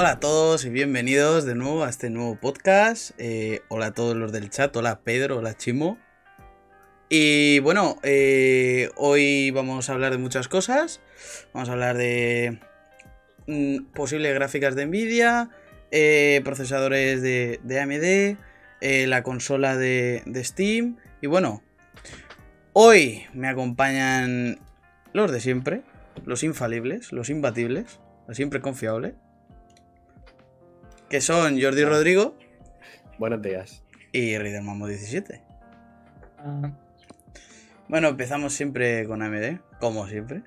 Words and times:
Hola 0.00 0.12
a 0.12 0.20
todos 0.20 0.64
y 0.64 0.70
bienvenidos 0.70 1.44
de 1.44 1.56
nuevo 1.56 1.82
a 1.82 1.88
este 1.88 2.08
nuevo 2.08 2.36
podcast. 2.36 3.10
Eh, 3.18 3.62
hola 3.66 3.86
a 3.86 3.94
todos 3.94 4.14
los 4.14 4.30
del 4.30 4.48
chat, 4.48 4.76
hola 4.76 5.00
Pedro, 5.00 5.38
hola 5.38 5.56
Chimo. 5.56 5.98
Y 7.08 7.58
bueno, 7.58 7.96
eh, 8.04 8.90
hoy 8.94 9.50
vamos 9.50 9.90
a 9.90 9.94
hablar 9.94 10.12
de 10.12 10.18
muchas 10.18 10.46
cosas. 10.46 11.00
Vamos 11.52 11.68
a 11.68 11.72
hablar 11.72 11.96
de 11.96 12.60
mm, 13.48 13.86
posibles 13.86 14.32
gráficas 14.34 14.76
de 14.76 14.86
Nvidia, 14.86 15.50
eh, 15.90 16.42
procesadores 16.44 17.20
de, 17.20 17.58
AMD, 17.68 18.38
la 19.08 19.24
consola 19.24 19.76
de, 19.76 20.22
de 20.26 20.44
Steam. 20.44 20.98
Y 21.20 21.26
bueno, 21.26 21.64
hoy 22.72 23.24
me 23.34 23.48
acompañan 23.48 24.60
los 25.12 25.32
de 25.32 25.40
siempre, 25.40 25.82
los 26.24 26.44
infalibles, 26.44 27.10
los 27.10 27.30
imbatibles, 27.30 27.98
los 28.28 28.36
siempre 28.36 28.60
confiables. 28.60 29.14
Que 31.08 31.20
son 31.20 31.60
Jordi 31.60 31.84
Rodrigo 31.84 32.36
Buenos 33.18 33.42
días. 33.42 33.82
y 34.12 34.36
Raider 34.38 34.62
Mambo 34.62 34.86
17. 34.86 35.42
Bueno, 37.88 38.08
empezamos 38.08 38.52
siempre 38.52 39.06
con 39.06 39.22
AMD, 39.22 39.60
como 39.80 40.06
siempre. 40.06 40.42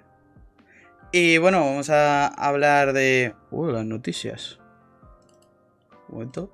Y 1.11 1.37
bueno, 1.39 1.59
vamos 1.59 1.89
a 1.89 2.27
hablar 2.27 2.93
de. 2.93 3.35
Uh, 3.49 3.67
las 3.67 3.85
noticias. 3.85 4.59
Un 6.07 6.15
momento. 6.15 6.53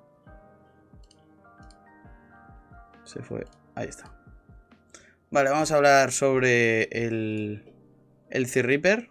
Se 3.04 3.22
fue. 3.22 3.46
Ahí 3.76 3.88
está. 3.88 4.12
Vale, 5.30 5.50
vamos 5.52 5.72
a 5.72 5.76
hablar 5.76 6.12
sobre 6.12 6.84
el. 6.84 7.72
El 8.30 8.48
C-Reaper. 8.48 9.10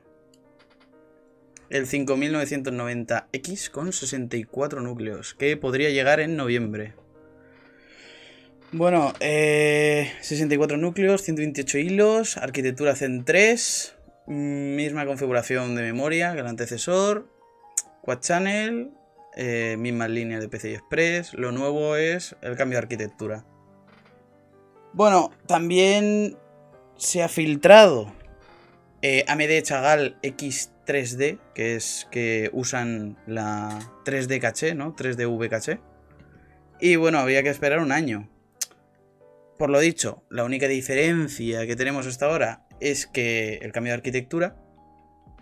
El 1.68 1.86
5990X 1.86 3.70
con 3.70 3.92
64 3.92 4.80
núcleos. 4.80 5.34
Que 5.34 5.56
podría 5.56 5.90
llegar 5.90 6.20
en 6.20 6.36
noviembre. 6.36 6.94
Bueno, 8.72 9.12
eh, 9.20 10.12
64 10.20 10.76
núcleos, 10.76 11.22
128 11.22 11.78
hilos, 11.78 12.36
arquitectura 12.36 12.96
Zen 12.96 13.24
3, 13.24 13.96
misma 14.26 15.06
configuración 15.06 15.76
de 15.76 15.82
memoria 15.82 16.34
que 16.34 16.40
el 16.40 16.46
antecesor, 16.46 17.28
Quad 18.02 18.20
Channel, 18.20 18.90
eh, 19.36 19.76
mismas 19.78 20.10
líneas 20.10 20.40
de 20.40 20.48
PCI 20.48 20.74
Express, 20.74 21.32
lo 21.34 21.52
nuevo 21.52 21.96
es 21.96 22.36
el 22.42 22.56
cambio 22.56 22.78
de 22.78 22.82
arquitectura. 22.82 23.44
Bueno, 24.92 25.30
también 25.46 26.36
se 26.96 27.22
ha 27.22 27.28
filtrado 27.28 28.12
eh, 29.00 29.24
AMD 29.28 29.62
Chagal 29.62 30.18
X3D, 30.86 31.38
que 31.54 31.76
es 31.76 32.06
que 32.10 32.50
usan 32.52 33.16
la 33.26 33.78
3D 34.04 34.40
caché, 34.40 34.74
¿no? 34.74 34.94
3DV 34.94 35.48
caché. 35.48 35.80
Y 36.80 36.96
bueno, 36.96 37.18
había 37.18 37.42
que 37.42 37.48
esperar 37.48 37.80
un 37.80 37.92
año. 37.92 38.28
Por 39.58 39.70
lo 39.70 39.80
dicho, 39.80 40.22
la 40.30 40.44
única 40.44 40.68
diferencia 40.68 41.66
que 41.66 41.76
tenemos 41.76 42.06
hasta 42.06 42.26
ahora 42.26 42.66
es 42.80 43.06
que 43.06 43.58
el 43.62 43.72
cambio 43.72 43.92
de 43.92 43.98
arquitectura. 43.98 44.56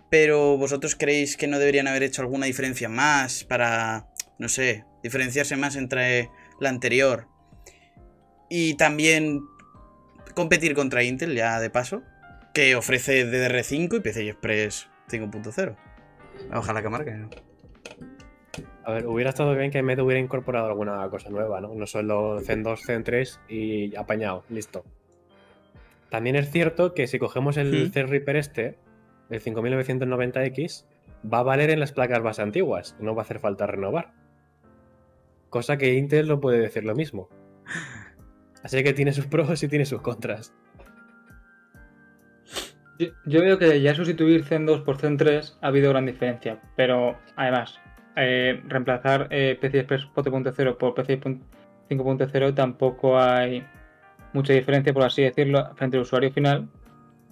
Pero 0.09 0.57
vosotros 0.57 0.95
creéis 0.95 1.35
que 1.35 1.47
no 1.47 1.59
deberían 1.59 1.87
haber 1.87 2.03
hecho 2.03 2.21
alguna 2.21 2.45
diferencia 2.45 2.87
más 2.87 3.43
para, 3.43 4.07
no 4.39 4.47
sé, 4.47 4.85
diferenciarse 5.03 5.57
más 5.57 5.75
entre 5.75 6.29
la 6.59 6.69
anterior. 6.69 7.27
Y 8.49 8.75
también 8.75 9.41
competir 10.35 10.75
contra 10.75 11.03
Intel, 11.03 11.35
ya 11.35 11.59
de 11.59 11.69
paso, 11.69 12.03
que 12.53 12.75
ofrece 12.75 13.25
DDR5 13.25 13.97
y 13.97 13.99
PCI 13.99 14.29
Express 14.29 14.87
5.0. 15.09 15.75
Baja 16.49 16.73
la 16.73 16.83
cámara 16.83 17.05
que 17.05 17.11
no. 17.11 17.29
A 18.83 18.91
ver, 18.91 19.07
hubiera 19.07 19.29
estado 19.29 19.55
bien 19.55 19.71
que 19.71 19.79
AMD 19.79 19.99
hubiera 19.99 20.19
incorporado 20.19 20.67
alguna 20.67 21.09
cosa 21.09 21.29
nueva, 21.29 21.59
¿no? 21.59 21.73
No 21.73 21.87
solo 21.87 22.39
Zen 22.41 22.63
2, 22.63 22.81
Zen 22.85 23.03
3 23.03 23.41
y 23.49 23.95
apañado, 23.95 24.43
listo. 24.49 24.85
También 26.09 26.35
es 26.35 26.51
cierto 26.51 26.93
que 26.93 27.07
si 27.07 27.19
cogemos 27.19 27.57
el 27.57 27.87
Hmm. 27.87 27.91
Threadripper 27.91 28.35
este, 28.35 28.77
el 29.29 29.41
5990X, 29.41 30.85
va 31.31 31.39
a 31.39 31.43
valer 31.43 31.71
en 31.71 31.79
las 31.79 31.91
placas 31.91 32.21
base 32.21 32.41
antiguas, 32.41 32.95
no 32.99 33.15
va 33.15 33.23
a 33.23 33.25
hacer 33.25 33.39
falta 33.39 33.65
renovar. 33.65 34.13
Cosa 35.49 35.77
que 35.77 35.95
Intel 35.95 36.27
no 36.27 36.39
puede 36.39 36.59
decir 36.59 36.83
lo 36.83 36.95
mismo. 36.95 37.29
Así 38.63 38.83
que 38.83 38.93
tiene 38.93 39.13
sus 39.13 39.27
pros 39.27 39.61
y 39.63 39.67
tiene 39.67 39.85
sus 39.85 40.01
contras. 40.01 40.53
Yo, 42.97 43.07
yo 43.25 43.41
veo 43.41 43.57
que 43.57 43.81
ya 43.81 43.93
sustituir 43.93 44.43
Zen 44.43 44.65
2 44.65 44.81
por 44.81 44.97
Zen 44.97 45.17
3 45.17 45.57
ha 45.61 45.67
habido 45.67 45.89
gran 45.89 46.05
diferencia, 46.05 46.59
pero 46.75 47.17
además, 47.35 47.79
eh, 48.15 48.61
reemplazar 48.67 49.27
eh, 49.29 49.57
PCI 49.59 49.79
Express 49.79 50.07
4.0 50.15 50.77
por 50.77 50.93
PCI 50.93 51.19
5.0 51.89 52.55
tampoco 52.55 53.19
hay 53.19 53.65
mucha 54.33 54.53
diferencia, 54.53 54.93
por 54.93 55.03
así 55.03 55.23
decirlo, 55.23 55.75
frente 55.75 55.97
al 55.97 56.03
usuario 56.03 56.31
final. 56.31 56.69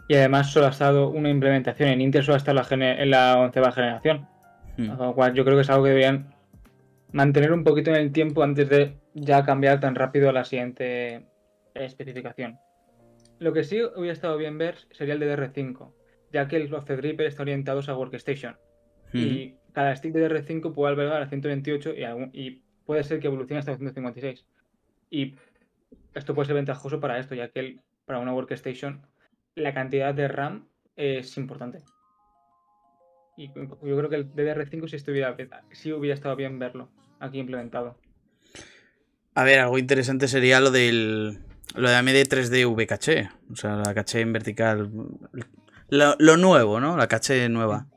Y 0.08 0.16
además 0.16 0.52
solo 0.52 0.68
ha 0.68 0.72
estado 0.72 1.10
una 1.10 1.30
implementación, 1.30 1.90
en 1.90 2.02
Intel 2.02 2.24
solo 2.24 2.36
ha 2.36 2.38
estado 2.38 2.62
en 2.72 3.10
la 3.10 3.40
onceava 3.40 3.72
generación. 3.72 4.28
Con 4.76 4.98
lo 4.98 5.14
cual 5.14 5.34
yo 5.34 5.46
creo 5.46 5.56
que 5.56 5.62
es 5.62 5.70
algo 5.70 5.84
que 5.84 5.92
deberían 5.92 6.34
mantener 7.12 7.54
un 7.54 7.64
poquito 7.64 7.92
en 7.92 7.98
el 7.98 8.12
tiempo 8.12 8.44
antes 8.44 8.68
de 8.68 8.98
ya 9.14 9.46
cambiar 9.46 9.80
tan 9.80 9.96
rápido 9.96 10.30
a 10.30 10.34
la 10.34 10.44
siguiente 10.44 11.28
especificación. 11.76 12.60
Lo 13.40 13.54
que 13.54 13.64
sí 13.64 13.82
hubiera 13.96 14.14
estado 14.14 14.38
bien 14.38 14.58
ver 14.58 14.78
sería 14.92 15.16
el 15.16 15.20
DDR5, 15.20 15.94
ya 16.32 16.48
que 16.48 16.60
los 16.60 16.86
Threadripper 16.86 17.26
están 17.28 17.44
orientados 17.44 17.90
a 17.90 17.98
Workstation. 17.98 18.58
Y 19.14 19.56
cada 19.74 19.96
stick 19.96 20.14
de 20.14 20.28
DDR5 20.28 20.74
puede 20.74 20.92
albergar 20.94 21.22
a 21.22 21.28
128 21.28 21.94
y, 21.94 22.04
algún- 22.04 22.32
y 22.34 22.64
puede 22.86 23.04
ser 23.04 23.20
que 23.20 23.28
evolucione 23.28 23.60
hasta 23.60 23.76
156. 23.76 24.46
Y 25.10 25.36
esto 26.16 26.34
puede 26.34 26.48
ser 26.48 26.56
ventajoso 26.56 27.00
para 27.00 27.20
esto, 27.20 27.36
ya 27.36 27.50
que 27.50 27.60
el- 27.60 27.82
para 28.06 28.20
una 28.20 28.34
Workstation 28.34 29.06
la 29.56 29.74
cantidad 29.74 30.14
de 30.16 30.28
RAM 30.28 30.68
es 30.96 31.38
importante. 31.38 31.84
Y 33.38 33.48
yo 33.54 33.98
creo 33.98 34.10
que 34.10 34.16
el 34.16 34.32
DDR5 34.34 34.88
sí, 34.88 34.96
estuviera, 34.96 35.36
sí 35.72 35.92
hubiera 35.92 36.16
estado 36.16 36.36
bien 36.36 36.58
verlo 36.60 36.90
aquí 37.20 37.40
implementado. 37.40 37.98
A 39.36 39.44
ver, 39.44 39.60
algo 39.60 39.78
interesante 39.78 40.28
sería 40.28 40.60
lo 40.60 40.70
del. 40.72 41.40
Lo 41.76 41.90
de 41.90 41.96
AMD 41.96 42.10
3D 42.10 42.66
V 42.66 42.88
caché. 42.88 43.30
O 43.52 43.56
sea, 43.56 43.76
la 43.78 43.94
caché 43.94 44.22
en 44.22 44.34
vertical. 44.34 44.92
Lo, 45.90 46.16
lo 46.20 46.38
nuevo, 46.38 46.80
¿no? 46.80 46.98
La 46.98 47.08
caché 47.08 47.48
nueva. 47.50 47.88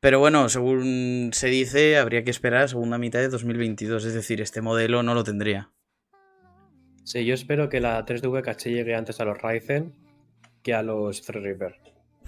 Pero 0.00 0.18
bueno, 0.18 0.48
según 0.48 1.30
se 1.32 1.46
dice, 1.46 1.96
habría 1.96 2.24
que 2.24 2.30
esperar 2.30 2.62
a 2.62 2.68
segunda 2.68 2.98
mitad 2.98 3.20
de 3.20 3.28
2022. 3.28 4.04
Es 4.04 4.14
decir, 4.14 4.40
este 4.40 4.60
modelo 4.60 5.04
no 5.04 5.14
lo 5.14 5.22
tendría. 5.22 5.70
Sí, 7.04 7.24
yo 7.24 7.34
espero 7.34 7.68
que 7.68 7.80
la 7.80 8.04
3DV 8.04 8.42
caché 8.42 8.72
llegue 8.72 8.94
antes 8.94 9.20
a 9.20 9.24
los 9.24 9.40
Ryzen 9.40 9.94
que 10.62 10.74
a 10.74 10.82
los 10.82 11.22
Threadripper. 11.22 11.76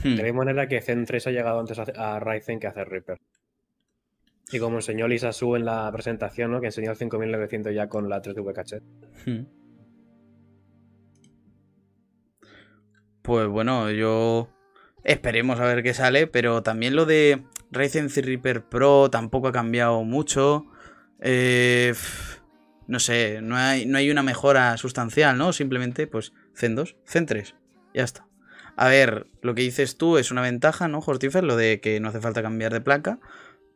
Hmm. 0.03 0.11
De 0.11 0.16
la 0.16 0.22
misma 0.25 0.44
manera 0.44 0.69
que 0.69 0.81
Zen 0.81 1.05
3 1.05 1.26
ha 1.26 1.31
llegado 1.31 1.61
antes 1.61 1.78
a, 1.78 2.21
Ryzen 2.21 2.61
que 2.61 2.66
a 2.66 2.72
Threadripper. 2.72 3.19
Y 4.53 4.59
como 4.59 4.76
enseñó 4.76 5.09
Lisa 5.09 5.32
Su 5.32 5.56
en 5.56 5.65
la 5.65 5.91
presentación, 5.91 6.50
¿no? 6.53 6.61
que 6.61 6.66
enseñó 6.66 6.91
el 6.91 6.97
5900 6.97 7.75
ya 7.75 7.88
con 7.88 8.09
la 8.09 8.21
3DV 8.21 8.53
caché. 8.53 8.82
Hmm. 9.25 9.47
Pues 13.25 13.49
bueno, 13.49 13.91
yo 13.91 14.51
esperemos 15.03 15.59
a 15.59 15.65
ver 15.65 15.83
qué 15.83 15.95
sale, 15.95 16.27
pero 16.27 16.62
también 16.62 16.95
lo 16.95 17.07
de 17.07 17.43
Ryzen 17.71 18.09
Threadripper 18.09 18.69
Pro 18.69 19.09
tampoco 19.09 19.49
ha 19.49 19.53
cambiado 19.53 20.05
mucho. 20.05 20.67
Eh, 21.21 21.95
no 22.87 22.99
sé, 22.99 23.41
no 23.41 23.57
hay, 23.57 23.87
no 23.87 23.97
hay 23.97 24.11
una 24.11 24.23
mejora 24.23 24.77
sustancial, 24.77 25.39
¿no? 25.39 25.55
Simplemente, 25.55 26.07
pues, 26.07 26.35
Zen 26.55 26.75
2, 26.75 26.97
Zen 27.07 27.25
3, 27.25 27.55
ya 27.95 28.05
está. 28.05 28.27
A 28.77 28.89
ver, 28.89 29.27
lo 29.41 29.55
que 29.55 29.62
dices 29.62 29.97
tú 29.97 30.19
es 30.19 30.31
una 30.31 30.43
ventaja, 30.43 30.87
¿no, 30.87 30.99
Hortifer? 30.99 31.45
Lo 31.45 31.56
de 31.56 31.81
que 31.81 32.01
no 32.01 32.11
hace 32.11 32.21
falta 32.21 32.43
cambiar 32.43 32.75
de 32.75 32.83
placa, 32.83 33.21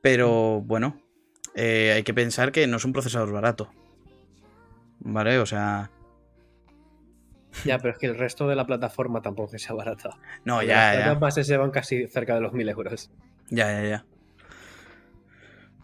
pero 0.03 0.61
bueno, 0.61 1.01
eh, 1.55 1.93
hay 1.97 2.03
que 2.03 2.13
pensar 2.13 2.53
que 2.53 2.67
no 2.67 2.77
es 2.77 2.85
un 2.85 2.93
procesador 2.93 3.33
barato. 3.33 3.71
¿Vale? 4.99 5.39
O 5.39 5.47
sea, 5.47 5.91
Ya, 7.65 7.79
pero 7.79 7.93
es 7.95 7.99
que 7.99 8.07
el 8.07 8.17
resto 8.19 8.47
de 8.49 8.55
la 8.57 8.67
plataforma 8.67 9.23
tampoco 9.23 9.53
que 9.53 9.59
sea 9.59 9.75
barata. 9.75 10.11
no, 10.45 10.59
Las 10.59 10.67
ya, 10.67 10.91
placas 10.93 11.07
ya. 11.07 11.15
bases 11.15 11.47
se 11.47 11.57
van 11.57 11.71
casi 11.71 12.07
cerca 12.07 12.35
de 12.35 12.41
los 12.41 12.53
1000 12.53 12.69
euros. 12.69 13.11
Ya, 13.51 13.71
ya, 13.83 13.89
ya. 13.89 14.05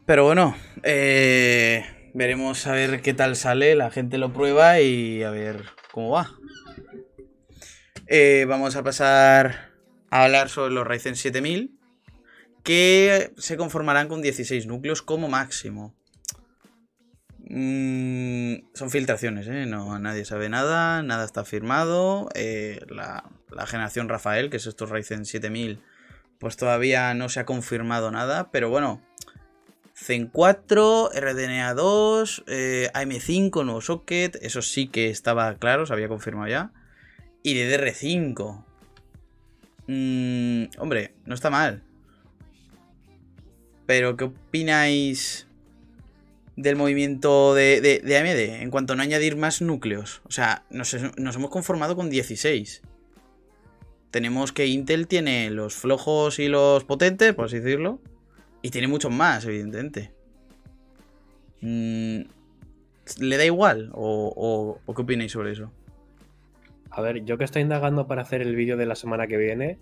Pero 0.06 0.24
bueno, 0.24 0.54
eh, 0.82 1.84
veremos 2.12 2.66
a 2.66 2.72
ver 2.72 3.00
qué 3.00 3.14
tal 3.14 3.36
sale, 3.36 3.74
la 3.74 3.90
gente 3.90 4.18
lo 4.18 4.32
prueba 4.32 4.80
y 4.80 5.22
a 5.22 5.30
ver 5.30 5.64
cómo 5.90 6.10
va. 6.10 6.30
Eh, 8.06 8.44
vamos 8.46 8.76
a 8.76 8.82
pasar 8.82 9.70
a 10.10 10.24
hablar 10.24 10.50
sobre 10.50 10.74
los 10.74 10.86
Ryzen 10.86 11.16
7000, 11.16 11.78
que 12.62 13.32
se 13.38 13.56
conformarán 13.56 14.08
con 14.08 14.20
16 14.20 14.66
núcleos 14.66 15.00
como 15.00 15.28
máximo. 15.28 15.94
Mm, 17.56 18.64
son 18.74 18.90
filtraciones, 18.90 19.46
¿eh? 19.46 19.64
No, 19.64 19.96
nadie 20.00 20.24
sabe 20.24 20.48
nada, 20.48 21.04
nada 21.04 21.24
está 21.24 21.44
firmado. 21.44 22.28
eh, 22.34 22.80
la, 22.88 23.22
generación 23.66 24.08
Rafael, 24.08 24.50
que 24.50 24.56
es 24.56 24.66
estos 24.66 24.90
Ryzen 24.90 25.24
7000, 25.24 25.80
pues 26.40 26.56
todavía 26.56 27.14
no 27.14 27.28
se 27.28 27.38
ha 27.38 27.46
confirmado 27.46 28.10
nada, 28.10 28.50
pero 28.50 28.70
bueno, 28.70 29.00
Zen 29.94 30.26
4, 30.26 31.10
RDNA 31.14 31.74
2, 31.74 32.44
eh, 32.48 32.90
AM5, 32.92 33.64
nuevo 33.64 33.80
socket, 33.80 34.36
eso 34.42 34.60
sí 34.60 34.88
que 34.88 35.08
estaba 35.08 35.54
claro, 35.54 35.86
se 35.86 35.92
había 35.92 36.08
confirmado 36.08 36.48
ya. 36.48 36.72
Y 37.44 37.54
DDR5. 37.54 38.64
Mm, 39.86 40.64
hombre, 40.78 41.14
no 41.24 41.36
está 41.36 41.50
mal. 41.50 41.84
Pero, 43.86 44.16
¿qué 44.16 44.24
opináis 44.24 45.46
del 46.56 46.76
movimiento 46.76 47.54
de, 47.54 48.00
AMD 48.04 48.62
en 48.62 48.70
cuanto 48.70 48.92
a 48.92 48.96
no 48.96 49.02
añadir 49.02 49.36
más 49.36 49.60
núcleos? 49.62 50.22
O 50.24 50.30
sea, 50.30 50.64
nos, 50.70 50.94
hemos 50.94 51.50
conformado 51.50 51.96
con 51.96 52.10
16. 52.10 52.82
Tenemos 54.10 54.52
que 54.52 54.66
Intel 54.66 55.08
tiene 55.08 55.50
los 55.50 55.74
flojos 55.74 56.38
y 56.38 56.48
los 56.48 56.84
potentes, 56.84 57.34
por 57.34 57.46
así 57.46 57.58
decirlo. 57.58 58.00
Y 58.62 58.70
tiene 58.70 58.86
muchos 58.88 59.10
más, 59.12 59.44
evidentemente. 59.44 60.12
Mm, 61.60 62.20
¿Le 63.18 63.36
da 63.36 63.44
igual? 63.44 63.90
¿O, 63.92 64.32
o- 64.36 64.80
o 64.86 64.94
qué 64.94 65.02
opináis 65.02 65.32
sobre 65.32 65.52
eso? 65.52 65.70
A 66.96 67.00
ver, 67.00 67.24
yo 67.24 67.36
que 67.36 67.44
estoy 67.44 67.62
indagando 67.62 68.06
para 68.06 68.22
hacer 68.22 68.40
el 68.40 68.54
vídeo 68.54 68.76
de 68.76 68.86
la 68.86 68.94
semana 68.94 69.26
que 69.26 69.36
viene, 69.36 69.78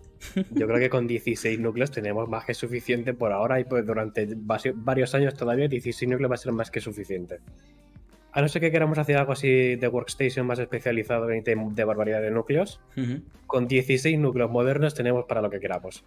yo 0.50 0.67
creo 0.67 0.79
que 0.79 0.88
con 0.88 1.06
16 1.06 1.61
núcleos 1.61 1.91
tenemos 1.91 2.26
más 2.26 2.47
que 2.47 2.55
suficiente 2.55 3.12
por 3.12 3.32
ahora 3.32 3.61
y 3.61 3.64
pues 3.64 3.85
durante 3.85 4.26
varios 4.35 5.14
años 5.14 5.35
todavía 5.35 5.69
16 5.69 6.11
núcleos 6.11 6.31
va 6.31 6.37
a 6.37 6.38
ser 6.38 6.53
más 6.53 6.70
que 6.70 6.81
suficiente. 6.81 7.41
A 8.32 8.41
no 8.41 8.49
ser 8.49 8.62
que 8.62 8.70
queramos 8.70 8.97
hacer 8.97 9.19
algo 9.19 9.32
así 9.32 9.76
de 9.76 9.88
workstation 9.88 10.47
más 10.47 10.59
especializado 10.59 11.26
de, 11.26 11.85
barbaridad 11.85 12.23
de 12.23 12.31
núcleos, 12.31 12.81
con 13.47 13.69
16 13.69 14.19
núcleos 14.19 14.50
modernos 14.50 14.94
tenemos 14.94 15.26
para 15.26 15.43
lo 15.43 15.50
que 15.50 15.61
queramos. 15.61 16.06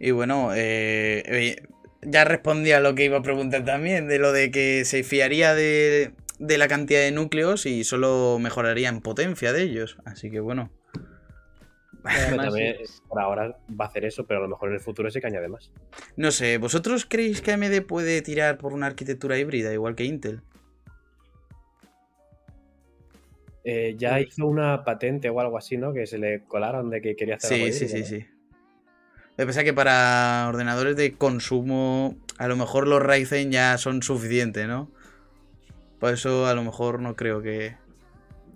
Y 0.00 0.10
bueno, 0.12 0.54
eh, 0.54 1.22
eh, 1.26 1.56
ya 2.00 2.24
respondí 2.24 2.72
a 2.72 2.80
lo 2.80 2.94
que 2.94 3.04
iba 3.04 3.18
a 3.18 3.22
preguntar 3.22 3.66
también, 3.66 4.08
de 4.08 4.18
lo 4.18 4.32
de 4.32 4.50
que 4.50 4.86
se 4.86 5.02
fiaría 5.02 5.54
de, 5.54 6.12
de 6.38 6.58
la 6.58 6.68
cantidad 6.68 7.00
de 7.00 7.12
núcleos 7.12 7.66
y 7.66 7.84
solo 7.84 8.38
mejoraría 8.40 8.88
en 8.88 9.00
potencia 9.00 9.52
de 9.52 9.62
ellos. 9.62 9.98
Así 10.04 10.30
que 10.30 10.40
bueno. 10.40 10.70
Además, 12.04 12.46
También, 12.46 12.76
por 13.08 13.20
ahora 13.20 13.56
va 13.80 13.86
a 13.86 13.88
hacer 13.88 14.04
eso, 14.04 14.26
pero 14.26 14.40
a 14.40 14.42
lo 14.42 14.48
mejor 14.48 14.68
en 14.68 14.74
el 14.74 14.80
futuro 14.80 15.10
sí 15.10 15.20
que 15.20 15.26
añade 15.26 15.48
más. 15.48 15.72
No 16.16 16.30
sé, 16.32 16.58
¿vosotros 16.58 17.06
creéis 17.08 17.40
que 17.40 17.52
AMD 17.52 17.80
puede 17.86 18.20
tirar 18.20 18.58
por 18.58 18.74
una 18.74 18.86
arquitectura 18.86 19.38
híbrida 19.38 19.72
igual 19.72 19.94
que 19.94 20.04
Intel? 20.04 20.42
Eh, 23.64 23.94
ya 23.96 24.20
hizo 24.20 24.46
una 24.46 24.84
patente 24.84 25.30
o 25.30 25.40
algo 25.40 25.56
así, 25.56 25.78
¿no? 25.78 25.94
Que 25.94 26.06
se 26.06 26.18
le 26.18 26.42
colaron 26.44 26.90
de 26.90 27.00
que 27.00 27.16
quería 27.16 27.36
hacer 27.36 27.54
algo 27.54 27.66
Sí, 27.66 27.72
sí, 27.72 27.84
híbrido, 27.86 28.06
sí, 28.06 28.14
¿no? 28.16 28.20
sí. 28.20 28.26
Lo 29.36 29.42
que 29.42 29.46
pasa 29.46 29.60
es 29.60 29.64
que 29.64 29.72
para 29.72 30.46
ordenadores 30.48 30.96
de 30.96 31.12
consumo, 31.12 32.16
a 32.38 32.46
lo 32.46 32.56
mejor 32.56 32.86
los 32.86 33.02
Ryzen 33.02 33.50
ya 33.50 33.78
son 33.78 34.02
suficientes, 34.02 34.68
¿no? 34.68 34.92
Por 35.98 36.12
eso 36.12 36.46
a 36.46 36.54
lo 36.54 36.62
mejor 36.62 37.00
no 37.00 37.16
creo 37.16 37.40
que... 37.42 37.76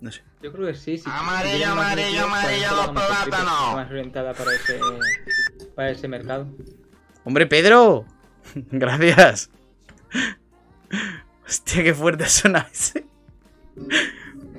No 0.01 0.11
sé. 0.11 0.23
Yo 0.41 0.51
creo 0.53 0.67
que 0.67 0.75
sí. 0.75 0.97
sí 0.97 1.03
Amarillo, 1.07 1.71
amarillo, 1.71 2.25
amarillo, 2.25 2.75
los 2.75 2.89
plátanos. 2.89 3.75
Más 3.75 3.89
orientada 3.89 4.33
para 4.33 4.53
ese, 4.53 4.79
para 5.75 5.89
ese 5.91 6.07
mercado. 6.07 6.47
¡Hombre, 7.25 7.45
Pedro! 7.47 8.05
Gracias. 8.71 9.49
Hostia, 11.45 11.83
qué 11.83 11.93
fuerte 11.93 12.25
suena 12.27 12.69
ese. 12.71 13.05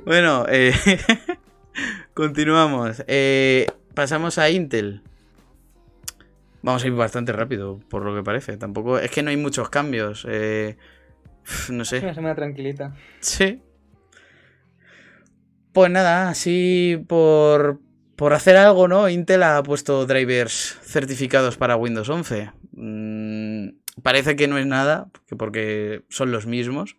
Bueno, 0.04 0.44
eh, 0.48 0.74
continuamos. 2.14 3.02
Eh, 3.06 3.66
pasamos 3.94 4.38
a 4.38 4.50
Intel. 4.50 5.02
Vamos 6.62 6.84
a 6.84 6.86
ir 6.86 6.92
bastante 6.92 7.32
rápido, 7.32 7.80
por 7.88 8.04
lo 8.04 8.14
que 8.14 8.22
parece. 8.22 8.56
Tampoco. 8.58 8.98
Es 8.98 9.10
que 9.10 9.22
no 9.22 9.30
hay 9.30 9.36
muchos 9.38 9.70
cambios. 9.70 10.26
eh, 10.28 10.76
no 11.70 11.82
Es 11.82 11.88
sé. 11.88 11.98
una 12.00 12.14
semana 12.14 12.34
tranquilita. 12.34 12.94
Sí. 13.20 13.62
Pues 15.72 15.90
nada, 15.90 16.28
así 16.28 17.04
por, 17.08 17.80
por 18.16 18.32
hacer 18.32 18.56
algo, 18.56 18.88
¿no? 18.88 19.08
Intel 19.08 19.42
ha 19.44 19.62
puesto 19.62 20.04
drivers 20.06 20.78
certificados 20.82 21.56
para 21.56 21.76
Windows 21.76 22.08
11. 22.08 22.50
Mm, 22.72 23.68
parece 24.02 24.34
que 24.34 24.48
no 24.48 24.58
es 24.58 24.66
nada, 24.66 25.10
que 25.28 25.36
porque 25.36 26.02
son 26.08 26.32
los 26.32 26.46
mismos. 26.46 26.96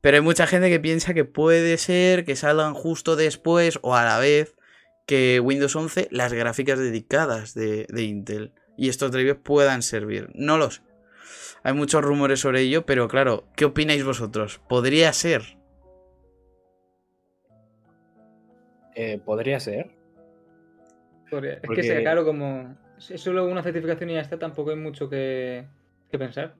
Pero 0.00 0.16
hay 0.16 0.22
mucha 0.22 0.46
gente 0.46 0.70
que 0.70 0.80
piensa 0.80 1.14
que 1.14 1.24
puede 1.24 1.76
ser 1.78 2.24
que 2.24 2.34
salgan 2.34 2.74
justo 2.74 3.16
después 3.16 3.78
o 3.82 3.94
a 3.94 4.04
la 4.04 4.18
vez 4.18 4.54
que 5.06 5.40
Windows 5.40 5.76
11 5.76 6.08
las 6.10 6.32
gráficas 6.32 6.78
dedicadas 6.78 7.54
de, 7.54 7.86
de 7.88 8.02
Intel. 8.02 8.52
Y 8.76 8.88
estos 8.88 9.12
drivers 9.12 9.38
puedan 9.42 9.82
servir. 9.82 10.30
No 10.34 10.56
lo 10.56 10.70
sé. 10.70 10.80
Hay 11.62 11.74
muchos 11.74 12.02
rumores 12.02 12.40
sobre 12.40 12.62
ello, 12.62 12.86
pero 12.86 13.06
claro, 13.08 13.44
¿qué 13.56 13.66
opináis 13.66 14.04
vosotros? 14.04 14.60
¿Podría 14.68 15.12
ser? 15.12 15.42
Eh, 18.94 19.20
podría 19.24 19.60
ser. 19.60 19.90
Porque 21.30 21.52
Es 21.52 21.60
Porque- 21.60 21.82
que 21.82 21.86
sea 21.88 22.00
claro, 22.00 22.24
como 22.24 22.76
es 22.98 23.20
solo 23.20 23.46
una 23.46 23.62
certificación 23.62 24.10
y 24.10 24.14
ya 24.14 24.20
está, 24.20 24.38
tampoco 24.38 24.70
hay 24.70 24.76
mucho 24.76 25.08
que, 25.08 25.66
que 26.10 26.18
pensar. 26.18 26.54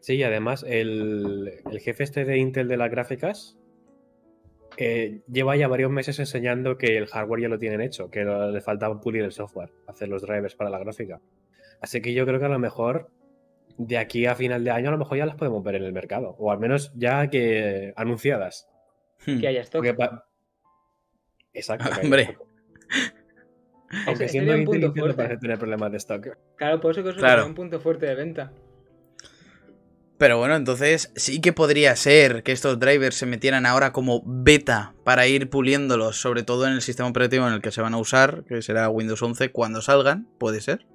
Sí, 0.00 0.14
y 0.16 0.22
además 0.22 0.64
el, 0.66 1.60
el 1.70 1.80
jefe 1.80 2.04
este 2.04 2.24
de 2.24 2.38
Intel 2.38 2.68
de 2.68 2.76
las 2.78 2.90
gráficas 2.90 3.58
eh, 4.78 5.20
lleva 5.30 5.56
ya 5.56 5.68
varios 5.68 5.90
meses 5.90 6.18
enseñando 6.20 6.78
que 6.78 6.96
el 6.96 7.06
hardware 7.06 7.42
ya 7.42 7.48
lo 7.48 7.58
tienen 7.58 7.82
hecho, 7.82 8.10
que 8.10 8.24
le 8.24 8.60
faltaba 8.62 8.98
pulir 9.00 9.24
el 9.24 9.32
software, 9.32 9.70
hacer 9.88 10.08
los 10.08 10.22
drivers 10.22 10.54
para 10.54 10.70
la 10.70 10.78
gráfica. 10.78 11.20
Así 11.80 12.00
que 12.02 12.12
yo 12.14 12.26
creo 12.26 12.38
que 12.38 12.46
a 12.46 12.50
lo 12.50 12.58
mejor 12.58 13.10
de 13.78 13.96
aquí 13.98 14.26
a 14.26 14.34
final 14.34 14.62
de 14.64 14.70
año 14.70 14.88
a 14.88 14.92
lo 14.92 14.98
mejor 14.98 15.16
ya 15.18 15.26
las 15.26 15.36
podemos 15.36 15.62
ver 15.64 15.76
en 15.76 15.84
el 15.84 15.92
mercado, 15.92 16.36
o 16.38 16.52
al 16.52 16.58
menos 16.58 16.92
ya 16.94 17.28
que 17.28 17.92
anunciadas. 17.96 18.68
Hmm. 19.26 19.38
Que 19.40 19.48
haya 19.48 19.60
stock. 19.62 19.86
Pa- 19.96 20.26
Exacto. 21.52 21.84
que 21.88 21.92
haya 21.94 22.02
Hombre. 22.02 22.22
stock. 22.22 22.46
Aunque 24.06 24.28
siendo 24.28 24.52
sería 24.52 24.54
un 24.54 24.60
Intel, 24.60 24.64
punto 24.66 24.86
Intel 24.86 24.90
no 24.94 25.00
fuerte. 25.02 25.16
parece 25.16 25.36
tener 25.40 25.58
problemas 25.58 25.90
de 25.90 25.96
stock. 25.96 26.26
Claro, 26.56 26.80
por 26.80 26.92
eso 26.92 27.02
que 27.02 27.10
eso 27.10 27.18
Claro. 27.18 27.46
un 27.46 27.54
punto 27.54 27.80
fuerte 27.80 28.06
de 28.06 28.14
venta. 28.14 28.52
Pero 30.18 30.36
bueno, 30.38 30.54
entonces 30.54 31.10
sí 31.16 31.40
que 31.40 31.54
podría 31.54 31.96
ser 31.96 32.42
que 32.42 32.52
estos 32.52 32.78
drivers 32.78 33.14
se 33.16 33.24
metieran 33.24 33.64
ahora 33.64 33.90
como 33.92 34.22
beta 34.26 34.94
para 35.02 35.26
ir 35.26 35.48
puliéndolos, 35.48 36.20
sobre 36.20 36.42
todo 36.42 36.66
en 36.66 36.74
el 36.74 36.82
sistema 36.82 37.08
operativo 37.08 37.48
en 37.48 37.54
el 37.54 37.62
que 37.62 37.70
se 37.70 37.80
van 37.80 37.94
a 37.94 37.98
usar, 37.98 38.44
que 38.44 38.60
será 38.60 38.90
Windows 38.90 39.22
11 39.22 39.50
cuando 39.50 39.80
salgan, 39.80 40.28
puede 40.38 40.60
ser. 40.60 40.86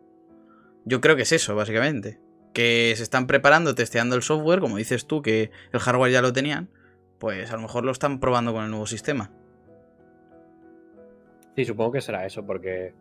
Yo 0.85 1.01
creo 1.01 1.15
que 1.15 1.23
es 1.23 1.31
eso, 1.31 1.55
básicamente. 1.55 2.19
Que 2.53 2.93
se 2.95 3.03
están 3.03 3.27
preparando, 3.27 3.75
testeando 3.75 4.15
el 4.15 4.21
software, 4.21 4.59
como 4.59 4.77
dices 4.77 5.07
tú, 5.07 5.21
que 5.21 5.51
el 5.73 5.79
hardware 5.79 6.11
ya 6.11 6.21
lo 6.21 6.31
tenían, 6.31 6.69
pues 7.19 7.51
a 7.51 7.55
lo 7.55 7.63
mejor 7.63 7.83
lo 7.83 7.91
están 7.91 8.19
probando 8.19 8.53
con 8.53 8.63
el 8.63 8.69
nuevo 8.69 8.87
sistema. 8.87 9.31
Sí, 11.55 11.65
supongo 11.65 11.93
que 11.93 12.01
será 12.01 12.25
eso, 12.25 12.45
porque 12.45 12.93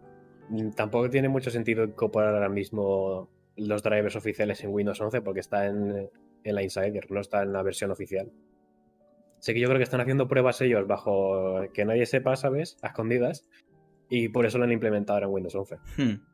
tampoco 0.76 1.10
tiene 1.10 1.28
mucho 1.28 1.50
sentido 1.50 1.84
incorporar 1.84 2.34
ahora 2.34 2.48
mismo 2.48 3.28
los 3.56 3.82
drivers 3.82 4.16
oficiales 4.16 4.62
en 4.64 4.70
Windows 4.70 5.00
11 5.00 5.20
porque 5.22 5.40
está 5.40 5.66
en, 5.66 6.08
en 6.42 6.54
la 6.54 6.62
Insider, 6.62 7.10
no 7.10 7.20
está 7.20 7.42
en 7.42 7.52
la 7.52 7.62
versión 7.62 7.90
oficial. 7.90 8.30
Sé 9.38 9.52
que 9.52 9.60
yo 9.60 9.68
creo 9.68 9.78
que 9.78 9.84
están 9.84 10.00
haciendo 10.00 10.26
pruebas 10.26 10.60
ellos 10.62 10.86
bajo 10.86 11.62
que 11.74 11.84
nadie 11.84 12.06
sepa, 12.06 12.34
¿sabes? 12.36 12.78
A 12.82 12.88
escondidas. 12.88 13.46
Y 14.08 14.28
por 14.28 14.46
eso 14.46 14.58
lo 14.58 14.64
han 14.64 14.72
implementado 14.72 15.16
ahora 15.16 15.26
en 15.26 15.32
Windows 15.32 15.54
11. 15.54 15.76
Hmm. 15.96 16.33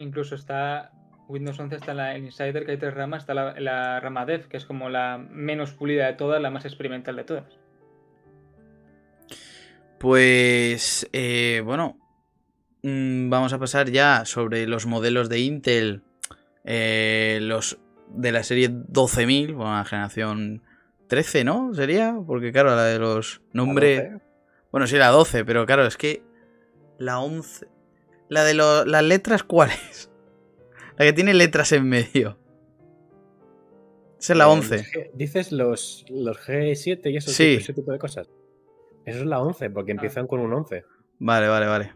Incluso 0.00 0.34
está 0.34 0.90
Windows 1.28 1.60
11 1.60 1.76
está 1.76 1.92
en 1.92 1.96
la 1.96 2.18
Insider, 2.18 2.64
que 2.64 2.72
hay 2.72 2.78
tres 2.78 2.94
ramas. 2.94 3.22
Está 3.22 3.34
la, 3.34 3.58
la 3.60 4.00
rama 4.00 4.26
Dev, 4.26 4.48
que 4.48 4.56
es 4.56 4.64
como 4.64 4.88
la 4.88 5.18
menos 5.18 5.72
pulida 5.72 6.06
de 6.06 6.14
todas, 6.14 6.42
la 6.42 6.50
más 6.50 6.64
experimental 6.64 7.16
de 7.16 7.24
todas. 7.24 7.60
Pues, 10.00 11.06
eh, 11.12 11.60
bueno, 11.62 11.98
mm, 12.82 13.28
vamos 13.28 13.52
a 13.52 13.58
pasar 13.58 13.90
ya 13.90 14.24
sobre 14.24 14.66
los 14.66 14.86
modelos 14.86 15.28
de 15.28 15.40
Intel, 15.40 16.02
eh, 16.64 17.38
los 17.42 17.78
de 18.08 18.32
la 18.32 18.42
serie 18.42 18.70
12000, 18.70 19.54
bueno, 19.54 19.76
la 19.76 19.84
generación 19.84 20.62
13, 21.08 21.44
¿no? 21.44 21.74
Sería, 21.74 22.16
porque 22.26 22.50
claro, 22.50 22.74
la 22.74 22.84
de 22.84 22.98
los 22.98 23.42
nombres... 23.52 24.10
Bueno, 24.72 24.86
sí, 24.86 24.96
la 24.96 25.08
12, 25.08 25.44
pero 25.44 25.66
claro, 25.66 25.84
es 25.84 25.98
que 25.98 26.22
la 26.96 27.20
11... 27.20 27.66
La 28.30 28.44
de 28.44 28.54
lo- 28.54 28.84
las 28.86 29.02
letras, 29.02 29.42
¿cuál 29.42 29.70
es? 29.90 30.10
La 30.96 31.04
que 31.04 31.12
tiene 31.12 31.34
letras 31.34 31.72
en 31.72 31.86
medio. 31.88 32.38
Esa 34.18 34.32
es 34.34 34.36
la 34.38 34.44
Eh, 34.44 34.48
11. 34.48 34.76
los 34.76 34.86
G- 34.86 35.10
Dices 35.14 35.52
los, 35.52 36.04
los 36.10 36.38
G7 36.38 37.10
y 37.10 37.16
eso, 37.16 37.30
Sí. 37.30 37.54
ese 37.60 37.72
tipo 37.74 37.90
de 37.92 37.98
cosas. 37.98 38.28
Eso 39.04 39.18
es 39.20 39.26
la 39.26 39.40
11, 39.40 39.68
porque 39.70 39.92
empiezan 39.92 40.26
con 40.26 40.40
un 40.40 40.52
11. 40.52 40.84
Vale, 41.18 41.48
vale, 41.48 41.66
vale. 41.66 41.92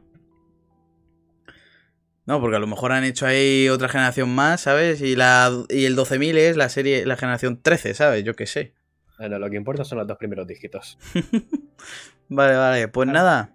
No, 2.26 2.40
porque 2.40 2.56
a 2.56 2.60
lo 2.60 2.66
mejor 2.66 2.92
han 2.92 3.04
hecho 3.04 3.26
ahí 3.26 3.68
otra 3.68 3.88
generación 3.88 4.34
más, 4.34 4.62
¿sabes? 4.62 5.02
Y, 5.02 5.14
la, 5.14 5.52
y 5.68 5.84
el 5.84 5.94
12.000 5.94 6.38
es 6.38 6.56
la 6.56 6.70
serie, 6.70 7.04
la 7.04 7.16
generación 7.16 7.60
13, 7.60 7.92
¿sabes? 7.92 8.24
Yo 8.24 8.34
qué 8.34 8.46
sé. 8.46 8.74
Bueno, 9.18 9.38
lo 9.38 9.50
que 9.50 9.56
importa 9.56 9.84
son 9.84 9.98
los 9.98 10.06
dos 10.06 10.16
primeros 10.16 10.46
dígitos. 10.46 10.98
Vale, 12.30 12.56
vale. 12.56 12.88
Pues 12.88 13.06
Vale. 13.06 13.18
nada. 13.18 13.53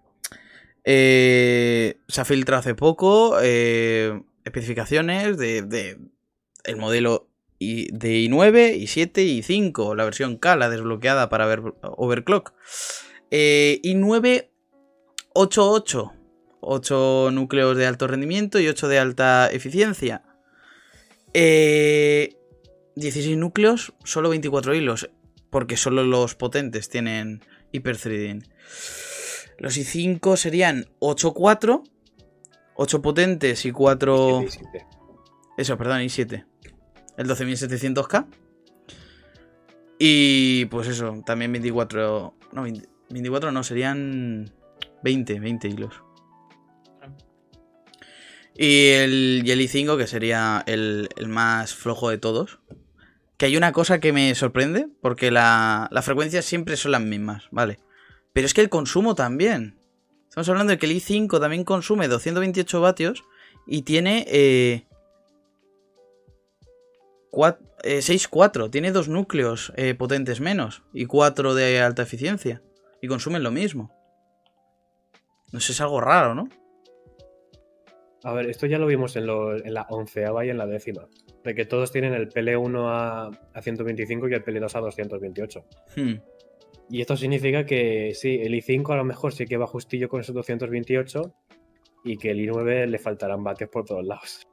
Eh, 0.92 2.00
se 2.08 2.20
ha 2.22 2.26
filtrado 2.26 2.62
hace 2.62 2.74
poco. 2.74 3.38
eh, 3.44 4.24
especificaciones 4.44 5.38
de, 5.38 5.62
de 5.62 6.00
el 6.64 6.78
modelo 6.78 7.30
I- 7.60 7.92
de 7.92 8.22
i9, 8.22 8.76
i7 8.82 9.24
y 9.24 9.42
i5, 9.44 9.96
la 9.96 10.06
versión 10.06 10.38
K, 10.38 10.56
la 10.56 10.68
desbloqueada 10.70 11.30
para 11.30 11.46
ver 11.46 11.62
overclock. 11.84 12.54
Eh, 13.30 13.80
i9 13.84 14.50
88, 15.34 16.14
8 16.62 17.30
núcleos 17.34 17.78
de 17.78 17.86
alto 17.86 18.08
rendimiento 18.08 18.60
y 18.60 18.68
8 18.68 18.88
de 18.88 18.98
alta 18.98 19.48
eficiencia. 19.52 20.24
Eh, 21.36 22.36
16 22.96 23.38
núcleos, 23.38 23.94
solo 24.04 24.30
24 24.30 24.74
hilos, 24.74 25.12
porque 25.52 25.78
solo 25.78 26.04
los 26.04 26.34
potentes 26.34 26.90
tienen 26.90 27.42
hyperthreading. 27.74 28.44
Los 29.60 29.78
i5 29.78 30.38
serían 30.38 30.88
8 31.00 31.34
4, 31.34 31.84
8 32.76 33.02
potentes 33.02 33.66
y 33.66 33.72
4... 33.72 34.40
17. 34.40 34.86
Eso, 35.58 35.78
perdón, 35.78 36.00
i7. 36.00 36.46
El 37.18 37.28
12700K. 37.28 38.26
Y 40.00 40.66
pues 40.66 40.88
eso, 40.88 41.22
también 41.26 41.52
24. 41.52 42.34
No, 42.54 42.64
20 42.64 42.88
24 43.10 43.52
no, 43.52 43.64
serían 43.64 44.52
20, 45.04 45.40
20 45.40 45.68
hilos. 45.68 46.04
Y 48.56 48.90
el, 48.90 49.42
y 49.46 49.52
el 49.52 49.62
i5, 49.62 49.98
que 49.98 50.08
sería 50.08 50.64
el, 50.68 51.10
el 51.18 51.28
más 51.28 51.74
flojo 51.74 52.10
de 52.10 52.18
todos. 52.18 52.60
Que 53.38 53.48
hay 53.48 53.58
una 53.58 53.72
cosa 53.72 54.00
que 54.00 54.14
me 54.14 54.36
sorprende, 54.36 54.88
porque 55.02 55.32
la, 55.32 55.88
las 55.92 56.06
frecuencias 56.06 56.46
siempre 56.46 56.76
son 56.76 56.92
las 56.92 57.02
mismas, 57.02 57.48
¿vale? 57.52 57.80
Pero 58.34 58.46
es 58.46 58.54
que 58.54 58.62
el 58.62 58.70
consumo 58.70 59.16
también. 59.16 59.78
Estamos 60.28 60.48
hablando 60.50 60.72
de 60.72 60.78
que 60.78 60.86
el 60.86 60.94
i5 60.94 61.40
también 61.40 61.64
consume 61.64 62.08
228 62.08 62.82
vatios 62.82 63.24
y 63.66 63.82
tiene 63.82 64.26
eh, 64.28 64.86
6-4. 67.32 68.70
Tiene 68.72 68.92
dos 68.92 69.08
núcleos 69.10 69.74
eh, 69.76 69.96
potentes 69.96 70.40
menos 70.42 70.84
y 70.94 71.06
4 71.06 71.54
de 71.56 71.82
alta 71.82 72.04
eficiencia. 72.04 72.62
Y 73.02 73.08
consumen 73.08 73.44
lo 73.44 73.52
mismo. 73.52 73.92
No 75.52 75.60
sé, 75.60 75.72
es 75.72 75.82
algo 75.82 76.00
raro, 76.02 76.36
¿no? 76.36 76.50
A 78.24 78.34
ver, 78.34 78.50
esto 78.50 78.66
ya 78.68 78.78
lo 78.78 78.86
vimos 78.86 79.16
en, 79.16 79.26
lo- 79.26 79.56
en 79.56 79.74
la 79.74 79.88
onceava 79.90 80.46
y 80.46 80.50
en 80.50 80.58
la 80.58 80.68
décima. 80.68 81.08
De 81.44 81.56
que 81.56 81.66
todos 81.66 81.92
tienen 81.92 82.14
el 82.14 82.30
PL1 82.30 82.86
a, 82.88 83.28
a 83.54 83.62
125 83.62 84.28
y 84.28 84.34
el 84.34 84.44
PL2 84.44 84.76
a 84.76 84.80
228. 84.82 85.66
Hmm. 85.96 86.14
Y 86.90 87.02
esto 87.02 87.16
significa 87.16 87.66
que 87.66 88.14
sí, 88.16 88.40
el 88.42 88.54
i5 88.54 88.94
a 88.94 88.98
lo 88.98 89.04
mejor 89.04 89.34
sí 89.34 89.46
que 89.46 89.58
va 89.58 89.68
justillo 89.68 90.10
con 90.10 90.22
esos 90.22 90.34
228 90.36 91.34
y 92.04 92.18
que 92.18 92.32
el 92.32 92.40
i9 92.40 92.88
le 92.88 92.98
faltarán 92.98 93.44
vatios 93.44 93.70
por 93.70 93.86
todos 93.86 94.04
lados. 94.06 94.48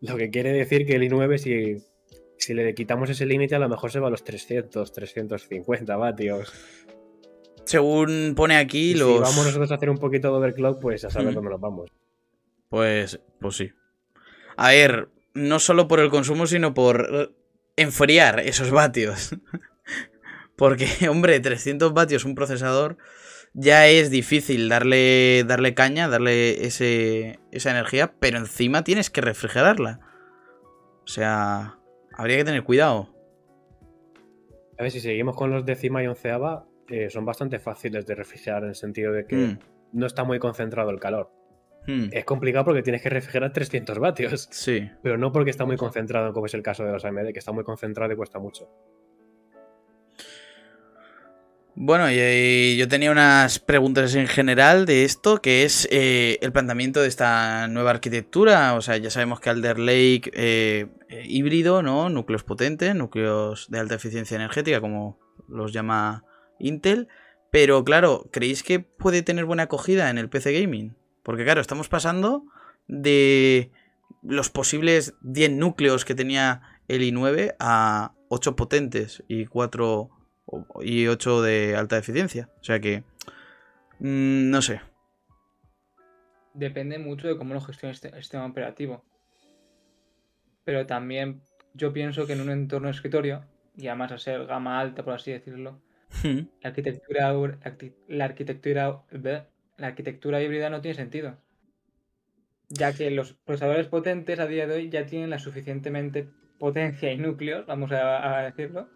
Lo 0.00 0.16
que 0.16 0.30
quiere 0.30 0.52
decir 0.52 0.86
que 0.86 0.94
el 0.96 1.02
i9, 1.02 1.36
si, 1.38 1.76
si 2.38 2.54
le 2.54 2.74
quitamos 2.74 3.10
ese 3.10 3.26
límite, 3.26 3.54
a 3.54 3.58
lo 3.58 3.68
mejor 3.68 3.90
se 3.90 3.98
va 4.00 4.08
a 4.08 4.10
los 4.10 4.24
300, 4.24 4.92
350 4.92 5.96
vatios. 5.96 6.52
Según 7.64 8.34
pone 8.36 8.56
aquí, 8.56 8.92
Y 8.92 8.94
los. 8.94 9.08
si 9.08 9.18
vamos 9.18 9.44
nosotros 9.46 9.70
a 9.72 9.74
hacer 9.74 9.90
un 9.90 9.98
poquito 9.98 10.28
de 10.30 10.34
overclock, 10.38 10.80
pues 10.80 11.04
a 11.04 11.10
saber 11.10 11.32
Mm. 11.32 11.34
dónde 11.34 11.50
nos 11.50 11.60
vamos. 11.60 11.90
Pues, 12.68 13.20
pues 13.40 13.56
sí. 13.56 13.70
A 14.56 14.70
ver, 14.70 15.08
no 15.34 15.58
solo 15.58 15.88
por 15.88 16.00
el 16.00 16.08
consumo, 16.10 16.46
sino 16.46 16.72
por 16.74 17.34
enfriar 17.76 18.40
esos 18.40 18.70
vatios. 18.70 19.34
Porque, 20.56 20.86
hombre, 21.10 21.38
300 21.40 21.92
vatios 21.92 22.24
un 22.24 22.34
procesador 22.34 22.96
ya 23.58 23.86
es 23.88 24.10
difícil 24.10 24.68
darle, 24.68 25.44
darle 25.46 25.72
caña, 25.74 26.08
darle 26.08 26.66
ese, 26.66 27.38
esa 27.52 27.70
energía, 27.70 28.14
pero 28.20 28.36
encima 28.38 28.84
tienes 28.84 29.08
que 29.10 29.22
refrigerarla. 29.22 30.00
O 31.04 31.06
sea, 31.06 31.78
habría 32.14 32.36
que 32.36 32.44
tener 32.44 32.64
cuidado. 32.64 33.14
A 34.78 34.82
ver, 34.82 34.90
si 34.90 35.00
seguimos 35.00 35.36
con 35.36 35.50
los 35.50 35.64
décima 35.64 36.02
y 36.02 36.06
onceava, 36.06 36.66
eh, 36.88 37.08
son 37.08 37.24
bastante 37.24 37.58
fáciles 37.58 38.04
de 38.06 38.14
refrigerar 38.14 38.62
en 38.64 38.70
el 38.70 38.74
sentido 38.74 39.12
de 39.12 39.26
que 39.26 39.36
Mm, 39.36 39.58
no 39.94 40.06
está 40.06 40.24
muy 40.24 40.38
concentrado 40.38 40.90
el 40.90 41.00
calor. 41.00 41.30
mm, 41.86 42.08
Es 42.12 42.24
complicado 42.26 42.66
porque 42.66 42.82
tienes 42.82 43.00
que 43.00 43.08
refrigerar 43.08 43.52
300 43.52 43.98
vatios, 43.98 44.48
Sí. 44.50 44.90
pero 45.02 45.16
no 45.16 45.32
porque 45.32 45.50
está 45.50 45.64
muy 45.64 45.76
concentrado, 45.76 46.32
como 46.34 46.44
es 46.46 46.54
el 46.54 46.62
caso 46.62 46.84
de 46.84 46.92
los 46.92 47.04
AMD, 47.04 47.32
que 47.32 47.38
está 47.38 47.52
muy 47.52 47.64
concentrado 47.64 48.12
y 48.12 48.16
cuesta 48.16 48.38
mucho. 48.38 48.68
Bueno, 51.78 52.10
y, 52.10 52.76
yo 52.78 52.88
tenía 52.88 53.10
unas 53.10 53.58
preguntas 53.58 54.14
en 54.14 54.26
general 54.28 54.86
de 54.86 55.04
esto, 55.04 55.42
que 55.42 55.64
es 55.64 55.86
eh, 55.90 56.38
el 56.40 56.50
planteamiento 56.50 57.02
de 57.02 57.08
esta 57.08 57.68
nueva 57.68 57.90
arquitectura. 57.90 58.74
O 58.74 58.80
sea, 58.80 58.96
ya 58.96 59.10
sabemos 59.10 59.40
que 59.40 59.50
Alder 59.50 59.78
Lake 59.78 60.30
eh, 60.32 60.86
eh, 61.10 61.22
híbrido, 61.26 61.82
¿no? 61.82 62.08
Núcleos 62.08 62.44
potentes, 62.44 62.94
núcleos 62.94 63.70
de 63.70 63.78
alta 63.78 63.94
eficiencia 63.94 64.36
energética, 64.36 64.80
como 64.80 65.18
los 65.48 65.74
llama 65.74 66.24
Intel. 66.58 67.08
Pero 67.50 67.84
claro, 67.84 68.26
¿creéis 68.32 68.62
que 68.62 68.80
puede 68.80 69.22
tener 69.22 69.44
buena 69.44 69.64
acogida 69.64 70.08
en 70.08 70.16
el 70.16 70.30
PC 70.30 70.58
Gaming? 70.58 70.96
Porque 71.22 71.44
claro, 71.44 71.60
estamos 71.60 71.90
pasando 71.90 72.44
de 72.88 73.70
los 74.22 74.48
posibles 74.48 75.14
10 75.20 75.50
núcleos 75.50 76.06
que 76.06 76.14
tenía 76.14 76.62
el 76.88 77.02
i9 77.02 77.54
a 77.58 78.14
8 78.30 78.56
potentes 78.56 79.22
y 79.28 79.44
4 79.44 79.92
o- 79.92 80.15
y 80.82 81.06
8 81.08 81.42
de 81.42 81.76
alta 81.76 81.98
eficiencia. 81.98 82.48
O 82.60 82.64
sea 82.64 82.80
que. 82.80 83.02
mm, 83.98 84.50
no 84.50 84.62
sé. 84.62 84.80
Depende 86.54 86.98
mucho 86.98 87.28
de 87.28 87.36
cómo 87.36 87.54
lo 87.54 87.60
gestione 87.60 87.92
este 87.92 88.10
sistema 88.16 88.46
operativo. 88.46 89.04
Pero 90.64 90.86
también 90.86 91.42
yo 91.74 91.92
pienso 91.92 92.26
que 92.26 92.32
en 92.32 92.40
un 92.40 92.50
entorno 92.50 92.88
de 92.88 92.92
escritorio, 92.94 93.44
y 93.76 93.88
además 93.88 94.12
a 94.12 94.18
ser 94.18 94.46
gama 94.46 94.80
alta, 94.80 95.04
por 95.04 95.14
así 95.14 95.32
decirlo, 95.32 95.80
Hmm, 96.22 96.46
la 96.62 96.68
arquitectura, 96.70 97.34
ur- 97.34 97.58
arqui- 97.60 97.94
la 98.08 98.24
arquitectura, 98.26 99.02
la 99.76 99.86
arquitectura 99.86 100.40
híbrida 100.40 100.70
no 100.70 100.80
tiene 100.80 100.94
sentido. 100.94 101.36
Ya 102.68 102.92
que 102.94 103.10
los 103.10 103.34
procesadores 103.34 103.88
potentes 103.88 104.38
a 104.38 104.46
día 104.46 104.66
de 104.66 104.74
hoy 104.74 104.88
ya 104.88 105.04
tienen 105.04 105.30
la 105.30 105.38
suficientemente 105.38 106.28
potencia 106.58 107.12
y 107.12 107.18
núcleos, 107.18 107.66
vamos 107.66 107.92
a, 107.92 108.38
a 108.38 108.44
decirlo, 108.44 108.88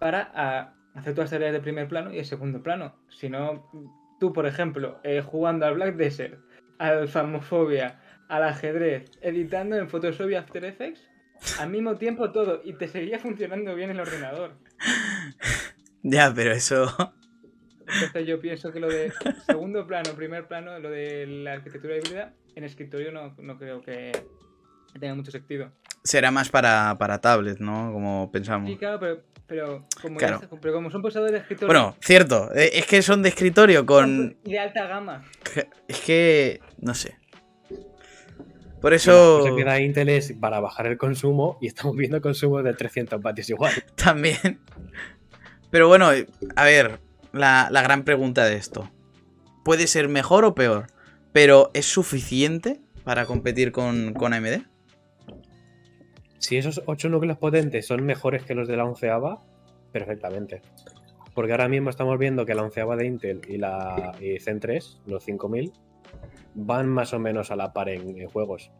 para 0.00 0.74
hacer 0.94 1.14
todas 1.14 1.30
las 1.30 1.30
tareas 1.30 1.52
de 1.52 1.60
primer 1.60 1.86
plano 1.86 2.12
y 2.12 2.16
de 2.16 2.24
segundo 2.24 2.62
plano. 2.62 2.96
Si 3.08 3.28
no, 3.28 3.70
tú, 4.18 4.32
por 4.32 4.46
ejemplo, 4.46 4.98
eh, 5.04 5.22
jugando 5.22 5.66
al 5.66 5.74
Black 5.74 5.94
Desert, 5.94 6.40
al 6.78 7.06
Phasmophobia, 7.08 8.00
al 8.28 8.42
ajedrez, 8.42 9.10
editando 9.20 9.76
en 9.76 9.88
Photoshop 9.88 10.30
y 10.30 10.34
After 10.34 10.64
Effects, 10.64 11.08
al 11.58 11.70
mismo 11.70 11.96
tiempo 11.96 12.32
todo, 12.32 12.60
y 12.64 12.72
te 12.74 12.88
seguía 12.88 13.18
funcionando 13.18 13.74
bien 13.74 13.90
el 13.90 14.00
ordenador. 14.00 14.54
Ya, 16.02 16.32
pero 16.34 16.52
eso. 16.52 16.86
Entonces 17.82 18.26
yo 18.26 18.40
pienso 18.40 18.72
que 18.72 18.80
lo 18.80 18.88
de 18.88 19.12
segundo 19.44 19.86
plano, 19.86 20.14
primer 20.14 20.48
plano, 20.48 20.78
lo 20.78 20.88
de 20.88 21.26
la 21.26 21.52
arquitectura 21.52 21.94
híbrida, 21.94 22.32
en 22.54 22.64
escritorio 22.64 23.12
no, 23.12 23.34
no 23.38 23.58
creo 23.58 23.82
que 23.82 24.10
tenga 24.98 25.14
mucho 25.14 25.30
sentido. 25.30 25.72
será 26.02 26.30
más 26.30 26.48
para, 26.48 26.96
para 26.98 27.20
tablet, 27.20 27.58
¿no? 27.58 27.92
Como 27.92 28.30
pensamos. 28.32 28.70
Sí, 28.70 28.78
claro, 28.78 28.98
pero, 28.98 29.22
pero, 29.50 29.84
como, 30.00 30.16
Claro. 30.16 30.40
ya 30.40 30.48
pero 30.60 30.72
como 30.72 30.90
son 30.90 31.02
procesadores 31.02 31.32
de 31.32 31.38
escritorio 31.40 31.66
Bueno, 31.66 31.96
cierto. 32.00 32.50
eh, 32.54 32.70
Es 32.74 32.86
que 32.86 33.02
son 33.02 33.20
de 33.22 33.28
escritorio 33.30 33.84
con. 33.84 34.38
y 34.44 34.52
de 34.52 34.58
alta 34.60 34.86
gama, 34.86 35.24
Es 35.88 36.00
que. 36.00 36.60
No 36.78 36.94
sé. 36.94 37.18
Por 38.80 38.92
Lo 38.92 38.96
eso. 38.96 39.42
que 39.44 39.50
se 39.50 39.56
queda 39.56 39.80
Intel 39.80 40.08
es 40.08 40.32
para 40.40 40.58
bajar 40.60 40.86
el 40.86 40.96
consumo 40.96 41.58
y 41.60 41.66
estamos 41.66 41.94
viendo 41.96 42.22
consumos 42.22 42.64
de 42.64 42.72
300 42.72 43.20
vatios 43.20 43.50
igual. 43.50 43.72
También. 43.96 44.60
Pero 45.70 45.88
bueno, 45.88 46.08
a 46.56 46.64
ver, 46.64 47.00
la, 47.32 47.68
la 47.70 47.82
gran 47.82 48.04
pregunta 48.04 48.44
de 48.46 48.56
esto. 48.56 48.90
¿Puede 49.64 49.86
ser 49.86 50.08
mejor 50.08 50.44
o 50.46 50.54
peor? 50.54 50.86
Pero 51.32 51.70
¿es 51.74 51.84
suficiente 51.86 52.80
para 53.04 53.26
competir 53.26 53.70
con, 53.72 54.14
con 54.14 54.32
AMD? 54.32 54.62
Si 56.40 56.56
esos 56.56 56.82
8 56.86 57.10
núcleos 57.10 57.36
potentes 57.36 57.86
son 57.86 58.02
mejores 58.04 58.44
que 58.44 58.54
los 58.54 58.66
de 58.66 58.76
la 58.76 58.86
onceava, 58.86 59.42
perfectamente. 59.92 60.62
Porque 61.34 61.52
ahora 61.52 61.68
mismo 61.68 61.90
estamos 61.90 62.18
viendo 62.18 62.46
que 62.46 62.54
la 62.54 62.62
onceava 62.62 62.96
de 62.96 63.06
Intel 63.06 63.42
y 63.46 63.58
la 63.58 64.16
y 64.20 64.40
Zen 64.40 64.58
3, 64.58 65.02
los 65.06 65.22
5000, 65.22 65.70
van 66.54 66.88
más 66.88 67.12
o 67.12 67.18
menos 67.18 67.50
a 67.50 67.56
la 67.56 67.74
par 67.74 67.90
en, 67.90 68.26
juegos. 68.26 68.72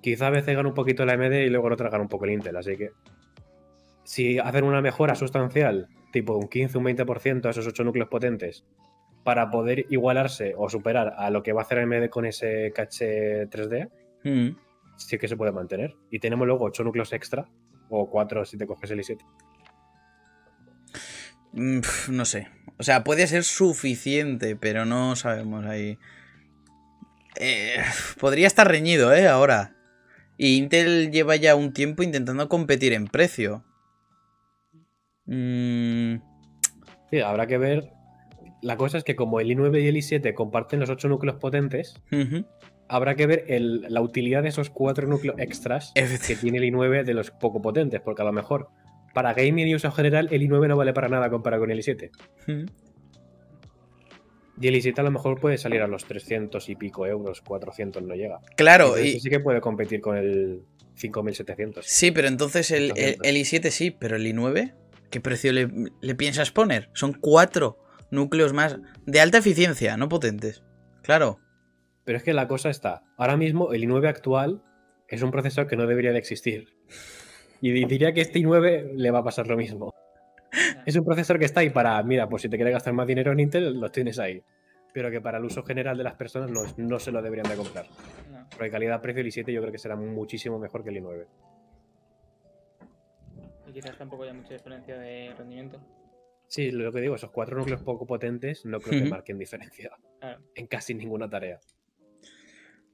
Quizá 0.00 0.28
a 0.28 0.30
veces 0.30 0.54
gana 0.54 0.68
un 0.68 0.74
poquito 0.74 1.04
la 1.04 1.14
AMD 1.14 1.32
y 1.32 1.50
luego 1.50 1.66
otras 1.66 1.90
gana 1.90 2.02
un 2.02 2.08
poco 2.08 2.24
el 2.24 2.32
Intel, 2.32 2.56
así 2.56 2.76
que 2.76 2.90
si 4.04 4.38
hacen 4.38 4.64
una 4.64 4.80
mejora 4.80 5.16
sustancial, 5.16 5.88
tipo 6.12 6.36
un 6.36 6.48
15, 6.48 6.78
un 6.78 6.84
20% 6.84 7.46
a 7.46 7.50
esos 7.50 7.66
8 7.66 7.82
núcleos 7.82 8.08
potentes, 8.08 8.64
para 9.24 9.50
poder 9.50 9.86
igualarse 9.90 10.54
o 10.56 10.68
superar 10.68 11.14
a 11.16 11.30
lo 11.30 11.42
que 11.42 11.52
va 11.52 11.62
a 11.62 11.64
hacer 11.64 11.80
AMD 11.80 12.08
con 12.10 12.26
ese 12.26 12.72
caché 12.72 13.48
3D, 13.50 13.90
Mm. 14.24 14.50
Sí 15.06 15.18
que 15.18 15.28
se 15.28 15.36
puede 15.36 15.52
mantener. 15.52 15.94
Y 16.10 16.18
tenemos 16.18 16.46
luego 16.46 16.64
8 16.64 16.84
núcleos 16.84 17.12
extra, 17.12 17.48
o 17.88 18.08
4 18.10 18.44
si 18.44 18.56
te 18.56 18.66
coges 18.66 18.90
el 18.90 19.00
i7. 19.00 19.18
Mm, 21.52 21.80
no 22.10 22.24
sé. 22.24 22.48
O 22.78 22.82
sea, 22.82 23.04
puede 23.04 23.26
ser 23.26 23.44
suficiente, 23.44 24.56
pero 24.56 24.84
no 24.84 25.14
sabemos 25.16 25.66
ahí. 25.66 25.98
eh, 27.38 27.76
podría 28.20 28.46
estar 28.46 28.68
reñido, 28.68 29.12
¿eh? 29.14 29.28
Ahora. 29.28 29.76
Y 30.38 30.56
Intel 30.56 31.10
lleva 31.12 31.36
ya 31.36 31.54
un 31.54 31.72
tiempo 31.72 32.02
intentando 32.02 32.48
competir 32.48 32.92
en 32.94 33.06
precio. 33.06 33.64
Mm, 35.26 36.16
Sí, 37.10 37.20
habrá 37.20 37.46
que 37.46 37.58
ver. 37.58 37.90
La 38.62 38.76
cosa 38.76 38.96
es 38.96 39.04
que 39.04 39.14
como 39.16 39.38
el 39.40 39.48
i9 39.50 39.82
y 39.82 39.88
el 39.88 39.96
i7 39.96 40.34
comparten 40.34 40.80
los 40.80 40.88
8 40.88 41.08
núcleos 41.08 41.36
potentes, 41.38 42.00
ujú. 42.10 42.46
Habrá 42.94 43.14
que 43.14 43.26
ver 43.26 43.44
el- 43.48 43.82
la 43.88 44.00
utilidad 44.00 44.42
de 44.42 44.50
esos 44.50 44.70
4 44.70 45.06
núcleos 45.08 45.36
extras 45.38 45.92
que 45.94 46.36
tiene 46.36 46.58
el 46.58 46.64
i9 46.64 47.04
de 47.04 47.14
los 47.14 47.30
poco 47.30 47.60
potentes, 47.62 48.00
porque 48.00 48.22
a 48.22 48.24
lo 48.24 48.32
mejor 48.32 48.68
para 49.14 49.34
gaming 49.34 49.68
y 49.68 49.74
uso 49.74 49.90
general 49.92 50.28
el 50.30 50.42
i9 50.42 50.68
no 50.68 50.76
vale 50.76 50.92
para 50.92 51.08
nada 51.08 51.28
comparado 51.30 51.62
con 51.62 51.70
el 51.70 51.78
i7. 51.78 52.10
Ujú. 52.48 52.66
Y 54.60 54.68
el 54.68 54.74
i7 54.76 54.98
a 54.98 55.02
lo 55.02 55.10
mejor 55.10 55.40
puede 55.40 55.58
salir 55.58 55.80
a 55.82 55.86
los 55.88 56.04
300 56.04 56.68
y 56.68 56.76
pico 56.76 57.06
euros, 57.06 57.40
400 57.40 58.02
no 58.02 58.14
llega. 58.14 58.38
Claro, 58.56 58.88
Entonces 58.96 59.14
y, 59.16 59.20
sí 59.20 59.30
que 59.30 59.40
puede 59.40 59.60
competir 59.60 60.00
con 60.00 60.16
el 60.16 60.62
5700. 60.94 61.86
sí, 61.86 62.10
pero 62.10 62.28
entonces 62.28 62.70
el, 62.70 62.84
el- 62.96 63.16
800. 63.18 63.26
el 63.26 63.36
i7 63.36 63.70
sí, 63.70 63.90
pero 63.90 64.16
el 64.16 64.26
i9, 64.26 64.74
¿qué 65.10 65.20
precio 65.20 65.52
le, 65.52 65.68
le 66.00 66.14
piensas 66.14 66.50
poner? 66.52 66.90
Son 66.92 67.14
cuatro 67.14 67.78
núcleos 68.10 68.52
más 68.52 68.76
de 69.06 69.20
alta 69.20 69.38
eficiencia, 69.38 69.96
no 69.96 70.08
potentes. 70.08 70.62
Claro. 71.02 71.40
Pero 72.04 72.18
es 72.18 72.24
que 72.24 72.32
la 72.34 72.48
cosa 72.48 72.68
está, 72.70 73.02
ahora 73.16 73.36
mismo 73.36 73.72
el 73.72 73.82
i9 73.84 74.08
actual 74.08 74.62
es 75.08 75.22
un 75.22 75.30
procesador 75.30 75.68
que 75.68 75.76
no 75.76 75.86
debería 75.86 76.12
de 76.12 76.18
existir. 76.18 76.74
Y 77.60 77.70
di- 77.70 77.84
diría 77.84 78.12
que 78.12 78.20
este 78.22 78.40
i9 78.40 78.92
le 78.94 79.10
va 79.10 79.20
a 79.20 79.24
pasar 79.24 79.46
lo 79.46 79.56
mismo. 79.56 79.94
Es 80.84 80.96
un 80.96 81.04
procesador 81.04 81.38
que 81.38 81.46
está 81.46 81.60
ahí 81.60 81.70
para, 81.70 82.02
mira, 82.02 82.28
pues 82.28 82.42
si 82.42 82.48
te 82.48 82.56
quieres 82.56 82.74
gastar 82.74 82.92
más 82.92 83.06
dinero 83.06 83.32
en 83.32 83.40
Intel, 83.40 83.78
lo 83.80 83.90
tienes 83.90 84.18
ahí. 84.18 84.42
Pero 84.92 85.10
que 85.10 85.20
para 85.20 85.38
el 85.38 85.44
uso 85.44 85.62
general 85.62 85.96
de 85.96 86.04
las 86.04 86.14
personas 86.14 86.50
no, 86.50 86.60
no 86.76 86.98
se 86.98 87.10
lo 87.12 87.22
deberían 87.22 87.48
de 87.48 87.56
comprar. 87.56 87.86
No. 88.30 88.46
Porque 88.50 88.70
calidad-precio 88.70 89.20
el 89.22 89.28
i7 89.28 89.52
yo 89.52 89.60
creo 89.62 89.72
que 89.72 89.78
será 89.78 89.96
muchísimo 89.96 90.58
mejor 90.58 90.82
que 90.84 90.90
el 90.90 90.96
i9. 90.96 91.26
Y 93.68 93.72
quizás 93.72 93.96
tampoco 93.96 94.24
haya 94.24 94.34
mucha 94.34 94.52
diferencia 94.54 94.98
de 94.98 95.32
rendimiento. 95.38 95.78
Sí, 96.48 96.70
lo 96.70 96.92
que 96.92 97.00
digo, 97.00 97.14
esos 97.14 97.30
cuatro 97.30 97.56
núcleos 97.56 97.82
poco 97.82 98.04
potentes 98.06 98.66
no 98.66 98.78
creo 98.80 99.02
que 99.04 99.08
marquen 99.08 99.38
diferencia 99.38 99.90
Claro. 100.20 100.42
en 100.54 100.66
casi 100.66 100.92
ninguna 100.94 101.30
tarea. 101.30 101.60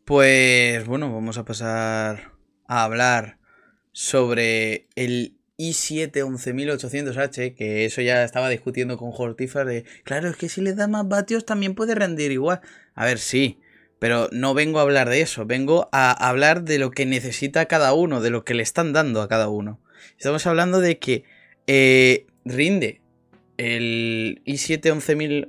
Pues 0.09 0.87
bueno, 0.87 1.13
vamos 1.13 1.37
a 1.37 1.45
pasar 1.45 2.33
a 2.67 2.85
hablar 2.85 3.37
sobre 3.93 4.89
el 4.97 5.37
i7 5.59 6.25
11800H, 6.25 7.55
que 7.55 7.85
eso 7.85 8.01
ya 8.01 8.25
estaba 8.25 8.49
discutiendo 8.49 8.97
con 8.97 9.11
Hortifar 9.13 9.67
claro, 10.05 10.31
es 10.31 10.37
que 10.37 10.49
si 10.49 10.63
le 10.63 10.73
da 10.73 10.89
más 10.89 11.07
vatios 11.07 11.45
también 11.45 11.75
puede 11.75 11.95
rendir 11.95 12.33
igual. 12.33 12.63
A 12.95 13.05
ver, 13.05 13.19
sí, 13.19 13.61
pero 13.99 14.31
no 14.33 14.55
vengo 14.55 14.79
a 14.79 14.83
hablar 14.83 15.11
de 15.11 15.21
eso, 15.21 15.45
vengo 15.45 15.91
a 15.93 16.11
hablar 16.27 16.63
de 16.63 16.79
lo 16.79 16.91
que 16.91 17.05
necesita 17.05 17.67
cada 17.67 17.93
uno, 17.93 18.23
de 18.23 18.31
lo 18.31 18.47
que 18.47 18.55
le 18.55 18.63
están 18.63 18.95
dando 18.95 19.21
a 19.21 19.29
cada 19.29 19.51
uno. 19.51 19.79
Estamos 20.17 20.47
hablando 20.47 20.81
de 20.81 20.99
que 20.99 21.25
eh, 21.67 22.27
rinde 22.47 23.03
el 23.59 24.41
i7 24.47 24.81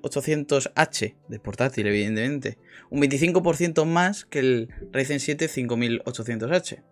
11800H 0.02 1.16
de 1.28 1.40
portátil, 1.40 1.88
evidentemente, 1.88 2.58
un 2.90 3.02
25% 3.02 3.86
más 3.86 4.26
que 4.26 4.40
el 4.40 4.70
Ryzen 4.92 5.20
7 5.20 5.48
5800H. 5.48 6.84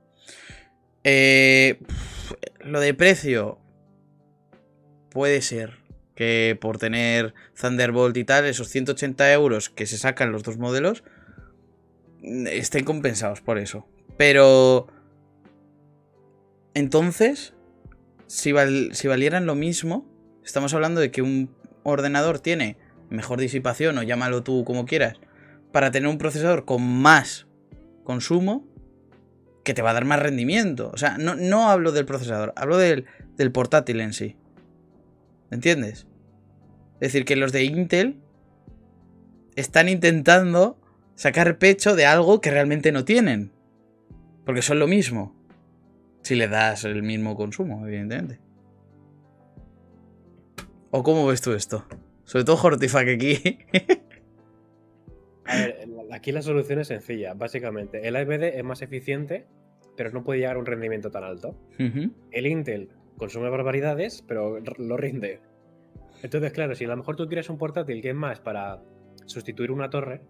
Eh, 1.03 1.79
lo 2.61 2.79
de 2.79 2.93
precio 2.93 3.59
puede 5.09 5.41
ser 5.41 5.79
que 6.15 6.57
por 6.59 6.77
tener 6.77 7.33
Thunderbolt 7.59 8.15
y 8.17 8.23
tal, 8.23 8.45
esos 8.45 8.69
180 8.69 9.31
euros 9.33 9.69
que 9.69 9.85
se 9.85 9.97
sacan 9.97 10.31
los 10.31 10.43
dos 10.43 10.57
modelos 10.57 11.03
mm, 12.21 12.47
estén 12.47 12.83
compensados 12.85 13.41
por 13.41 13.57
eso. 13.57 13.87
Pero 14.17 14.87
entonces, 16.73 17.53
si, 18.27 18.51
val- 18.51 18.89
si 18.93 19.07
valieran 19.07 19.45
lo 19.45 19.55
mismo, 19.55 20.05
estamos 20.47 20.73
hablando 20.73 21.01
de 21.01 21.11
que 21.11 21.21
un 21.21 21.49
ordenador 21.83 22.39
tiene 22.39 22.77
mejor 23.09 23.39
disipación 23.39 23.97
o 23.97 24.03
llámalo 24.03 24.43
tú 24.43 24.63
como 24.63 24.85
quieras, 24.85 25.17
para 25.71 25.91
tener 25.91 26.09
un 26.09 26.17
procesador 26.17 26.65
con 26.65 26.81
más 26.81 27.47
consumo 28.03 28.65
que 29.63 29.73
te 29.73 29.81
va 29.81 29.91
a 29.91 29.93
dar 29.93 30.05
más 30.05 30.19
rendimiento. 30.21 30.89
O 30.93 30.97
sea, 30.97 31.17
no, 31.17 31.35
no 31.35 31.69
hablo 31.69 31.91
del 31.91 32.05
procesador, 32.05 32.53
hablo 32.55 32.77
del, 32.77 33.05
del 33.35 33.51
portátil 33.51 33.99
en 33.99 34.13
sí. 34.13 34.37
¿Entiendes? 35.51 36.07
Es 36.95 37.11
decir, 37.11 37.25
que 37.25 37.35
los 37.35 37.51
de 37.51 37.65
Intel 37.65 38.21
están 39.55 39.89
intentando 39.89 40.79
sacar 41.15 41.57
pecho 41.57 41.95
de 41.95 42.05
algo 42.05 42.39
que 42.41 42.51
realmente 42.51 42.91
no 42.91 43.03
tienen. 43.03 43.51
Porque 44.45 44.61
son 44.61 44.79
lo 44.79 44.87
mismo. 44.87 45.35
Si 46.21 46.35
le 46.35 46.47
das 46.47 46.85
el 46.85 47.03
mismo 47.03 47.35
consumo, 47.35 47.85
evidentemente. 47.85 48.46
¿O 50.97 51.03
cómo 51.03 51.27
ves 51.27 51.41
tú 51.41 51.53
esto? 51.53 51.85
Sobre 52.23 52.43
todo 52.43 52.57
Hortifac 52.59 53.07
aquí. 53.07 53.59
A 55.45 55.55
ver, 55.55 55.87
aquí 56.11 56.31
la 56.31 56.41
solución 56.41 56.79
es 56.79 56.87
sencilla, 56.87 57.35
básicamente. 57.35 58.07
El 58.07 58.15
AMD 58.15 58.41
es 58.41 58.63
más 58.63 58.81
eficiente, 58.81 59.45
pero 59.95 60.09
no 60.09 60.23
puede 60.23 60.39
llegar 60.39 60.55
a 60.55 60.59
un 60.59 60.65
rendimiento 60.65 61.11
tan 61.11 61.23
alto. 61.23 61.55
El 61.77 62.47
Intel 62.47 62.89
consume 63.15 63.47
barbaridades, 63.51 64.23
pero 64.27 64.57
lo 64.59 64.97
rinde. 64.97 65.39
Entonces, 66.23 66.51
claro, 66.51 66.73
si 66.73 66.85
a 66.85 66.87
lo 66.87 66.97
mejor 66.97 67.15
tú 67.15 67.27
quieres 67.27 67.47
un 67.51 67.59
portátil 67.59 68.01
que 68.01 68.09
es 68.09 68.15
más 68.15 68.39
para 68.39 68.81
sustituir 69.27 69.69
una 69.69 69.91
torre, 69.91 70.21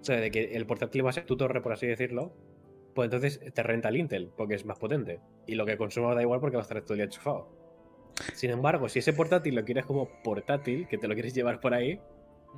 o 0.00 0.04
sea, 0.04 0.20
de 0.20 0.30
que 0.30 0.54
el 0.54 0.64
portátil 0.64 1.04
va 1.04 1.10
a 1.10 1.14
ser 1.14 1.26
tu 1.26 1.36
torre, 1.36 1.60
por 1.60 1.72
así 1.72 1.88
decirlo, 1.88 2.36
pues 2.94 3.06
entonces 3.06 3.40
te 3.52 3.62
renta 3.64 3.88
el 3.88 3.96
Intel, 3.96 4.30
porque 4.36 4.54
es 4.54 4.64
más 4.64 4.78
potente. 4.78 5.18
Y 5.44 5.56
lo 5.56 5.66
que 5.66 5.76
consuma 5.76 6.14
da 6.14 6.22
igual 6.22 6.38
porque 6.38 6.56
va 6.56 6.62
a 6.62 6.66
estar 6.66 6.80
todo 6.82 6.94
el 6.94 6.98
día 6.98 7.06
enchufado. 7.06 7.61
Sin 8.34 8.50
embargo, 8.50 8.88
si 8.88 8.98
ese 9.00 9.12
portátil 9.12 9.54
lo 9.54 9.64
quieres 9.64 9.84
como 9.86 10.08
portátil, 10.22 10.86
que 10.88 10.98
te 10.98 11.08
lo 11.08 11.14
quieres 11.14 11.34
llevar 11.34 11.60
por 11.60 11.74
ahí, 11.74 12.00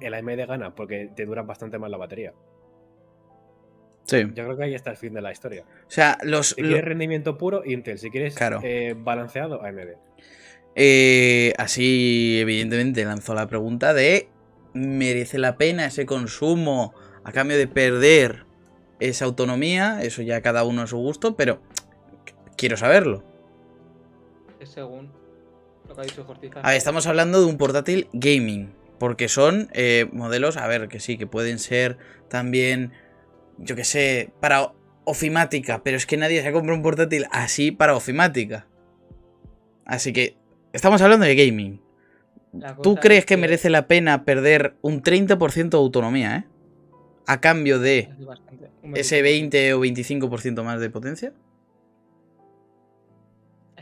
el 0.01 0.15
AMD 0.15 0.47
gana, 0.47 0.75
porque 0.75 1.11
te 1.15 1.25
dura 1.25 1.43
bastante 1.43 1.79
más 1.79 1.91
la 1.91 1.97
batería. 1.97 2.33
Sí. 4.05 4.19
Yo 4.35 4.45
creo 4.45 4.57
que 4.57 4.65
ahí 4.65 4.75
está 4.75 4.91
el 4.91 4.97
fin 4.97 5.15
de 5.15 5.23
la 5.23 5.33
historia. 5.33 5.65
O 5.87 5.91
sea, 5.91 6.19
los, 6.23 6.49
Si 6.51 6.61
lo- 6.61 6.69
quieres 6.69 6.85
rendimiento 6.85 7.39
puro, 7.39 7.63
Intel. 7.65 7.99
Si 7.99 8.11
quieres 8.11 8.35
Claro. 8.35 8.61
eh, 8.63 8.95
balanceado, 8.97 9.63
AMD. 9.65 9.97
Eh, 10.77 11.53
así, 11.57 12.39
evidentemente, 12.41 13.05
lanzó 13.05 13.35
la 13.35 13.47
pregunta 13.47 13.95
de 13.95 14.29
¿merece 14.75 15.39
la 15.39 15.57
pena 15.57 15.87
ese 15.87 16.05
consumo 16.05 16.93
a 17.23 17.31
cambio 17.33 17.57
de 17.57 17.69
perder 17.69 18.45
esa 19.01 19.25
autonomía? 19.25 20.03
Eso 20.03 20.21
ya 20.21 20.43
cada 20.43 20.65
uno 20.65 20.83
a 20.83 20.87
su 20.87 20.99
gusto, 20.99 21.37
pero 21.37 21.61
quiero 22.57 22.77
saberlo. 22.77 23.23
Es 24.61 24.69
según 24.71 25.13
lo 25.95 26.03
que 26.03 26.03
ha 26.03 26.05
dicho 26.05 26.25
Hortiza. 26.27 26.61
A 26.61 26.69
ver, 26.69 26.77
estamos 26.77 27.07
hablando 27.07 27.41
de 27.41 27.47
un 27.47 27.57
portátil 27.57 28.09
gaming, 28.13 28.73
porque 28.99 29.29
son 29.29 29.69
eh, 29.73 30.09
modelos, 30.13 30.57
a 30.57 30.67
ver, 30.67 30.89
que 30.89 31.01
sí, 31.01 31.17
que 31.17 31.27
pueden 31.27 31.59
ser 31.59 31.99
también, 32.29 32.93
yo 33.59 33.77
que 33.77 33.85
sé, 33.85 34.33
para 34.41 34.73
ofimática, 35.05 35.83
pero 35.83 35.97
es 35.97 36.07
que 36.07 36.17
nadie 36.17 36.43
se 36.43 36.53
compra 36.53 36.75
un 36.75 36.83
portátil 36.83 37.27
así 37.31 37.71
para 37.71 37.95
ofimática. 37.95 38.67
Así 39.85 40.13
que 40.13 40.37
estamos 40.73 41.01
hablando 41.03 41.27
de 41.27 41.35
gaming. 41.35 41.81
¿Tú 42.83 42.97
crees 42.97 43.21
es 43.21 43.27
que 43.27 43.37
merece 43.37 43.69
la 43.69 43.87
pena 43.89 44.25
perder 44.25 44.77
un 44.81 45.03
30% 45.03 45.71
de 45.71 45.77
autonomía, 45.77 46.37
eh? 46.37 46.45
A 47.27 47.41
cambio 47.41 47.79
de 47.79 48.11
ese 48.95 49.23
20 49.23 49.75
o 49.75 49.81
25% 49.81 50.63
más 50.63 50.81
de 50.81 50.91
potencia. 50.91 51.33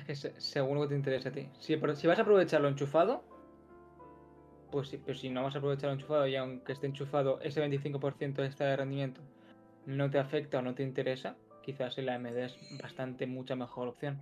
Es 0.03 0.07
que 0.07 0.15
se- 0.17 0.41
según 0.41 0.77
lo 0.77 0.83
que 0.83 0.89
te 0.89 0.95
interese 0.97 1.29
a 1.29 1.33
ti. 1.33 1.49
Si, 1.61 1.77
pero 1.77 1.95
si 1.95 2.07
vas 2.09 2.19
a 2.19 2.23
aprovecharlo 2.23 2.69
enchufado, 2.69 3.25
pues 4.71 4.89
sí, 4.89 4.99
pero 5.05 5.17
si 5.17 5.29
no 5.31 5.43
vas 5.45 5.55
a 5.55 5.59
aprovecharlo 5.59 5.95
enchufado 5.95 6.27
y 6.27 6.35
aunque 6.35 6.73
esté 6.73 6.87
enchufado, 6.87 7.41
ese 7.41 7.61
25% 7.61 8.43
extra 8.45 8.67
de 8.69 8.77
rendimiento 8.77 9.21
no 9.87 10.11
te 10.11 10.19
afecta 10.19 10.59
o 10.59 10.63
no 10.63 10.75
te 10.75 10.83
interesa, 10.83 11.37
quizás 11.63 11.97
el 11.99 12.09
AMD 12.09 12.45
es 12.45 12.57
bastante 12.83 13.27
mucha 13.27 13.55
mejor 13.55 13.89
opción. 13.89 14.21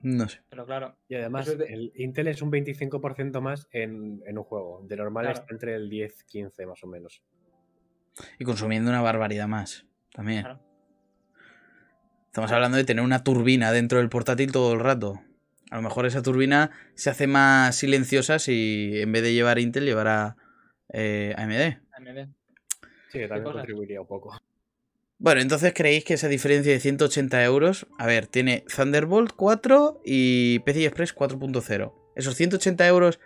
No 0.00 0.28
sé. 0.28 0.40
Pero 0.50 0.66
claro, 0.66 0.96
Y 1.08 1.14
además, 1.14 1.46
de- 1.56 1.64
el 1.72 1.92
Intel 1.96 2.28
es 2.28 2.42
un 2.42 2.50
25% 2.50 3.40
más 3.40 3.68
en, 3.72 4.22
en 4.26 4.36
un 4.38 4.44
juego. 4.44 4.82
De 4.86 4.96
normal 4.96 5.24
Claro. 5.26 5.38
está 5.40 5.54
entre 5.54 5.74
el 5.76 5.88
10-15 5.88 6.66
más 6.66 6.82
o 6.84 6.86
menos. 6.86 7.22
Y 8.38 8.44
consumiendo 8.44 8.90
una 8.90 9.00
barbaridad 9.00 9.48
más. 9.48 9.86
También. 10.12 10.42
Claro. 10.42 10.60
Estamos 12.34 12.50
hablando 12.50 12.76
de 12.76 12.82
tener 12.82 13.04
una 13.04 13.22
turbina 13.22 13.70
dentro 13.70 13.98
del 13.98 14.08
portátil 14.08 14.50
todo 14.50 14.72
el 14.72 14.80
rato. 14.80 15.22
A 15.70 15.76
lo 15.76 15.82
mejor 15.82 16.04
esa 16.04 16.20
turbina 16.20 16.72
se 16.96 17.08
hace 17.08 17.28
más 17.28 17.76
silenciosa 17.76 18.40
si 18.40 18.90
en 19.00 19.12
vez 19.12 19.22
de 19.22 19.34
llevar 19.34 19.60
Intel 19.60 19.84
llevara 19.84 20.34
eh, 20.92 21.32
AMD. 21.36 21.78
AMD. 21.92 22.28
Sí, 23.12 23.20
que 23.20 23.28
también 23.28 23.52
contribuiría 23.52 24.00
un 24.00 24.08
poco. 24.08 24.36
Bueno, 25.16 25.42
entonces 25.42 25.72
creéis 25.76 26.04
que 26.04 26.14
esa 26.14 26.26
diferencia 26.26 26.72
de 26.72 26.80
180 26.80 27.44
euros, 27.44 27.86
a 28.00 28.06
ver, 28.08 28.26
tiene 28.26 28.64
Thunderbolt 28.66 29.30
4 29.36 30.00
y 30.04 30.58
PCI 30.58 30.86
Express 30.86 31.14
4.0. 31.14 31.94
¿Esos 32.16 32.34
180 32.34 32.84
euros 32.88 33.20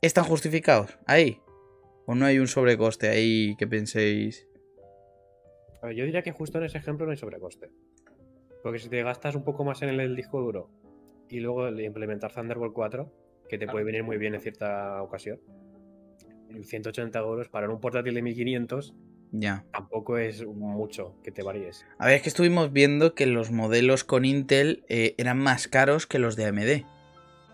están 0.00 0.24
justificados? 0.24 0.98
Ahí. 1.04 1.38
¿O 2.06 2.14
no 2.14 2.24
hay 2.24 2.38
un 2.38 2.48
sobrecoste 2.48 3.10
ahí 3.10 3.56
que 3.58 3.66
penséis? 3.66 4.48
A 5.82 5.88
ver, 5.88 5.96
yo 5.96 6.06
diría 6.06 6.22
que 6.22 6.32
justo 6.32 6.56
en 6.56 6.64
ese 6.64 6.78
ejemplo 6.78 7.04
no 7.04 7.12
hay 7.12 7.18
sobrecoste. 7.18 7.68
Porque 8.64 8.78
si 8.78 8.88
te 8.88 9.02
gastas 9.02 9.34
un 9.34 9.44
poco 9.44 9.62
más 9.62 9.82
en 9.82 9.90
el 9.90 10.16
disco 10.16 10.40
duro 10.40 10.70
y 11.28 11.40
luego 11.40 11.70
le 11.70 11.84
implementar 11.84 12.32
Thunderbolt 12.32 12.72
4, 12.72 13.12
que 13.46 13.58
te 13.58 13.66
puede 13.66 13.84
venir 13.84 14.02
muy 14.04 14.16
bien 14.16 14.34
en 14.34 14.40
cierta 14.40 15.02
ocasión, 15.02 15.38
180 16.62 17.18
euros 17.18 17.50
para 17.50 17.68
un 17.68 17.78
portátil 17.78 18.14
de 18.14 18.22
1500 18.22 18.94
Ya. 19.32 19.66
tampoco 19.70 20.16
es 20.16 20.46
mucho 20.46 21.14
que 21.22 21.30
te 21.30 21.42
varíes. 21.42 21.84
A 21.98 22.06
ver, 22.06 22.16
es 22.16 22.22
que 22.22 22.30
estuvimos 22.30 22.72
viendo 22.72 23.14
que 23.14 23.26
los 23.26 23.50
modelos 23.50 24.02
con 24.02 24.24
Intel 24.24 24.82
eh, 24.88 25.14
eran 25.18 25.38
más 25.38 25.68
caros 25.68 26.06
que 26.06 26.18
los 26.18 26.34
de 26.34 26.46
AMD. 26.46 26.86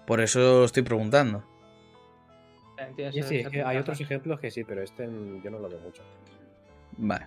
Por 0.07 0.21
eso 0.21 0.65
estoy 0.65 0.85
preguntando. 0.85 1.43
Eh, 2.97 3.11
sí, 3.25 3.39
es 3.39 3.49
que 3.49 3.63
hay 3.65 3.79
otros 3.79 4.01
ejemplos 4.01 4.39
que 4.39 4.53
sí, 4.53 4.63
pero 4.63 4.81
este 4.81 5.09
mm, 5.09 5.43
yo 5.43 5.51
no 5.51 5.59
lo 5.59 5.69
veo 5.69 5.81
mucho. 5.81 6.05
Vale. 6.99 7.27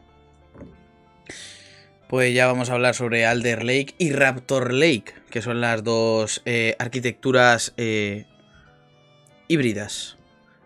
Pues 2.14 2.32
ya 2.36 2.46
vamos 2.46 2.70
a 2.70 2.74
hablar 2.74 2.94
sobre 2.94 3.26
Alder 3.26 3.64
Lake 3.64 3.96
y 3.98 4.12
Raptor 4.12 4.72
Lake, 4.72 5.16
que 5.32 5.42
son 5.42 5.62
las 5.62 5.84
dos 5.84 6.44
eh, 6.46 6.76
arquitecturas 6.78 7.74
eh, 7.76 8.28
híbridas. 9.48 10.20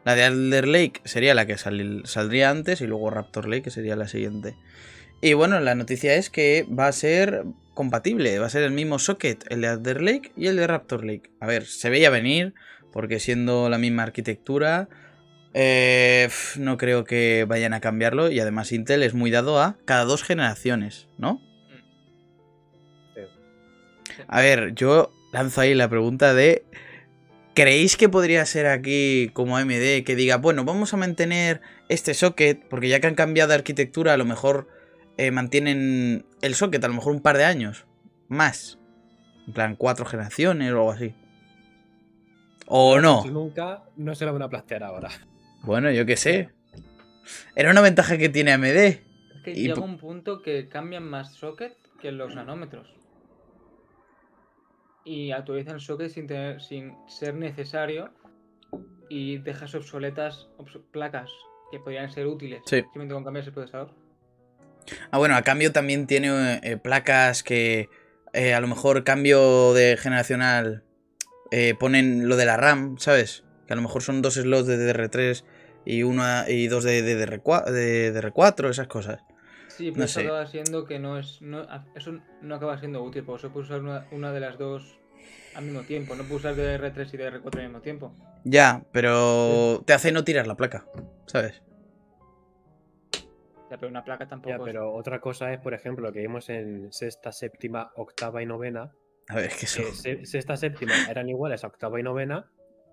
La 0.04 0.16
de 0.16 0.26
Alder 0.26 0.68
Lake 0.68 1.00
sería 1.06 1.34
la 1.34 1.46
que 1.46 1.58
sal- 1.58 2.02
saldría 2.04 2.50
antes 2.50 2.82
y 2.82 2.86
luego 2.86 3.12
Raptor 3.12 3.48
Lake, 3.48 3.62
que 3.62 3.72
sería 3.72 3.96
la 3.96 4.10
siguiente. 4.10 4.58
Y 5.22 5.36
bueno, 5.36 5.58
la 5.62 5.74
noticia 5.74 6.16
es 6.16 6.30
que 6.30 6.68
va 6.68 6.88
a 6.88 6.92
ser 6.92 7.46
compatible, 7.74 8.40
va 8.40 8.48
a 8.48 8.50
ser 8.50 8.64
el 8.64 8.72
mismo 8.72 9.00
socket, 9.00 9.46
el 9.48 9.62
de 9.62 9.68
Alder 9.68 10.02
Lake 10.02 10.34
y 10.36 10.48
el 10.48 10.58
de 10.58 10.68
Raptor 10.68 11.06
Lake. 11.06 11.30
A 11.40 11.48
ver, 11.48 11.66
se 11.66 11.90
veía 11.90 12.10
venir, 12.10 12.56
porque 12.92 13.22
siendo 13.22 13.70
la 13.70 13.78
misma 13.78 14.04
arquitectura, 14.04 14.90
eh, 15.54 16.30
no 16.58 16.78
creo 16.78 17.04
que 17.04 17.46
vayan 17.48 17.74
a 17.74 17.80
cambiarlo 17.80 18.30
y 18.30 18.40
además 18.40 18.72
Intel 18.72 19.04
es 19.04 19.14
muy 19.14 19.32
dado 19.32 19.60
a 19.60 19.78
cada 19.86 20.06
dos 20.06 20.24
generaciones, 20.24 21.08
¿no? 21.18 21.42
A 24.28 24.42
ver, 24.42 24.74
yo 24.74 25.12
lanzo 25.32 25.62
ahí 25.62 25.74
la 25.76 25.90
pregunta 25.90 26.34
de 26.34 26.66
¿creéis 27.54 27.98
que 27.98 28.10
podría 28.10 28.46
ser 28.46 28.68
aquí 28.68 29.30
como 29.34 29.58
AMD 29.58 30.04
que 30.06 30.16
diga, 30.16 30.38
bueno, 30.38 30.64
vamos 30.64 30.94
a 30.94 30.98
mantener 30.98 31.62
este 31.90 32.14
socket 32.14 32.68
porque 32.70 32.90
ya 32.90 33.00
que 33.00 33.08
han 33.08 33.16
cambiado 33.16 33.50
de 33.50 33.56
arquitectura 33.56 34.14
a 34.14 34.18
lo 34.18 34.26
mejor 34.26 34.68
eh, 35.18 35.32
mantienen 35.32 36.26
el 36.42 36.56
socket 36.56 36.84
a 36.84 36.88
lo 36.88 36.94
mejor 36.94 37.14
un 37.14 37.22
par 37.22 37.38
de 37.38 37.46
años 37.46 37.86
más? 38.28 38.78
En 39.48 39.54
plan, 39.54 39.76
cuatro 39.76 40.06
generaciones 40.06 40.72
o 40.72 40.76
algo 40.76 40.92
así. 40.92 41.16
O 42.68 43.00
no. 43.00 43.24
Nunca, 43.26 43.84
no 43.96 44.14
se 44.14 44.26
lo 44.26 44.34
van 44.34 44.42
a 44.42 44.50
plantear 44.50 44.84
ahora. 44.84 45.10
Bueno, 45.68 45.92
yo 45.92 46.06
qué 46.06 46.16
sé. 46.16 46.50
Era 47.56 47.72
una 47.72 47.82
ventaja 47.82 48.18
que 48.18 48.30
tiene 48.30 48.54
AMD. 48.54 48.66
Es 48.66 49.02
que 49.44 49.52
Y 49.52 49.68
llega 49.68 49.82
un 49.82 49.98
punto 49.98 50.42
que 50.42 50.70
cambian 50.70 51.04
más 51.04 51.34
socket 51.36 51.74
que 52.02 52.12
los 52.14 52.34
nanómetros. 52.34 52.88
Y 55.04 55.32
actualizan 55.32 55.80
socket 55.82 56.10
sin, 56.10 56.26
tener, 56.26 56.62
sin 56.62 56.94
ser 57.08 57.34
necesario 57.36 58.12
y 59.10 59.38
dejas 59.40 59.76
obsoletas 59.76 60.48
obs- 60.58 60.82
placas 60.92 61.30
que 61.72 61.80
podrían 61.80 62.12
ser 62.12 62.28
útiles 62.28 62.62
Sí. 62.66 62.78
simplemente 62.82 63.14
con 63.14 63.24
cambiar 63.26 63.46
el 63.46 63.54
procesador. 63.54 63.94
Ah, 65.12 65.18
bueno, 65.18 65.36
a 65.36 65.42
cambio 65.42 65.74
también 65.74 66.08
tiene 66.08 66.62
eh, 66.64 66.78
placas 66.78 67.44
que 67.44 67.90
eh, 68.32 68.54
a 68.54 68.62
lo 68.62 68.68
mejor 68.68 69.04
cambio 69.04 69.74
de 69.74 69.98
generacional 69.98 70.84
eh, 71.52 71.74
ponen 71.78 72.30
lo 72.30 72.38
de 72.38 72.46
la 72.46 72.56
RAM, 72.56 72.98
¿sabes? 73.00 73.44
Que 73.66 73.74
a 73.74 73.76
lo 73.76 73.82
mejor 73.82 74.02
son 74.02 74.22
dos 74.22 74.36
slots 74.36 74.68
de 74.68 74.78
DDR3 74.78 75.44
y 75.90 76.04
uno 76.04 76.24
y 76.48 76.68
dos 76.68 76.84
de 76.84 77.02
DDR4, 77.02 77.72
de 77.72 78.12
DDR4 78.14 78.70
esas 78.70 78.88
cosas. 78.88 79.24
Sí, 79.70 79.92
pero 79.92 80.00
No 80.00 80.06
eso 80.06 80.20
sé. 80.20 80.26
acaba 80.26 80.46
siendo 80.48 80.86
que 80.86 81.00
no 81.00 81.18
es. 81.18 81.42
No, 81.42 81.66
eso 81.96 82.20
no 82.42 82.56
acaba 82.56 82.78
siendo 82.78 83.02
útil, 83.04 83.24
porque 83.24 83.46
eso 83.46 83.54
puede 83.54 83.66
usar 83.68 83.82
una, 83.82 84.06
una 84.12 84.32
de 84.34 84.40
las 84.42 84.58
dos 84.58 85.00
al 85.54 85.64
mismo 85.66 85.86
tiempo. 85.86 86.16
No 86.16 86.24
puede 86.24 86.36
usar 86.36 86.56
DR3 86.56 87.14
y 87.14 87.18
DR4 87.18 87.60
al 87.62 87.68
mismo 87.68 87.82
tiempo. 87.82 88.14
Ya, 88.44 88.84
pero 88.92 89.82
te 89.86 89.94
hace 89.94 90.12
no 90.12 90.24
tirar 90.24 90.46
la 90.48 90.56
placa, 90.56 90.86
¿sabes? 91.26 91.62
Ya, 93.70 93.78
pero 93.78 93.88
una 93.90 94.04
placa 94.04 94.28
tampoco. 94.28 94.50
Ya, 94.50 94.56
es- 94.58 94.64
pero 94.64 94.94
otra 94.94 95.20
cosa 95.20 95.54
es, 95.54 95.60
por 95.60 95.74
ejemplo, 95.74 96.06
lo 96.08 96.14
que 96.14 96.20
vimos 96.20 96.50
en 96.50 96.92
sexta, 96.92 97.32
séptima, 97.32 97.92
octava 97.96 98.42
y 98.42 98.46
novena. 98.46 98.92
A 99.30 99.36
ver, 99.36 99.46
es 99.46 99.56
que 99.60 99.68
se- 99.68 100.26
sexta, 100.26 100.56
séptima 100.56 100.96
eran 101.10 101.28
iguales 101.30 101.64
a 101.64 101.68
octava 101.68 102.00
y 102.00 102.04
novena, 102.04 102.50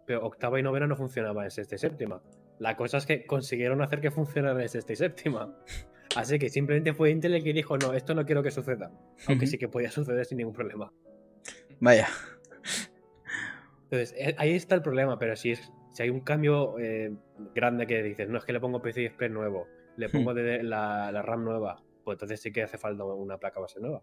pero 0.07 0.24
octava 0.26 0.59
y 0.59 0.62
novena 0.62 0.87
no 0.87 0.96
funcionaban 0.96 1.44
en 1.44 1.50
sexta 1.50 1.76
y 1.76 1.78
séptima. 1.78 2.20
La 2.58 2.76
cosa 2.76 2.98
es 2.98 3.06
que 3.06 3.26
consiguieron 3.26 3.82
hacer 3.82 4.00
que 4.00 4.10
funcionara 4.10 4.62
en 4.62 4.68
sexta 4.68 4.92
y 4.92 4.96
séptima. 4.96 5.56
Así 6.16 6.38
que 6.38 6.48
simplemente 6.48 6.94
fue 6.94 7.10
Intel 7.10 7.34
el 7.34 7.42
que 7.42 7.52
dijo, 7.52 7.76
no, 7.76 7.92
esto 7.92 8.14
no 8.14 8.24
quiero 8.24 8.42
que 8.42 8.50
suceda. 8.52 8.92
Aunque 9.26 9.46
sí 9.46 9.58
que 9.58 9.68
podía 9.68 9.90
suceder 9.90 10.24
sin 10.24 10.38
ningún 10.38 10.54
problema. 10.54 10.92
Vaya. 11.80 12.06
Entonces, 13.84 14.14
eh, 14.18 14.34
ahí 14.38 14.54
está 14.54 14.74
el 14.74 14.82
problema, 14.82 15.18
pero 15.18 15.36
si, 15.36 15.52
es, 15.52 15.72
si 15.92 16.02
hay 16.02 16.10
un 16.10 16.20
cambio 16.20 16.78
eh, 16.78 17.12
grande 17.54 17.86
que 17.86 18.02
dices, 18.02 18.28
no 18.28 18.38
es 18.38 18.44
que 18.44 18.52
le 18.52 18.60
pongo 18.60 18.80
PCI 18.82 19.06
Express 19.06 19.30
nuevo, 19.30 19.66
le 19.96 20.08
pongo 20.08 20.34
de- 20.34 20.62
la, 20.62 21.10
la 21.12 21.22
RAM 21.22 21.44
nueva, 21.44 21.82
pues 22.04 22.16
entonces 22.16 22.40
sí 22.40 22.52
que 22.52 22.62
hace 22.62 22.78
falta 22.78 23.04
una 23.04 23.38
placa 23.38 23.60
base 23.60 23.80
nueva. 23.80 24.02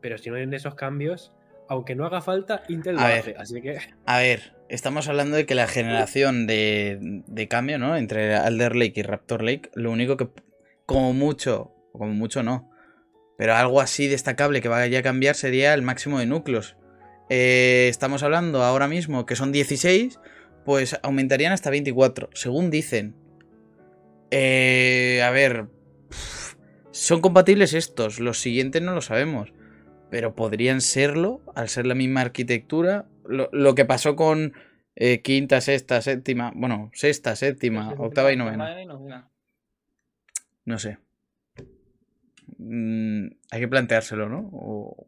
Pero 0.00 0.18
si 0.18 0.30
no 0.30 0.36
hay 0.36 0.48
esos 0.52 0.74
cambios, 0.74 1.32
aunque 1.68 1.94
no 1.94 2.04
haga 2.06 2.20
falta, 2.20 2.62
Intel 2.68 2.96
lo 2.96 3.00
A 3.00 3.08
ver. 3.08 3.18
hace. 3.20 3.34
Así 3.38 3.62
que 3.62 3.78
A 4.06 4.18
ver, 4.18 4.54
estamos 4.68 5.08
hablando 5.08 5.36
de 5.36 5.46
que 5.46 5.54
la 5.54 5.66
generación 5.66 6.46
de, 6.46 6.98
de 7.26 7.48
cambio, 7.48 7.78
¿no? 7.78 7.96
Entre 7.96 8.34
Alder 8.34 8.76
Lake 8.76 9.00
y 9.00 9.02
Raptor 9.02 9.42
Lake, 9.42 9.70
lo 9.74 9.90
único 9.90 10.16
que, 10.16 10.28
como 10.86 11.12
mucho, 11.12 11.72
como 11.92 12.12
mucho 12.12 12.42
no, 12.42 12.70
pero 13.38 13.54
algo 13.54 13.80
así 13.80 14.08
destacable 14.08 14.60
que 14.60 14.68
vaya 14.68 14.98
a 14.98 15.02
cambiar 15.02 15.34
sería 15.34 15.74
el 15.74 15.82
máximo 15.82 16.18
de 16.18 16.26
núcleos. 16.26 16.76
Eh, 17.30 17.86
estamos 17.88 18.22
hablando 18.22 18.62
ahora 18.62 18.88
mismo 18.88 19.24
que 19.24 19.36
son 19.36 19.52
16, 19.52 20.20
pues 20.64 20.98
aumentarían 21.02 21.52
hasta 21.52 21.70
24, 21.70 22.30
según 22.34 22.70
dicen. 22.70 23.16
Eh, 24.30 25.22
a 25.24 25.30
ver, 25.30 25.66
son 26.90 27.20
compatibles 27.20 27.74
estos, 27.74 28.20
los 28.20 28.40
siguientes 28.40 28.82
no 28.82 28.94
lo 28.94 29.00
sabemos 29.00 29.52
pero 30.12 30.34
podrían 30.34 30.82
serlo 30.82 31.40
al 31.54 31.70
ser 31.70 31.86
la 31.86 31.94
misma 31.94 32.20
arquitectura. 32.20 33.06
Lo, 33.26 33.48
lo 33.50 33.74
que 33.74 33.86
pasó 33.86 34.14
con 34.14 34.52
eh, 34.94 35.22
quinta, 35.22 35.62
sexta, 35.62 36.02
séptima, 36.02 36.52
bueno, 36.54 36.90
sexta, 36.92 37.34
séptima, 37.34 37.94
octava 37.96 38.30
y 38.30 38.36
novena. 38.36 38.82
y 38.82 38.84
novena. 38.84 39.30
No 40.66 40.78
sé. 40.78 40.98
Mm, 42.58 43.26
hay 43.50 43.60
que 43.60 43.68
planteárselo, 43.68 44.28
¿no? 44.28 44.50
O- 44.52 45.06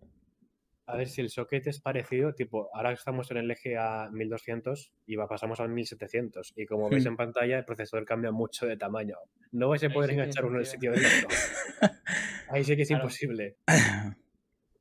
A 0.87 0.97
ver 0.97 1.07
si 1.09 1.21
el 1.21 1.29
socket 1.29 1.67
es 1.67 1.81
parecido, 1.83 2.33
tipo, 2.35 2.71
ahora 2.75 2.93
estamos 2.93 3.31
en 3.31 3.37
el 3.37 3.51
eje 3.51 3.77
a 3.77 4.09
1200 4.11 4.91
y 5.07 5.17
va, 5.17 5.29
pasamos 5.29 5.61
al 5.61 5.69
1700. 5.69 6.55
Y 6.57 6.65
como 6.65 6.89
veis 6.89 7.05
Hmm. 7.05 7.09
en 7.09 7.17
pantalla, 7.19 7.59
el 7.59 7.67
procesador 7.67 8.07
cambia 8.07 8.31
mucho 8.33 8.65
de 8.67 8.79
tamaño. 8.79 9.17
No 9.53 9.69
vais 9.69 9.85
a 9.85 9.91
poder 9.91 10.13
enganchar 10.13 10.47
uno 10.47 10.55
en 10.55 10.61
el 10.61 10.67
sitio 10.67 10.93
del 10.93 11.05
otro. 11.05 11.29
Ahí 12.49 12.65
sí 12.65 12.75
que 12.75 12.83
es 12.83 12.89
Claro. 12.89 13.05
imposible. 13.05 13.57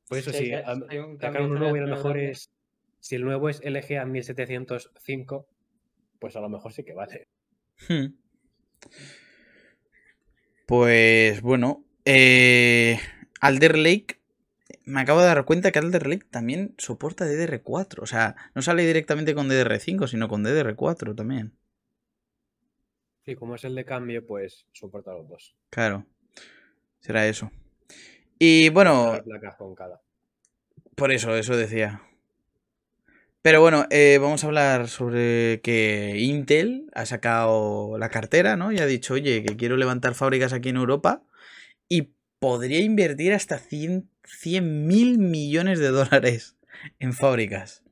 Por 0.08 0.18
eso, 0.18 0.32
Sí, 0.32 0.38
si 0.38 0.52
un 0.98 1.18
sacar 1.20 1.32
cambio 1.32 1.44
uno 1.46 1.58
nuevo 1.60 1.76
y 1.76 1.80
a 1.80 1.82
lo 1.82 1.96
mejor 1.96 2.12
grande. 2.12 2.32
es. 2.32 2.50
Si 3.00 3.14
el 3.16 3.24
nuevo 3.24 3.48
es 3.48 3.60
LG 3.62 3.98
a 3.98 4.06
1705, 4.06 5.48
pues 6.18 6.36
a 6.36 6.40
lo 6.40 6.48
mejor 6.48 6.72
sí 6.72 6.84
que 6.84 6.94
vale. 6.94 7.28
Hmm. 7.88 8.14
Pues 10.66 11.42
bueno, 11.42 11.84
eh, 12.04 12.98
Alder 13.40 13.76
Lake, 13.76 14.20
me 14.84 15.00
acabo 15.00 15.20
de 15.20 15.26
dar 15.26 15.44
cuenta 15.44 15.70
que 15.70 15.78
Alder 15.78 16.06
Lake 16.06 16.26
también 16.30 16.74
soporta 16.78 17.26
DDR4, 17.26 17.98
o 18.00 18.06
sea, 18.06 18.36
no 18.54 18.62
sale 18.62 18.86
directamente 18.86 19.34
con 19.34 19.48
DDR5, 19.48 20.06
sino 20.08 20.28
con 20.28 20.42
DDR4 20.44 21.14
también. 21.14 21.52
Y 23.26 23.34
como 23.36 23.54
es 23.54 23.64
el 23.64 23.74
de 23.74 23.84
cambio, 23.84 24.26
pues 24.26 24.66
soporta 24.72 25.12
los 25.12 25.28
dos. 25.28 25.56
Claro, 25.70 26.06
será 27.00 27.26
eso. 27.26 27.50
Y 28.38 28.68
bueno, 28.70 29.12
Hay 29.12 29.22
placas 29.22 29.56
con 29.56 29.74
cada. 29.74 30.00
Por 30.94 31.12
eso, 31.12 31.34
eso 31.36 31.56
decía. 31.56 32.02
Pero 33.42 33.60
bueno, 33.60 33.86
eh, 33.90 34.18
vamos 34.20 34.42
a 34.42 34.46
hablar 34.46 34.88
sobre 34.88 35.60
que 35.62 36.14
Intel 36.18 36.90
ha 36.94 37.04
sacado 37.04 37.98
la 37.98 38.08
cartera, 38.08 38.56
¿no? 38.56 38.72
Y 38.72 38.78
ha 38.78 38.86
dicho, 38.86 39.14
oye, 39.14 39.42
que 39.42 39.56
quiero 39.56 39.76
levantar 39.76 40.14
fábricas 40.14 40.54
aquí 40.54 40.70
en 40.70 40.76
Europa 40.76 41.22
y 41.88 42.14
podría 42.38 42.80
invertir 42.80 43.34
hasta 43.34 43.58
100 43.58 44.08
mil 44.86 45.18
millones 45.18 45.78
de 45.78 45.88
dólares 45.88 46.56
en 46.98 47.12
fábricas. 47.12 47.82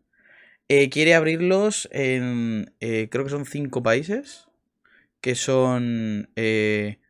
Eh, 0.69 0.89
quiere 0.89 1.15
abrirlos 1.15 1.87
en, 1.93 2.75
eh, 2.81 3.09
creo 3.11 3.25
que 3.25 3.31
son 3.31 3.45
cinco 3.45 3.83
países, 3.83 4.49
que 5.21 5.35
son 5.35 6.31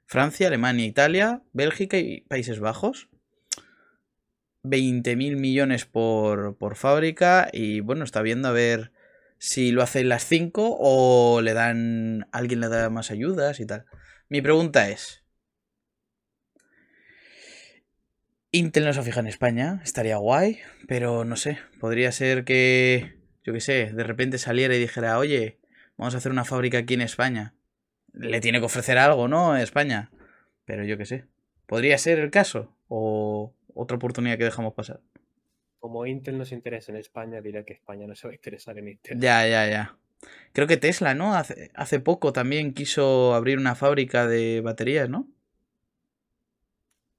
Francia, 0.06 0.48
Alemania, 0.48 0.84
Italia, 0.84 1.42
Bélgica 1.52 1.96
y 1.96 2.22
Países 2.22 2.58
Bajos. 2.58 3.08
20 4.62 5.16
mil 5.16 5.36
millones 5.36 5.86
por, 5.86 6.56
por 6.56 6.76
fábrica 6.76 7.48
y 7.52 7.80
bueno, 7.80 8.04
está 8.04 8.22
viendo 8.22 8.48
a 8.48 8.52
ver 8.52 8.92
si 9.38 9.72
lo 9.72 9.82
hacen 9.82 10.08
las 10.08 10.24
5 10.24 10.76
o 10.78 11.40
le 11.40 11.52
dan. 11.52 12.28
alguien 12.30 12.60
le 12.60 12.68
da 12.68 12.90
más 12.90 13.10
ayudas 13.10 13.58
y 13.60 13.66
tal. 13.66 13.86
Mi 14.28 14.40
pregunta 14.40 14.88
es. 14.88 15.24
Intel 18.52 18.84
no 18.84 18.92
se 18.92 19.02
fija 19.02 19.20
en 19.20 19.26
España, 19.26 19.80
estaría 19.82 20.16
guay, 20.18 20.60
pero 20.86 21.24
no 21.24 21.36
sé, 21.36 21.58
podría 21.80 22.12
ser 22.12 22.44
que, 22.44 23.18
yo 23.42 23.52
qué 23.54 23.60
sé, 23.60 23.90
de 23.92 24.04
repente 24.04 24.36
saliera 24.36 24.76
y 24.76 24.78
dijera, 24.78 25.18
oye, 25.18 25.58
vamos 25.96 26.14
a 26.14 26.18
hacer 26.18 26.30
una 26.30 26.44
fábrica 26.44 26.78
aquí 26.78 26.94
en 26.94 27.00
España. 27.00 27.54
Le 28.12 28.40
tiene 28.40 28.60
que 28.60 28.66
ofrecer 28.66 28.98
algo, 28.98 29.26
¿no? 29.26 29.56
España. 29.56 30.10
Pero 30.66 30.84
yo 30.84 30.98
qué 30.98 31.06
sé. 31.06 31.24
¿Podría 31.66 31.96
ser 31.98 32.18
el 32.18 32.30
caso? 32.30 32.76
¿O 32.88 33.54
otra 33.74 33.96
oportunidad 33.96 34.38
que 34.38 34.44
dejamos 34.44 34.74
pasar? 34.74 35.00
Como 35.78 36.06
Intel 36.06 36.38
no 36.38 36.44
se 36.44 36.54
interesa 36.54 36.92
en 36.92 36.98
España, 36.98 37.40
diré 37.40 37.64
que 37.64 37.72
España 37.72 38.06
no 38.06 38.14
se 38.14 38.28
va 38.28 38.32
a 38.32 38.34
interesar 38.34 38.78
en 38.78 38.88
Intel. 38.88 39.18
Ya, 39.18 39.46
ya, 39.48 39.68
ya. 39.68 39.96
Creo 40.52 40.68
que 40.68 40.76
Tesla, 40.76 41.14
¿no? 41.14 41.34
Hace, 41.34 41.70
hace 41.74 41.98
poco 41.98 42.32
también 42.32 42.72
quiso 42.74 43.34
abrir 43.34 43.58
una 43.58 43.74
fábrica 43.74 44.26
de 44.26 44.60
baterías, 44.60 45.08
¿no? 45.10 45.26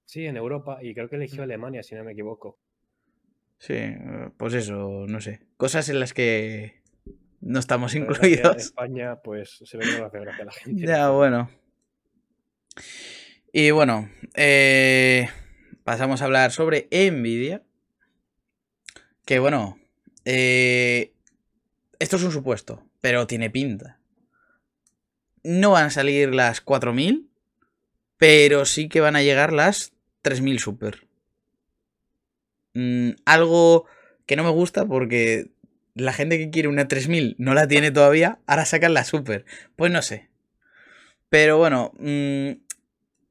Sí, 0.06 0.26
en 0.26 0.36
Europa, 0.36 0.78
y 0.82 0.94
creo 0.94 1.08
que 1.08 1.16
eligió 1.16 1.42
Alemania, 1.42 1.82
si 1.82 1.94
no 1.94 2.04
me 2.04 2.12
equivoco. 2.12 2.58
Sí, 3.58 3.74
eh, 3.74 4.30
pues 4.36 4.54
eso, 4.54 5.04
no 5.08 5.20
sé. 5.20 5.40
Cosas 5.56 5.88
en 5.88 6.00
las 6.00 6.12
que 6.14 6.82
no 7.40 7.58
estamos 7.58 7.92
que 7.92 7.98
En 7.98 8.04
incluidos. 8.04 8.56
España, 8.56 9.16
pues 9.22 9.60
se 9.64 9.76
ve 9.76 9.84
que 9.84 9.98
no 9.98 10.06
hace 10.06 10.20
gracia 10.20 10.42
a 10.42 10.46
la 10.46 10.52
gente. 10.52 10.86
Ya, 10.86 11.10
bueno. 11.10 11.50
Y 13.52 13.70
bueno, 13.70 14.08
eh, 14.34 15.28
pasamos 15.84 16.20
a 16.20 16.24
hablar 16.24 16.50
sobre 16.50 16.88
Nvidia. 16.90 17.62
Que 19.24 19.38
bueno, 19.38 19.78
eh, 20.24 21.12
esto 21.98 22.16
es 22.16 22.22
un 22.24 22.32
supuesto, 22.32 22.82
pero 23.00 23.26
tiene 23.26 23.50
pinta. 23.50 23.98
No 25.42 25.72
van 25.72 25.86
a 25.86 25.90
salir 25.90 26.34
las 26.34 26.60
4000, 26.60 27.28
pero 28.16 28.64
sí 28.64 28.88
que 28.88 29.00
van 29.00 29.16
a 29.16 29.22
llegar 29.22 29.52
las 29.52 29.92
3000 30.22 30.58
Super. 30.58 31.06
Mm, 32.72 33.10
algo 33.24 33.86
que 34.26 34.36
no 34.36 34.42
me 34.42 34.50
gusta 34.50 34.86
porque 34.86 35.50
la 35.94 36.12
gente 36.12 36.38
que 36.38 36.50
quiere 36.50 36.68
una 36.68 36.88
3000 36.88 37.36
no 37.38 37.54
la 37.54 37.68
tiene 37.68 37.90
todavía, 37.90 38.38
ahora 38.46 38.64
sacan 38.64 38.94
la 38.94 39.04
Super. 39.04 39.44
Pues 39.76 39.92
no 39.92 40.02
sé. 40.02 40.28
Pero 41.28 41.58
bueno, 41.58 41.92
mm, 41.98 42.63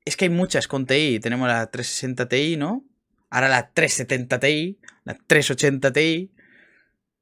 es 0.05 0.17
que 0.17 0.25
hay 0.25 0.29
muchas 0.29 0.67
con 0.67 0.85
TI. 0.85 1.19
Tenemos 1.19 1.47
la 1.47 1.69
360 1.69 2.27
Ti, 2.29 2.57
¿no? 2.57 2.85
Ahora 3.29 3.49
la 3.49 3.71
370 3.71 4.39
Ti, 4.39 4.79
la 5.05 5.13
380 5.15 5.93
Ti. 5.93 6.31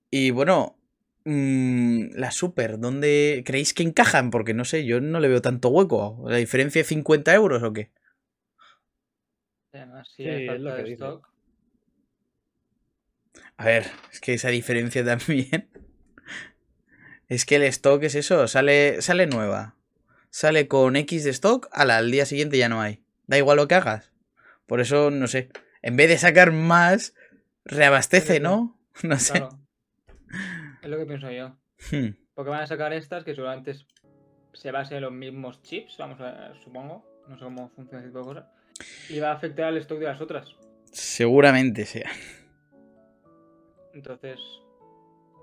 Y 0.10 0.32
bueno, 0.32 0.78
mm, 1.26 2.16
la 2.16 2.32
Super, 2.32 2.80
¿dónde 2.80 3.44
creéis 3.46 3.74
que 3.74 3.84
encajan? 3.84 4.30
Porque 4.30 4.54
no 4.54 4.66
sé, 4.66 4.86
yo 4.86 5.00
no 5.00 5.20
le 5.20 5.30
veo 5.30 5.42
tanto 5.42 5.70
hueco. 5.70 6.24
¿La 6.28 6.38
diferencia 6.38 6.82
es 6.82 6.88
50 6.88 7.34
euros 7.34 7.64
o 7.64 7.72
qué? 7.72 7.92
Sí, 10.16 10.28
hay 10.28 10.48
es 10.48 10.60
lo 10.60 10.76
que 10.76 10.94
stock. 10.94 11.30
A 13.56 13.66
ver, 13.66 13.86
es 14.12 14.20
que 14.20 14.34
esa 14.34 14.50
diferencia 14.50 15.06
también. 15.06 15.70
Es 17.28 17.46
que 17.46 17.56
el 17.56 17.64
stock 17.64 18.04
es 18.04 18.16
eso, 18.16 18.48
sale, 18.48 19.02
sale 19.02 19.28
nueva. 19.28 19.76
Sale 20.32 20.68
con 20.68 20.96
X 20.96 21.26
de 21.26 21.30
stock, 21.30 21.68
ala, 21.72 21.98
al 21.98 22.10
día 22.10 22.26
siguiente 22.26 22.58
ya 22.58 22.70
no 22.70 22.82
hay. 22.82 23.04
Da 23.28 23.38
igual 23.38 23.58
lo 23.58 23.68
que 23.68 23.76
hagas. 23.76 24.12
Por 24.66 24.80
eso, 24.80 25.12
no 25.12 25.28
sé. 25.28 25.50
En 25.82 25.98
vez 25.98 26.10
de 26.10 26.18
sacar 26.18 26.52
más, 26.52 27.14
reabastece, 27.66 28.40
¿no? 28.40 28.78
No 29.04 29.20
sé. 29.20 29.34
Claro. 29.34 29.60
Es 30.82 30.90
lo 30.90 30.98
que 30.98 31.06
pienso 31.06 31.32
yo. 31.32 31.58
Hmm. 31.92 32.16
Porque 32.34 32.50
van 32.50 32.62
a 32.62 32.68
sacar 32.68 32.94
estas 32.94 33.24
que 33.24 33.36
seguramente 33.36 33.76
se 34.54 34.72
basen 34.72 34.98
en 34.98 35.04
los 35.04 35.12
mismos 35.12 35.62
chips, 35.62 35.98
vamos 35.98 36.20
a 36.20 36.54
supongo. 36.64 37.06
No 37.28 37.38
sé 37.38 37.44
cómo 37.44 37.70
funciona 37.70 38.00
ese 38.00 38.10
tipo 38.10 38.20
de 38.20 38.26
cosas. 38.26 38.46
Y 39.10 39.20
va 39.20 39.32
a 39.32 39.36
afectar 39.36 39.66
al 39.66 39.78
stock 39.78 40.00
de 40.00 40.06
las 40.06 40.22
otras. 40.22 40.56
Seguramente 40.92 41.86
sea. 41.86 42.10
Entonces, 43.94 44.40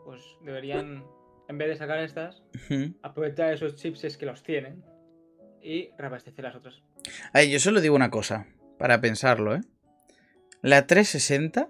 pues 0.05 0.23
deberían, 0.43 1.05
en 1.49 1.59
vez 1.59 1.69
de 1.69 1.77
sacar 1.77 1.99
estas, 2.01 2.43
aprovechar 3.03 3.53
esos 3.53 3.77
chips 3.77 4.05
es 4.05 4.17
que 4.17 4.27
los 4.27 4.43
tienen 4.43 4.85
y 5.63 5.91
reabastecer 5.99 6.45
las 6.45 6.55
otras. 6.55 6.83
A 7.33 7.39
ver, 7.41 7.49
yo 7.49 7.59
solo 7.59 7.81
digo 7.81 7.95
una 7.97 8.11
cosa, 8.11 8.47
para 8.79 9.01
pensarlo, 9.01 9.55
¿eh? 9.57 9.61
La 10.63 10.87
360, 10.87 11.69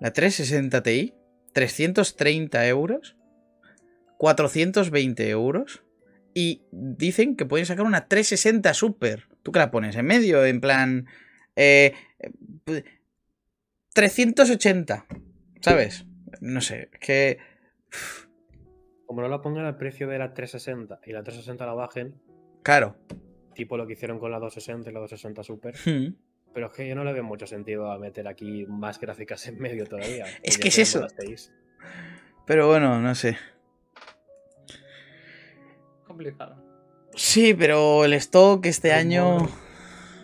la 0.00 0.12
360 0.12 0.82
Ti, 0.82 1.14
330 1.52 2.66
euros, 2.68 3.16
420 4.18 5.28
euros, 5.30 5.82
y 6.34 6.62
dicen 6.70 7.36
que 7.36 7.46
pueden 7.46 7.66
sacar 7.66 7.84
una 7.86 8.06
360 8.06 8.74
Super. 8.74 9.24
¿Tú 9.42 9.50
qué 9.52 9.58
la 9.60 9.70
pones? 9.70 9.96
¿En 9.96 10.06
medio? 10.06 10.44
En 10.44 10.60
plan... 10.60 11.06
eh, 11.56 11.94
eh, 12.18 12.30
pu- 12.64 12.84
380, 13.94 15.06
¿sabes? 15.60 16.04
No 16.40 16.60
sé, 16.60 16.90
que... 17.00 17.38
Como 19.06 19.22
no 19.22 19.28
la 19.28 19.40
pongan 19.40 19.64
al 19.64 19.76
precio 19.78 20.06
de 20.08 20.18
la 20.18 20.34
360 20.34 21.00
y 21.06 21.12
la 21.12 21.22
360 21.22 21.64
la 21.66 21.72
bajen, 21.74 22.14
Claro. 22.62 22.96
tipo 23.54 23.76
lo 23.76 23.86
que 23.86 23.94
hicieron 23.94 24.18
con 24.18 24.30
la 24.30 24.38
260 24.38 24.90
y 24.90 24.92
la 24.92 25.00
260 25.00 25.42
Super, 25.42 25.74
Hmm. 25.84 26.14
pero 26.52 26.66
es 26.66 26.72
que 26.72 26.86
yo 26.88 26.94
no 26.94 27.04
le 27.04 27.12
veo 27.14 27.24
mucho 27.24 27.46
sentido 27.46 27.90
a 27.90 27.98
meter 27.98 28.28
aquí 28.28 28.66
más 28.66 29.00
gráficas 29.00 29.46
en 29.48 29.58
medio 29.58 29.86
todavía. 29.86 30.26
Es 30.42 30.58
que 30.58 30.68
es 30.68 30.78
eso. 30.78 31.06
Pero 32.46 32.66
bueno, 32.68 33.00
no 33.00 33.14
sé. 33.14 33.36
Complicado. 36.06 36.56
Sí, 37.14 37.54
pero 37.54 38.04
el 38.04 38.12
stock 38.14 38.64
este 38.66 38.92
año... 38.92 39.38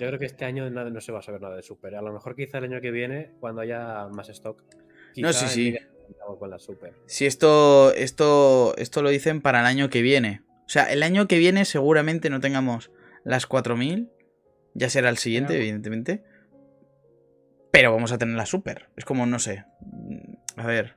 Yo 0.01 0.09
creo 0.09 0.19
que 0.19 0.27
este 0.27 0.45
año 0.45 0.69
nada- 0.71 0.91
no 0.91 1.01
se 1.01 1.13
va 1.13 1.21
a 1.21 1.23
saber 1.23 1.41
nada 1.41 1.57
de 1.57 1.63
Super. 1.63 1.95
A 1.95 2.03
lo 2.03 2.13
mejor 2.13 2.35
quizá 2.35 2.59
el 2.59 2.65
año 2.65 2.81
que 2.81 2.91
viene, 2.91 3.33
cuando 3.41 3.61
haya 3.61 4.09
más 4.09 4.29
stock. 4.29 4.63
No, 5.17 5.33
sí, 5.33 5.47
sí. 5.49 5.79
Con 6.39 6.51
la 6.51 6.59
Super. 6.59 6.95
Si 7.07 7.27
esto, 7.27 7.93
esto, 7.95 8.75
esto 8.77 9.03
lo 9.03 9.11
dicen 9.11 9.41
para 9.41 9.61
el 9.61 9.67
año 9.67 9.91
que 9.91 10.03
viene. 10.03 10.43
O 10.67 10.69
sea, 10.69 10.85
el 10.85 11.03
año 11.03 11.29
que 11.29 11.39
viene 11.39 11.65
seguramente 11.65 12.31
no 12.31 12.41
tengamos 12.41 12.91
las 13.25 13.47
4000. 13.47 14.11
Ya 14.75 14.89
será 14.91 15.09
el 15.09 15.19
siguiente, 15.19 15.57
evidentemente. 15.57 16.25
Pero 17.71 17.93
vamos 17.93 18.13
a 18.13 18.19
tener 18.19 18.37
la 18.37 18.47
super. 18.47 18.89
Es 18.97 19.05
como, 19.05 19.27
no 19.27 19.39
sé. 19.39 19.65
mm, 19.81 20.59
A 20.61 20.67
ver. 20.67 20.97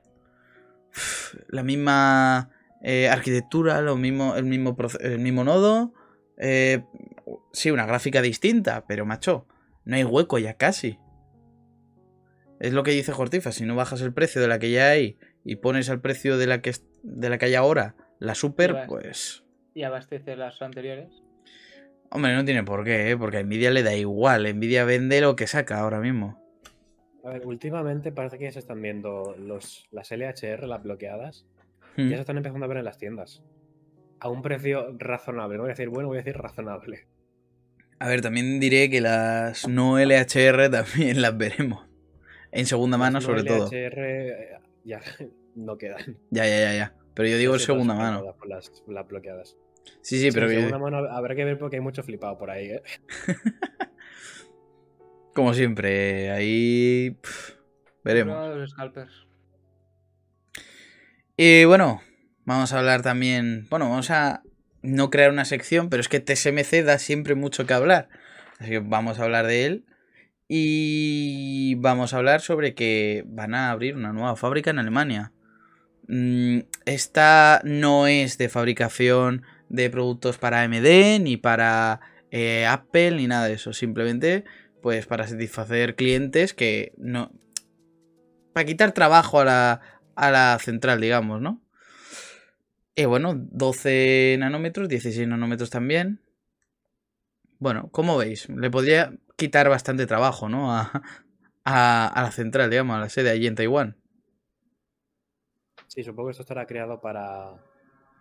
La 1.48 1.62
misma 1.62 2.50
eh, 2.82 3.08
arquitectura, 3.08 3.80
lo 3.82 3.96
mismo, 3.96 4.34
el, 4.36 4.44
mismo 4.44 4.76
el 5.00 5.18
mismo 5.18 5.44
nodo. 5.44 5.92
eh, 6.38 6.82
sí, 7.52 7.70
una 7.70 7.86
gráfica 7.86 8.22
distinta, 8.22 8.84
pero 8.86 9.04
macho, 9.04 9.46
no 9.84 9.96
hay 9.96 10.04
hueco 10.04 10.38
ya 10.38 10.54
casi. 10.54 10.98
Es 12.60 12.72
lo 12.72 12.82
que 12.82 12.90
dice 12.90 13.12
Jortifa, 13.12 13.52
si 13.52 13.64
no 13.64 13.76
bajas 13.76 14.00
el 14.00 14.12
precio 14.12 14.40
de 14.40 14.48
la 14.48 14.58
que 14.58 14.70
ya 14.70 14.88
hay 14.90 15.16
y 15.44 15.56
pones 15.56 15.90
al 15.90 16.00
precio 16.00 16.38
de 16.38 16.46
la 16.46 16.60
que, 16.60 16.72
de 17.02 17.30
la 17.30 17.38
que 17.38 17.46
hay 17.46 17.54
ahora 17.54 17.94
la 18.18 18.34
super, 18.34 18.84
pues... 18.88 19.44
Y 19.74 19.84
abastecer 19.84 20.38
las 20.38 20.60
anteriores. 20.60 21.08
Hombre, 22.10 22.34
no 22.34 22.44
tiene 22.44 22.64
por 22.64 22.84
qué, 22.84 23.10
¿eh? 23.10 23.16
porque 23.16 23.38
a 23.38 23.42
Nvidia 23.42 23.70
le 23.70 23.82
da 23.82 23.94
igual. 23.94 24.52
Nvidia 24.52 24.84
vende 24.84 25.20
lo 25.20 25.36
que 25.36 25.46
saca 25.46 25.78
ahora 25.78 26.00
mismo. 26.00 26.42
A 27.24 27.30
ver, 27.30 27.46
últimamente 27.46 28.10
parece 28.10 28.38
que 28.38 28.44
ya 28.44 28.52
se 28.52 28.58
están 28.58 28.82
viendo 28.82 29.36
los, 29.38 29.86
las 29.92 30.10
LHR, 30.10 30.66
las 30.66 30.82
bloqueadas, 30.82 31.46
Hmm. 31.98 32.10
ya 32.10 32.16
se 32.16 32.20
están 32.20 32.36
empezando 32.36 32.64
a 32.64 32.68
ver 32.68 32.78
en 32.78 32.84
las 32.84 32.96
tiendas. 32.96 33.42
A 34.20 34.28
un 34.28 34.40
precio 34.40 34.96
razonable. 34.98 35.56
No 35.56 35.64
voy 35.64 35.70
a 35.70 35.74
decir 35.74 35.88
bueno, 35.88 36.08
voy 36.08 36.18
a 36.18 36.22
decir 36.22 36.40
razonable. 36.40 37.06
A 37.98 38.08
ver, 38.08 38.20
también 38.20 38.60
diré 38.60 38.88
que 38.88 39.00
las 39.00 39.66
no 39.66 39.98
LHR 39.98 40.70
también 40.70 41.20
las 41.20 41.36
veremos. 41.36 41.87
En 42.52 42.66
segunda 42.66 42.96
mano, 42.96 43.20
sobre 43.20 43.42
no 43.42 43.48
todo. 43.48 43.64
LHR 43.66 43.98
eh, 43.98 44.58
ya 44.84 45.00
no 45.54 45.76
quedan. 45.78 46.18
Ya, 46.30 46.46
ya, 46.46 46.60
ya, 46.60 46.74
ya. 46.74 46.94
Pero 47.14 47.28
yo 47.28 47.36
digo 47.36 47.54
en 47.54 47.60
segunda 47.60 47.94
mano. 47.94 48.36
Las, 48.46 48.72
las 48.86 49.06
bloqueadas. 49.06 49.56
Sí, 50.02 50.20
sí, 50.20 50.30
pero 50.32 50.50
en 50.50 50.56
segunda 50.56 50.78
mano 50.78 50.98
habrá 51.10 51.34
que 51.34 51.44
ver 51.44 51.58
porque 51.58 51.76
hay 51.76 51.82
mucho 51.82 52.02
flipado 52.02 52.38
por 52.38 52.50
ahí, 52.50 52.70
¿eh? 52.70 52.82
como 55.34 55.54
siempre, 55.54 56.30
ahí 56.30 57.16
veremos. 58.04 58.74
Y 61.36 61.64
bueno, 61.64 62.02
vamos 62.44 62.72
a 62.72 62.78
hablar 62.78 63.02
también. 63.02 63.66
Bueno, 63.70 63.88
vamos 63.88 64.10
a 64.10 64.42
no 64.82 65.10
crear 65.10 65.30
una 65.30 65.44
sección, 65.44 65.90
pero 65.90 66.00
es 66.00 66.08
que 66.08 66.20
TSMC 66.20 66.84
da 66.84 66.98
siempre 66.98 67.34
mucho 67.34 67.66
que 67.66 67.74
hablar. 67.74 68.08
Así 68.58 68.70
que 68.70 68.78
vamos 68.80 69.18
a 69.18 69.24
hablar 69.24 69.46
de 69.46 69.66
él. 69.66 69.84
Y 70.48 71.74
vamos 71.74 72.12
a 72.12 72.16
hablar 72.16 72.40
sobre 72.40 72.74
que 72.74 73.22
van 73.26 73.54
a 73.54 73.70
abrir 73.70 73.96
una 73.96 74.14
nueva 74.14 74.34
fábrica 74.34 74.70
en 74.70 74.78
Alemania. 74.78 75.32
Mm, 76.08 76.60
Esta 76.86 77.60
no 77.64 78.06
es 78.06 78.38
de 78.38 78.48
fabricación 78.48 79.42
de 79.68 79.90
productos 79.90 80.38
para 80.38 80.62
AMD, 80.62 81.20
ni 81.20 81.36
para 81.36 82.00
eh, 82.30 82.64
Apple, 82.66 83.12
ni 83.12 83.26
nada 83.26 83.46
de 83.46 83.54
eso. 83.54 83.74
Simplemente, 83.74 84.44
pues 84.82 85.06
para 85.06 85.28
satisfacer 85.28 85.96
clientes 85.96 86.54
que 86.54 86.92
no. 86.96 87.30
Para 88.54 88.64
quitar 88.64 88.92
trabajo 88.92 89.40
a 89.40 89.44
la, 89.44 89.80
a 90.16 90.30
la 90.30 90.58
central, 90.60 91.02
digamos, 91.02 91.42
¿no? 91.42 91.62
Y 92.94 93.04
bueno, 93.04 93.34
12 93.36 94.36
nanómetros, 94.40 94.88
16 94.88 95.28
nanómetros 95.28 95.68
también. 95.68 96.20
Bueno, 97.58 97.88
¿cómo 97.90 98.16
veis? 98.16 98.48
Le 98.48 98.70
podría 98.70 99.12
quitar 99.36 99.68
bastante 99.68 100.06
trabajo, 100.06 100.48
¿no? 100.48 100.72
A, 100.72 101.02
a, 101.64 102.22
la 102.22 102.30
central, 102.30 102.70
digamos, 102.70 102.96
a 102.96 103.00
la 103.00 103.08
sede 103.08 103.30
allí 103.30 103.46
en 103.46 103.54
Taiwán. 103.54 103.96
Sí, 105.86 106.02
supongo 106.02 106.28
que 106.28 106.32
esto 106.32 106.42
estará 106.42 106.66
creado 106.66 107.00
para, 107.00 107.54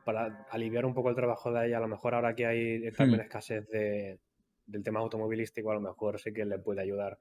para 0.04 0.48
aliviar 0.50 0.86
un 0.86 0.94
poco 0.94 1.10
el 1.10 1.16
trabajo 1.16 1.52
de 1.52 1.60
ahí. 1.60 1.74
A 1.74 1.80
lo 1.80 1.88
mejor 1.88 2.16
ahora 2.16 2.36
que 2.36 2.46
hay 2.46 2.92
también 2.92 3.20
hmm. 3.20 3.24
escasez 3.24 3.68
de, 3.70 4.20
del 4.66 4.84
tema 4.84 5.00
automovilístico, 5.00 5.72
a 5.72 5.76
lo 5.76 5.82
mejor 5.82 6.20
sí 6.20 6.34
que 6.34 6.46
le 6.46 6.60
puede 6.60 6.82
ayudar 6.82 7.20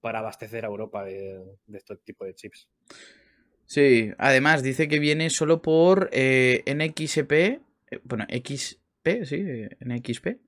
para 0.00 0.20
abastecer 0.20 0.64
a 0.64 0.68
Europa 0.68 1.04
de, 1.04 1.42
de 1.66 1.78
este 1.78 1.96
tipo 1.96 2.24
de 2.24 2.34
chips. 2.34 2.68
Sí, 3.66 4.12
además 4.18 4.62
dice 4.62 4.86
que 4.86 5.00
viene 5.00 5.28
solo 5.28 5.60
por 5.60 6.08
eh, 6.12 6.62
NXP, 6.66 7.32
eh, 7.32 7.60
bueno, 8.04 8.24
XP, 8.30 9.24
sí, 9.24 9.44
NXP, 9.80 10.38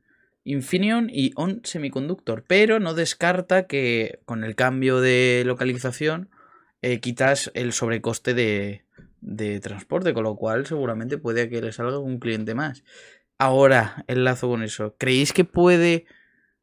Infineon 0.48 1.10
y 1.12 1.32
On 1.36 1.60
Semiconductor, 1.62 2.42
pero 2.46 2.80
no 2.80 2.94
descarta 2.94 3.66
que 3.66 4.20
con 4.24 4.44
el 4.44 4.54
cambio 4.54 5.00
de 5.00 5.42
localización 5.44 6.30
eh, 6.80 7.00
quitas 7.00 7.50
el 7.54 7.72
sobrecoste 7.72 8.32
de, 8.32 8.84
transporte, 9.60 10.14
con 10.14 10.24
lo 10.24 10.36
cual 10.36 10.66
seguramente 10.66 11.18
puede 11.18 11.50
que 11.50 11.60
le 11.60 11.72
salga 11.72 11.98
un 11.98 12.18
cliente 12.18 12.54
más. 12.54 12.82
Ahora, 13.36 14.04
enlazo 14.06 14.48
con 14.48 14.62
eso. 14.62 14.94
¿Creéis 14.96 15.32
que 15.32 15.44
puede 15.44 16.06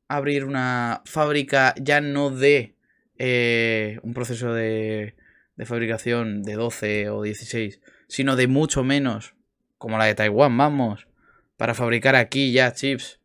abrir 0.07 0.45
una 0.45 1.01
fábrica 1.05 1.75
ya 1.79 2.01
no 2.01 2.31
de 2.31 2.75
eh, 3.17 3.99
un 4.01 4.13
proceso 4.13 4.53
de, 4.53 5.15
de 5.55 5.65
fabricación 5.65 6.41
de 6.41 6.53
12 6.53 7.09
o 7.09 7.21
16, 7.21 7.81
sino 8.07 8.35
de 8.35 8.47
mucho 8.47 8.83
menos, 8.83 9.35
como 9.77 9.99
la 9.99 10.05
de 10.05 10.15
Taiwán, 10.15 10.57
vamos, 10.57 11.07
para 11.55 11.75
fabricar 11.75 12.15
aquí 12.15 12.51
ya 12.51 12.73
chips? 12.73 13.19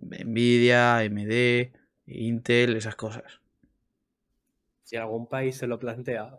Nvidia, 0.00 0.98
AMD, 0.98 1.72
Intel, 2.06 2.76
esas 2.76 2.96
cosas. 2.96 3.40
Si 4.84 4.96
algún 4.96 5.26
país 5.26 5.56
se 5.56 5.66
lo 5.66 5.78
plantea, 5.78 6.38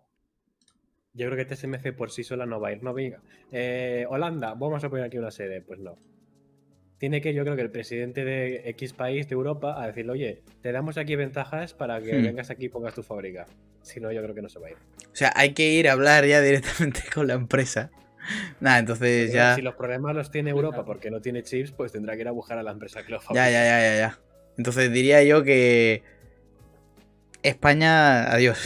yo 1.13 1.26
creo 1.26 1.36
que 1.36 1.46
TSMC 1.46 1.93
por 1.93 2.12
sí 2.12 2.24
sola 2.24 2.46
no 2.46 2.60
va 2.60 2.70
a 2.70 2.72
ir. 2.74 2.84
No 2.84 2.93
venga. 2.93 3.20
Eh, 3.52 4.06
Holanda, 4.10 4.54
vamos 4.54 4.84
a 4.84 4.89
poner 4.89 5.06
aquí 5.06 5.17
una 5.17 5.32
sede. 5.32 5.62
Pues 5.62 5.80
no. 5.80 5.98
Tiene 7.00 7.22
que, 7.22 7.34
yo 7.34 7.43
creo 7.43 7.56
que 7.56 7.62
el 7.63 7.72
presidente 7.72 8.24
de 8.24 8.70
X 8.70 8.93
país 8.93 9.28
de 9.28 9.34
Europa 9.34 9.82
a 9.82 9.88
decirle, 9.88 10.12
oye, 10.12 10.43
te 10.62 10.72
damos 10.72 10.98
aquí 10.98 11.15
ventajas 11.15 11.74
para 11.74 12.02
que 12.02 12.13
hmm. 12.13 12.24
vengas 12.24 12.50
aquí 12.50 12.65
y 12.65 12.70
pongas 12.70 12.93
tu 12.93 13.04
fábrica. 13.04 13.46
Si 13.82 14.00
no, 14.00 14.12
yo 14.12 14.22
creo 14.24 14.34
que 14.34 14.41
no 14.41 14.50
se 14.50 14.60
va 14.60 14.67
a 14.67 14.72
ir. 14.72 14.78
O 15.12 15.15
sea, 15.15 15.32
hay 15.36 15.54
que 15.54 15.72
ir 15.72 15.89
a 15.89 15.93
hablar 15.93 16.26
ya 16.26 16.41
directamente 16.41 17.02
con 17.13 17.28
la 17.28 17.34
empresa. 17.34 17.91
Nada, 18.59 18.79
entonces 18.79 19.31
ya. 19.31 19.55
Si 19.55 19.61
los 19.61 19.75
problemas 19.75 20.15
los 20.15 20.31
tiene 20.31 20.51
Europa 20.51 20.85
porque 20.85 21.11
no 21.11 21.21
tiene 21.21 21.43
chips, 21.43 21.71
pues 21.71 21.91
tendrá 21.91 22.15
que 22.15 22.21
ir 22.21 22.27
a 22.27 22.31
buscar 22.31 22.57
a 22.57 22.63
la 22.63 22.71
empresa 22.71 23.03
que 23.03 23.11
lo 23.11 23.21
fabrica. 23.21 23.49
Ya, 23.49 23.51
ya, 23.51 23.63
ya, 23.65 23.81
ya, 23.81 23.97
ya. 23.97 24.19
Entonces 24.57 24.91
diría 24.91 25.23
yo 25.23 25.43
que. 25.43 26.03
España, 27.43 28.31
adiós. 28.31 28.59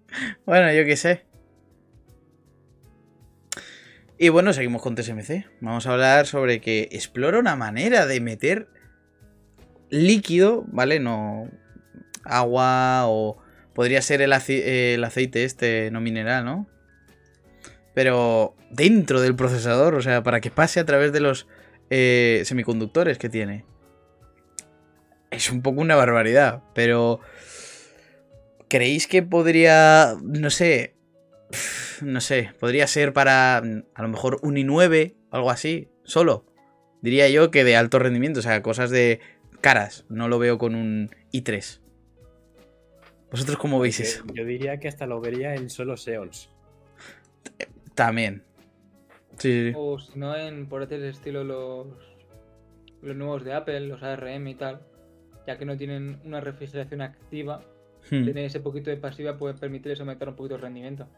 bueno, 0.46 0.72
yo 0.72 0.84
qué 0.84 0.96
sé. 0.96 1.24
Y 4.18 4.30
bueno, 4.30 4.52
seguimos 4.52 4.82
con 4.82 4.96
TSMC. 4.96 5.46
Vamos 5.60 5.86
a 5.86 5.92
hablar 5.92 6.26
sobre 6.26 6.60
que 6.60 6.88
explora 6.90 7.38
una 7.38 7.54
manera 7.54 8.04
de 8.06 8.20
meter 8.20 8.68
líquido, 9.90 10.64
¿vale? 10.68 10.98
No 10.98 11.48
agua 12.24 13.04
o 13.06 13.38
podría 13.74 14.02
ser 14.02 14.20
el, 14.20 14.32
aceite 14.32 15.44
este 15.44 15.90
no 15.92 16.00
mineral, 16.00 16.44
¿no? 16.44 16.68
Pero 17.98 18.54
dentro 18.70 19.20
del 19.20 19.34
procesador, 19.34 19.96
o 19.96 20.02
sea, 20.02 20.22
para 20.22 20.40
que 20.40 20.52
pase 20.52 20.78
a 20.78 20.86
través 20.86 21.12
de 21.12 21.18
los 21.18 21.48
eh, 21.90 22.42
semiconductores 22.44 23.18
que 23.18 23.28
tiene. 23.28 23.64
Es 25.32 25.50
un 25.50 25.62
poco 25.62 25.80
una 25.80 25.96
barbaridad, 25.96 26.62
pero... 26.76 27.18
¿Creéis 28.68 29.08
que 29.08 29.24
podría, 29.24 30.14
no 30.22 30.48
sé, 30.50 30.94
no 32.00 32.20
sé, 32.20 32.52
podría 32.60 32.86
ser 32.86 33.12
para 33.12 33.62
mm, 33.64 33.82
a 33.96 34.02
lo 34.02 34.08
mejor 34.10 34.38
un 34.42 34.54
i9, 34.54 35.16
algo 35.32 35.50
así, 35.50 35.88
solo. 36.04 36.46
Diría 37.02 37.28
yo 37.28 37.50
que 37.50 37.64
de 37.64 37.74
alto 37.74 37.98
rendimiento, 37.98 38.38
o 38.38 38.42
sea, 38.44 38.62
cosas 38.62 38.90
de 38.90 39.18
caras. 39.60 40.04
No 40.08 40.28
lo 40.28 40.38
veo 40.38 40.56
con 40.56 40.76
un 40.76 41.10
i3. 41.32 41.80
¿Vosotros 43.32 43.58
cómo 43.58 43.80
veis 43.80 43.98
eso? 43.98 44.22
Yo 44.32 44.44
diría 44.44 44.78
que 44.78 44.86
hasta 44.86 45.08
lo 45.08 45.20
vería 45.20 45.56
en 45.56 45.68
solo 45.68 45.96
Xeons. 45.96 46.48
También. 47.98 48.44
Sí, 49.38 49.72
O 49.74 49.98
si 49.98 50.16
no, 50.16 50.36
en 50.36 50.68
por 50.68 50.82
este 50.82 51.08
estilo 51.08 51.42
los, 51.42 51.88
los 53.02 53.16
nuevos 53.16 53.42
de 53.42 53.54
Apple, 53.54 53.80
los 53.80 54.04
ARM 54.04 54.46
y 54.46 54.54
tal, 54.54 54.80
ya 55.48 55.58
que 55.58 55.64
no 55.64 55.76
tienen 55.76 56.20
una 56.24 56.40
refrigeración 56.40 57.02
activa, 57.02 57.60
hmm. 58.04 58.24
tener 58.24 58.44
ese 58.44 58.60
poquito 58.60 58.90
de 58.90 58.98
pasiva 58.98 59.36
puede 59.36 59.54
permitirles 59.54 59.98
aumentar 59.98 60.28
un 60.28 60.36
poquito 60.36 60.54
el 60.54 60.60
rendimiento. 60.60 61.08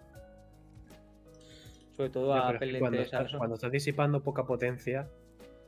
Sobre 1.99 2.09
todo 2.09 2.33
a 2.33 2.59
cuando, 2.79 2.99
cuando 3.37 3.57
estás 3.57 3.73
disipando 3.73 4.23
poca 4.23 4.47
potencia, 4.47 5.07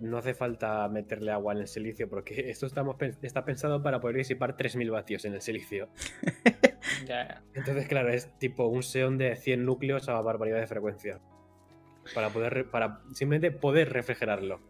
no 0.01 0.17
hace 0.17 0.33
falta 0.33 0.89
meterle 0.89 1.31
agua 1.31 1.53
en 1.53 1.61
el 1.61 1.69
silicio, 1.69 2.09
porque 2.09 2.35
esto 2.51 2.65
estamos, 2.65 2.97
está 3.21 3.45
pensado 3.45 3.83
para 3.83 4.01
poder 4.01 4.17
disipar 4.17 4.57
3000 4.57 4.91
vatios 4.91 5.27
en 5.27 5.35
el 5.35 5.43
silicio. 5.43 5.91
Entonces, 7.55 7.89
claro, 7.89 8.11
es 8.11 8.29
tipo 8.39 8.67
un 8.67 8.83
seón 8.83 9.19
de 9.19 9.37
100 9.37 9.65
núcleos 9.65 10.09
a 10.09 10.21
barbaridad 10.21 10.61
de 10.61 10.67
frecuencia. 10.67 11.21
Para 12.15 12.31
poder, 12.31 12.67
para 12.71 13.01
simplemente 13.13 13.51
poder 13.57 13.93
refrigerarlo. 13.93 14.61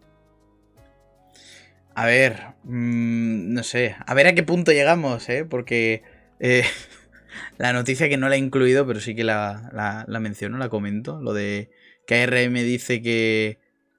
A 1.94 2.06
ver, 2.06 2.54
mm, 2.64 3.52
no 3.52 3.62
sé, 3.62 3.96
a 4.06 4.14
ver 4.14 4.26
a 4.26 4.34
qué 4.34 4.42
punto 4.42 4.72
llegamos, 4.72 5.28
¿eh? 5.28 5.44
Porque 5.44 6.02
eh, 6.40 6.64
la 7.58 7.72
noticia 7.72 8.08
que 8.08 8.16
no 8.16 8.28
la 8.28 8.36
he 8.36 8.38
incluido, 8.38 8.86
pero 8.86 9.00
sí 9.00 9.14
que 9.14 9.24
la, 9.24 9.70
la, 10.06 10.20
menciono, 10.20 10.58
la 10.58 10.68
comento. 10.68 11.20
Lo 11.20 11.34
de 11.34 11.70
que 12.06 12.22
ARM 12.22 12.54
dice 12.54 13.02
que 13.02 13.58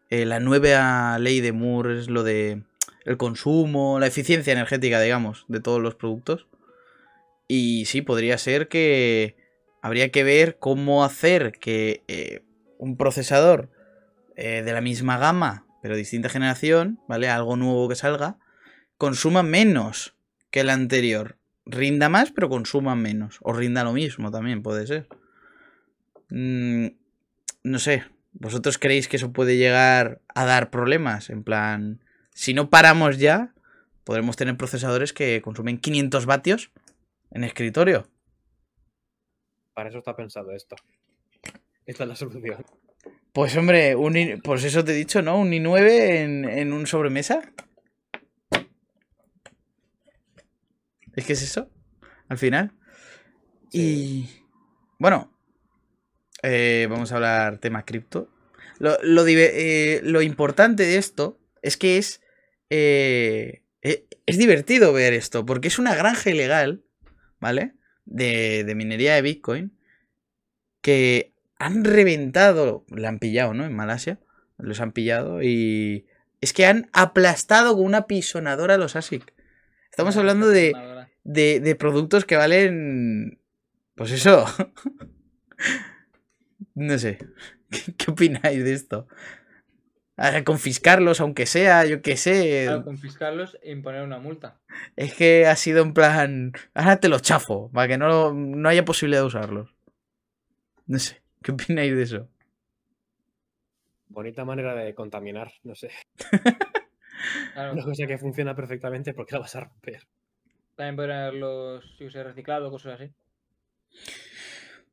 eh, 0.09 0.25
la 0.25 0.39
nueva 0.39 1.17
ley 1.19 1.39
de 1.41 1.51
Moore 1.51 1.99
es 1.99 2.09
lo 2.09 2.23
de 2.23 2.63
el 3.05 3.17
consumo, 3.17 3.99
la 3.99 4.07
eficiencia 4.07 4.53
energética, 4.53 5.01
digamos, 5.01 5.45
de 5.47 5.59
todos 5.59 5.81
los 5.81 5.95
productos. 5.95 6.47
Y 7.55 7.85
sí, 7.85 8.01
podría 8.01 8.39
ser 8.39 8.67
que 8.67 9.35
habría 9.83 10.09
que 10.09 10.23
ver 10.23 10.57
cómo 10.57 11.05
hacer 11.05 11.51
que 11.51 12.03
eh, 12.07 12.43
un 12.79 12.97
procesador 12.97 13.69
eh, 14.35 14.63
de 14.63 14.73
la 14.73 14.81
misma 14.81 15.19
gama, 15.19 15.67
pero 15.79 15.95
distinta 15.95 16.29
generación, 16.29 16.99
¿vale? 17.07 17.29
Algo 17.29 17.55
nuevo 17.55 17.87
que 17.87 17.93
salga, 17.93 18.39
consuma 18.97 19.43
menos 19.43 20.15
que 20.49 20.61
el 20.61 20.71
anterior 20.71 21.37
rinda 21.67 22.09
más, 22.09 22.31
pero 22.31 22.49
consuma 22.49 22.95
menos. 22.95 23.37
O 23.41 23.53
rinda 23.53 23.83
lo 23.83 23.93
mismo 23.93 24.31
también, 24.31 24.63
puede 24.63 24.87
ser. 24.87 25.07
Mm, 26.31 26.87
no 27.61 27.77
sé. 27.77 28.03
¿Vosotros 28.31 28.79
creéis 28.79 29.07
que 29.07 29.17
eso 29.17 29.31
puede 29.31 29.57
llegar 29.57 30.21
a 30.33 30.45
dar 30.45 30.71
problemas? 30.71 31.29
En 31.29 31.43
plan, 31.43 32.03
si 32.33 32.55
no 32.55 32.71
paramos 32.71 33.19
ya, 33.19 33.53
podremos 34.05 34.37
tener 34.37 34.57
procesadores 34.57 35.13
que 35.13 35.43
consumen 35.43 35.77
500 35.77 36.25
vatios 36.25 36.71
en 37.33 37.43
escritorio. 37.43 38.07
Para 39.73 39.89
eso 39.89 39.97
está 39.97 40.15
pensado 40.15 40.51
esto. 40.51 40.75
Esta 41.85 42.03
es 42.03 42.09
la 42.09 42.15
solución. 42.15 42.63
Pues 43.33 43.57
hombre, 43.57 43.95
un 43.95 44.41
pues 44.43 44.63
eso 44.63 44.85
te 44.85 44.93
he 44.93 44.95
dicho, 44.95 45.21
¿no? 45.21 45.39
Un 45.39 45.51
i9 45.51 45.89
en, 45.89 46.45
en 46.45 46.71
un 46.71 46.87
sobremesa. 46.87 47.41
Es 51.15 51.25
que 51.25 51.33
es 51.33 51.41
eso, 51.41 51.69
al 52.29 52.37
final. 52.37 52.71
Y 53.71 54.29
bueno, 54.99 55.33
eh, 56.43 56.87
vamos 56.89 57.11
a 57.11 57.15
hablar 57.15 57.57
tema 57.59 57.85
cripto. 57.85 58.29
Eh, 58.79 60.01
lo, 60.03 60.21
importante 60.21 60.84
de 60.84 60.97
esto 60.97 61.39
es 61.61 61.77
que 61.77 61.97
es, 61.97 62.21
eh, 62.69 63.63
es 63.81 64.38
divertido 64.38 64.91
ver 64.93 65.13
esto, 65.13 65.45
porque 65.45 65.69
es 65.69 65.79
una 65.79 65.95
granja 65.95 66.29
ilegal, 66.29 66.84
¿vale? 67.43 67.73
De, 68.05 68.63
de 68.63 68.75
minería 68.75 69.13
de 69.13 69.21
Bitcoin, 69.21 69.77
que 70.81 71.33
han 71.59 71.83
reventado, 71.83 72.85
la 72.89 73.09
han 73.09 73.19
pillado, 73.19 73.53
¿no? 73.53 73.65
En 73.65 73.75
Malasia, 73.75 74.19
los 74.57 74.81
han 74.81 74.93
pillado 74.93 75.43
y 75.43 76.07
es 76.41 76.53
que 76.53 76.65
han 76.65 76.89
aplastado 76.93 77.75
con 77.75 77.85
una 77.85 78.07
pisonadora 78.07 78.75
a 78.75 78.77
los 78.77 78.95
ASIC. 78.95 79.33
Estamos 79.89 80.17
hablando 80.17 80.47
de, 80.49 80.73
de, 81.23 81.75
productos 81.75 82.25
que 82.25 82.35
valen. 82.35 83.39
Pues 83.95 84.11
eso. 84.11 84.45
no 86.75 86.97
sé. 86.97 87.19
¿Qué, 87.97 88.11
opináis 88.11 88.63
de 88.63 88.73
esto? 88.73 89.07
A 90.16 90.43
confiscarlos, 90.43 91.20
aunque 91.22 91.45
sea, 91.47 91.86
yo 91.86 92.01
qué 92.01 92.18
sé. 92.18 92.70
A 92.70 92.84
confiscarlos 92.84 93.57
e 93.64 93.72
imponer 93.72 94.03
una 94.03 94.20
multa. 94.20 94.59
Es 94.95 95.16
que 95.16 95.47
ha 95.47 95.55
sido 95.55 95.82
en 95.82 95.93
plan. 95.93 96.51
Ahora 96.76 96.97
te 96.99 97.09
los 97.09 97.24
chafo, 97.24 97.72
para 97.74 97.88
que 97.88 97.97
no, 97.97 98.32
no 98.34 98.70
haya 98.70 98.86
posibilidad 98.86 99.22
de 99.22 99.28
usarlos. 99.28 99.74
No 100.86 100.99
sé, 100.99 101.22
¿qué 101.41 101.51
opináis 101.51 101.95
de 101.95 102.03
eso? 102.03 102.30
Bonita 104.09 104.45
manera 104.45 104.76
de 104.76 104.93
contaminar, 104.93 105.51
no 105.64 105.74
sé. 105.74 105.89
Claro, 107.53 107.74
Una 107.74 107.84
cosa 107.84 108.05
que 108.05 108.18
funciona 108.18 108.55
perfectamente 108.55 109.14
porque 109.14 109.34
la 109.34 109.39
vas 109.39 109.55
a 109.55 109.61
romper. 109.61 110.05
también 110.76 110.95
podrían 110.95 111.20
haberlos 111.20 111.84
si 111.97 112.03
hubiese 112.03 112.24
reciclado, 112.24 112.70
cosas 112.70 112.99
así. 113.01 113.11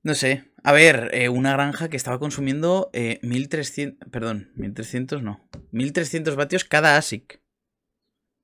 No 0.03 0.15
sé. 0.15 0.45
A 0.63 0.73
ver, 0.73 1.11
eh, 1.13 1.29
una 1.29 1.53
granja 1.53 1.89
que 1.89 1.97
estaba 1.97 2.19
consumiendo 2.19 2.91
eh, 2.93 3.19
1300. 3.23 4.09
Perdón, 4.11 4.51
1300 4.57 5.23
no. 5.23 5.47
1300 5.73 6.37
vatios 6.37 6.65
cada 6.65 6.97
ASIC. 6.97 7.41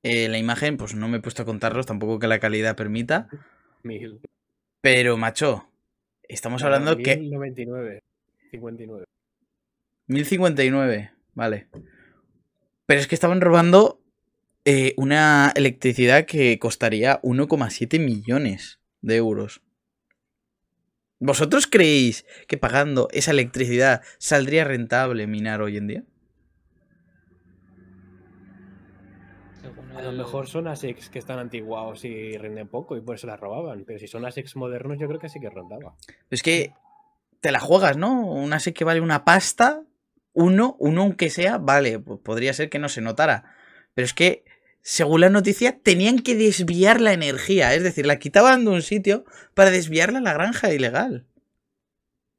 Eh, 0.02 0.28
la 0.28 0.38
imagen, 0.38 0.76
pues 0.76 0.94
no 0.94 1.08
me 1.08 1.18
he 1.18 1.20
puesto 1.20 1.42
a 1.42 1.46
contarlos, 1.46 1.86
tampoco 1.86 2.18
que 2.18 2.28
la 2.28 2.38
calidad 2.38 2.76
permita. 2.76 3.28
Mil. 3.82 4.20
Pero, 4.80 5.16
macho, 5.16 5.68
estamos 6.28 6.62
hablando 6.62 6.96
que. 6.96 7.16
1099. 7.16 8.02
59. 8.50 9.04
1059, 10.06 11.10
vale. 11.34 11.66
Pero 12.86 13.00
es 13.00 13.08
que 13.08 13.16
estaban 13.16 13.40
robando 13.40 14.00
eh, 14.64 14.94
una 14.96 15.52
electricidad 15.56 16.24
que 16.24 16.58
costaría 16.58 17.20
1,7 17.22 17.98
millones 17.98 18.78
de 19.00 19.16
euros. 19.16 19.62
¿Vosotros 21.18 21.66
creéis 21.66 22.26
que 22.46 22.58
pagando 22.58 23.08
esa 23.12 23.30
electricidad 23.30 24.02
saldría 24.18 24.64
rentable 24.64 25.26
minar 25.26 25.62
hoy 25.62 25.78
en 25.78 25.86
día? 25.86 26.02
A 29.96 30.02
lo 30.02 30.12
mejor 30.12 30.46
son 30.46 30.68
ASICs 30.68 31.08
que 31.08 31.18
están 31.18 31.38
antiguados 31.38 32.04
y 32.04 32.36
rinden 32.36 32.68
poco 32.68 32.96
y 32.96 33.00
por 33.00 33.14
eso 33.14 33.26
las 33.26 33.40
robaban. 33.40 33.84
Pero 33.86 33.98
si 33.98 34.06
son 34.06 34.26
ASICs 34.26 34.54
modernos, 34.56 34.98
yo 34.98 35.08
creo 35.08 35.18
que 35.18 35.30
sí 35.30 35.40
que 35.40 35.48
rondaba. 35.48 35.94
Es 36.30 36.42
que 36.42 36.74
te 37.40 37.50
la 37.50 37.60
juegas, 37.60 37.96
¿no? 37.96 38.26
Una 38.26 38.60
sé 38.60 38.74
que 38.74 38.84
vale 38.84 39.00
una 39.00 39.24
pasta. 39.24 39.82
Uno, 40.34 40.76
uno 40.78 41.00
aunque 41.00 41.30
sea, 41.30 41.56
vale, 41.56 41.98
pues 41.98 42.20
podría 42.20 42.52
ser 42.52 42.68
que 42.68 42.78
no 42.78 42.90
se 42.90 43.00
notara. 43.00 43.44
Pero 43.94 44.04
es 44.04 44.12
que, 44.12 44.44
según 44.88 45.22
la 45.22 45.30
noticia, 45.30 45.80
tenían 45.82 46.20
que 46.20 46.36
desviar 46.36 47.00
la 47.00 47.12
energía. 47.12 47.74
Es 47.74 47.82
decir, 47.82 48.06
la 48.06 48.20
quitaban 48.20 48.64
de 48.64 48.70
un 48.70 48.82
sitio 48.82 49.24
para 49.52 49.72
desviarla 49.72 50.20
a 50.20 50.22
la 50.22 50.32
granja 50.32 50.72
ilegal. 50.72 51.26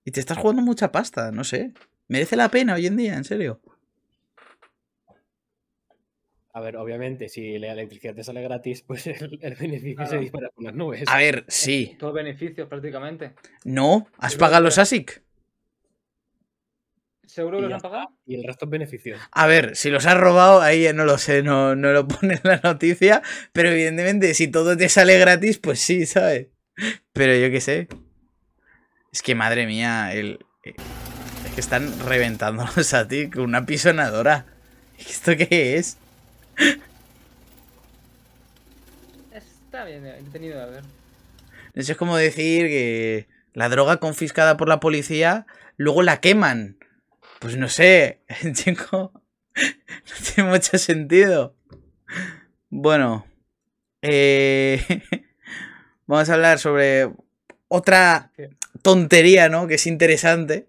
Y 0.05 0.11
te 0.11 0.21
estás 0.21 0.37
jugando 0.37 0.61
mucha 0.61 0.93
pasta, 0.93 1.33
no 1.33 1.43
sé. 1.43 1.73
Merece 2.07 2.37
la 2.37 2.47
pena 2.47 2.75
hoy 2.75 2.85
en 2.85 2.95
día, 2.95 3.17
en 3.17 3.25
serio. 3.25 3.59
A 6.53 6.61
ver, 6.61 6.77
obviamente, 6.77 7.27
si 7.27 7.59
la 7.59 7.73
electricidad 7.73 8.15
te 8.15 8.23
sale 8.23 8.41
gratis, 8.41 8.81
pues 8.81 9.07
el, 9.07 9.39
el 9.41 9.55
beneficio 9.55 10.05
se 10.05 10.17
dispara 10.17 10.47
por 10.55 10.63
las 10.63 10.73
nubes. 10.73 11.03
A 11.07 11.17
ver, 11.17 11.43
sí. 11.49 11.97
Todo 11.99 12.13
beneficios 12.13 12.69
prácticamente. 12.69 13.33
No, 13.65 14.07
¿has 14.19 14.37
pagado 14.37 14.63
los 14.63 14.77
ASIC? 14.77 15.21
¿Seguro 17.27 17.57
que 17.57 17.63
los 17.63 17.73
han 17.73 17.81
pagado? 17.81 18.07
Y 18.25 18.35
el 18.35 18.43
resto 18.43 18.65
es 18.65 18.71
beneficios. 18.71 19.19
A 19.31 19.47
ver, 19.47 19.75
si 19.75 19.89
los 19.89 20.05
has 20.05 20.17
robado, 20.17 20.61
ahí 20.61 20.83
ya 20.83 20.93
no 20.93 21.05
lo 21.05 21.17
sé, 21.17 21.43
no, 21.43 21.75
no 21.75 21.91
lo 21.91 22.07
pone 22.07 22.35
en 22.35 22.41
la 22.43 22.59
noticia. 22.63 23.21
Pero 23.53 23.69
evidentemente, 23.69 24.33
si 24.33 24.47
todo 24.47 24.77
te 24.77 24.89
sale 24.89 25.19
gratis, 25.19 25.59
pues 25.59 25.79
sí, 25.79 26.05
¿sabes? 26.05 26.47
Pero 27.13 27.35
yo 27.35 27.51
qué 27.51 27.61
sé. 27.61 27.87
Es 29.11 29.21
que 29.21 29.35
madre 29.35 29.65
mía, 29.65 30.13
el. 30.13 30.39
eh, 30.63 30.73
Es 31.45 31.53
que 31.53 31.61
están 31.61 31.99
reventándolos 32.05 32.93
a 32.93 33.07
ti 33.07 33.29
con 33.29 33.43
una 33.43 33.65
pisonadora. 33.65 34.45
¿Esto 34.97 35.35
qué 35.37 35.77
es? 35.77 35.97
Está 39.31 39.83
bien, 39.85 40.05
entretenido 40.05 40.59
de 40.59 40.71
ver. 40.71 40.83
Eso 41.73 41.91
es 41.91 41.97
como 41.97 42.17
decir 42.17 42.67
que 42.67 43.27
la 43.53 43.69
droga 43.69 43.97
confiscada 43.97 44.57
por 44.57 44.67
la 44.69 44.79
policía, 44.79 45.45
luego 45.77 46.01
la 46.03 46.19
queman. 46.21 46.77
Pues 47.39 47.57
no 47.57 47.69
sé, 47.69 48.21
chico. 48.53 49.11
No 49.55 50.33
tiene 50.35 50.49
mucho 50.49 50.77
sentido. 50.77 51.55
Bueno. 52.69 53.25
eh, 54.01 54.81
vamos 56.07 56.29
a 56.29 56.33
hablar 56.33 56.59
sobre 56.59 57.09
otra 57.67 58.31
tontería, 58.81 59.49
¿no? 59.49 59.67
Que 59.67 59.75
es 59.75 59.87
interesante. 59.87 60.67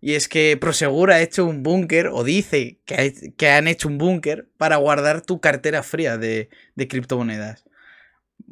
Y 0.00 0.14
es 0.14 0.28
que 0.28 0.56
Prosegur 0.56 1.12
ha 1.12 1.20
hecho 1.20 1.44
un 1.46 1.62
búnker, 1.62 2.08
o 2.08 2.24
dice 2.24 2.80
que, 2.84 3.32
que 3.36 3.50
han 3.50 3.68
hecho 3.68 3.88
un 3.88 3.98
búnker 3.98 4.48
para 4.58 4.76
guardar 4.76 5.20
tu 5.22 5.40
cartera 5.40 5.82
fría 5.82 6.18
de, 6.18 6.48
de 6.74 6.88
criptomonedas 6.88 7.64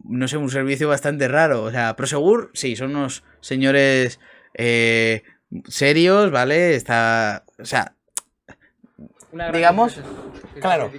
no 0.05 0.29
sé, 0.29 0.37
un 0.37 0.51
servicio 0.51 0.89
bastante 0.89 1.29
raro. 1.29 1.63
O 1.63 1.71
sea, 1.71 1.97
Prosegur, 1.97 2.51
sí, 2.55 2.77
son 2.77 2.97
unos 2.97 3.25
señores 3.41 4.21
eh, 4.55 5.23
serios, 5.69 6.31
¿vale? 6.31 6.75
Está. 6.75 7.45
O 7.61 7.65
sea, 7.65 7.97
Una 9.33 9.45
gran 9.45 9.57
Digamos, 9.57 9.95
que 10.55 10.61
claro. 10.61 10.91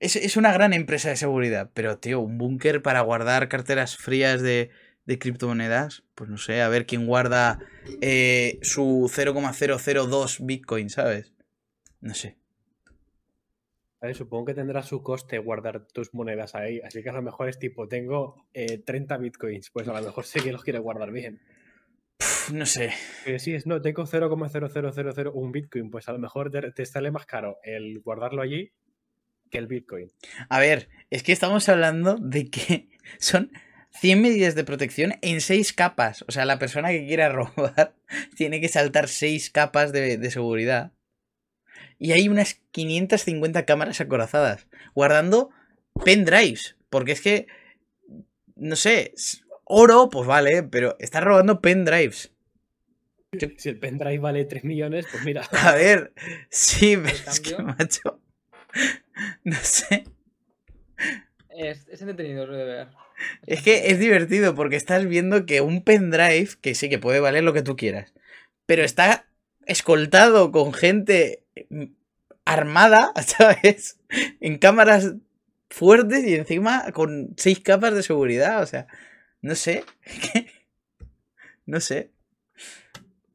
es, 0.00 0.16
es 0.16 0.36
una 0.36 0.52
gran 0.52 0.72
empresa 0.72 1.08
de 1.08 1.16
seguridad. 1.16 1.70
Pero, 1.74 1.98
tío, 1.98 2.20
un 2.20 2.38
búnker 2.38 2.82
para 2.82 3.00
guardar 3.00 3.48
carteras 3.48 3.96
frías 3.96 4.42
de, 4.42 4.70
de 5.06 5.18
criptomonedas. 5.18 6.04
Pues 6.14 6.30
no 6.30 6.38
sé, 6.38 6.62
a 6.62 6.68
ver 6.68 6.86
quién 6.86 7.06
guarda 7.06 7.58
eh, 8.00 8.58
su 8.62 9.10
0,002 9.12 10.44
Bitcoin, 10.44 10.90
¿sabes? 10.90 11.32
No 12.00 12.14
sé. 12.14 12.36
A 14.00 14.06
ver, 14.06 14.16
supongo 14.16 14.46
que 14.46 14.54
tendrá 14.54 14.82
su 14.82 15.00
coste 15.02 15.38
guardar 15.38 15.86
tus 15.86 16.12
monedas 16.12 16.56
ahí. 16.56 16.80
Así 16.80 17.04
que 17.04 17.10
a 17.10 17.12
lo 17.12 17.22
mejor 17.22 17.48
es 17.48 17.58
tipo, 17.60 17.86
tengo 17.86 18.46
eh, 18.52 18.78
30 18.78 19.16
bitcoins. 19.18 19.70
Pues 19.70 19.86
a 19.86 19.92
lo 19.92 20.04
mejor 20.04 20.24
sí 20.24 20.40
que 20.40 20.50
los 20.50 20.64
quiere 20.64 20.80
guardar 20.80 21.12
bien. 21.12 21.40
No 22.50 22.66
sé. 22.66 22.92
Si 23.38 23.54
es, 23.54 23.66
no, 23.66 23.80
tengo 23.80 24.06
0,00001 24.06 25.52
bitcoin. 25.52 25.90
Pues 25.90 26.08
a 26.08 26.12
lo 26.12 26.18
mejor 26.18 26.50
te, 26.50 26.72
te 26.72 26.86
sale 26.86 27.10
más 27.10 27.26
caro 27.26 27.58
el 27.62 28.00
guardarlo 28.00 28.42
allí 28.42 28.72
que 29.50 29.58
el 29.58 29.66
bitcoin. 29.66 30.10
A 30.48 30.58
ver, 30.58 30.88
es 31.10 31.22
que 31.22 31.32
estamos 31.32 31.68
hablando 31.68 32.16
de 32.16 32.50
que 32.50 32.88
son 33.18 33.52
100 33.90 34.20
medidas 34.20 34.54
de 34.54 34.64
protección 34.64 35.14
en 35.22 35.40
6 35.40 35.72
capas. 35.74 36.24
O 36.26 36.32
sea, 36.32 36.44
la 36.44 36.58
persona 36.58 36.88
que 36.90 37.06
quiera 37.06 37.28
robar 37.32 37.94
tiene 38.34 38.60
que 38.60 38.68
saltar 38.68 39.08
6 39.08 39.50
capas 39.50 39.92
de, 39.92 40.16
de 40.16 40.30
seguridad. 40.30 40.92
Y 41.98 42.12
hay 42.12 42.28
unas 42.28 42.54
550 42.72 43.64
cámaras 43.64 44.00
acorazadas, 44.00 44.66
guardando 44.94 45.50
pendrives. 46.04 46.76
Porque 46.90 47.12
es 47.12 47.20
que, 47.20 47.46
no 48.56 48.76
sé, 48.76 49.12
oro, 49.72 50.10
pues 50.10 50.26
vale, 50.26 50.62
pero 50.62 50.96
está 51.00 51.20
robando 51.20 51.60
pendrives. 51.60 52.30
Si 53.56 53.70
el 53.70 53.78
pendrive 53.78 54.18
vale 54.18 54.44
3 54.44 54.64
millones, 54.64 55.06
pues 55.10 55.24
mira. 55.24 55.42
A 55.52 55.72
ver, 55.72 56.12
sí, 56.50 56.96
pero 56.96 57.16
es 57.30 57.40
que, 57.40 57.56
macho, 57.62 58.20
no 59.44 59.56
sé. 59.56 60.04
Es, 61.48 61.88
es 61.88 62.00
entretenido 62.02 62.46
de 62.46 62.64
ver. 62.64 62.88
Es 63.46 63.62
que 63.62 63.88
es 63.88 63.98
divertido 63.98 64.54
porque 64.54 64.76
estás 64.76 65.06
viendo 65.06 65.46
que 65.46 65.60
un 65.62 65.82
pendrive, 65.82 66.50
que 66.60 66.74
sí 66.74 66.90
que 66.90 66.98
puede 66.98 67.20
valer 67.20 67.42
lo 67.42 67.54
que 67.54 67.62
tú 67.62 67.76
quieras, 67.76 68.12
pero 68.66 68.84
está 68.84 69.26
escoltado 69.66 70.52
con 70.52 70.74
gente 70.74 71.44
mm, 71.70 71.84
armada, 72.44 73.12
¿sabes? 73.26 73.98
En 74.40 74.58
cámaras 74.58 75.14
fuertes 75.70 76.24
y 76.24 76.34
encima 76.34 76.92
con 76.92 77.32
seis 77.38 77.60
capas 77.60 77.94
de 77.94 78.02
seguridad, 78.02 78.62
o 78.62 78.66
sea, 78.66 78.86
no 79.42 79.54
sé. 79.54 79.84
No 81.64 81.80
sé. 81.80 82.10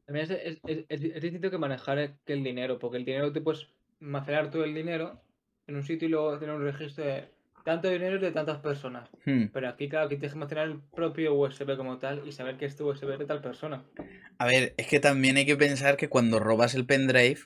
También 0.04 0.30
es, 0.30 0.30
es, 0.30 0.58
es- 0.66 0.84
es- 1.14 1.22
distinto 1.22 1.50
que 1.50 1.58
manejar 1.58 1.98
el, 1.98 2.14
que 2.24 2.32
el 2.34 2.44
dinero, 2.44 2.78
porque 2.78 2.98
el 2.98 3.04
dinero 3.04 3.32
te 3.32 3.40
puedes 3.40 3.68
macerar 4.00 4.50
todo 4.50 4.64
el 4.64 4.74
dinero 4.74 5.20
en 5.66 5.76
un 5.76 5.82
sitio 5.82 6.08
y 6.08 6.10
luego 6.10 6.38
tener 6.38 6.54
un 6.54 6.62
registro 6.62 7.04
de 7.04 7.24
tanto 7.64 7.88
dinero 7.90 8.18
de 8.18 8.30
tantas 8.30 8.58
personas. 8.58 9.08
Hmm. 9.24 9.46
Pero 9.52 9.68
aquí, 9.68 9.88
claro, 9.88 10.06
aquí 10.06 10.16
tienes 10.16 10.32
que 10.32 10.38
almacenar 10.38 10.68
el 10.68 10.80
propio 10.80 11.34
USB 11.34 11.76
como 11.76 11.98
tal 11.98 12.26
y 12.26 12.32
saber 12.32 12.56
que 12.56 12.66
este 12.66 12.82
USB 12.82 13.12
es 13.12 13.18
de 13.18 13.26
tal 13.26 13.40
persona. 13.42 13.82
A 14.38 14.46
ver, 14.46 14.74
es 14.76 14.86
que 14.86 15.00
también 15.00 15.36
hay 15.36 15.46
que 15.46 15.56
pensar 15.56 15.96
que 15.96 16.08
cuando 16.08 16.38
robas 16.38 16.74
el 16.74 16.86
pendrive, 16.86 17.40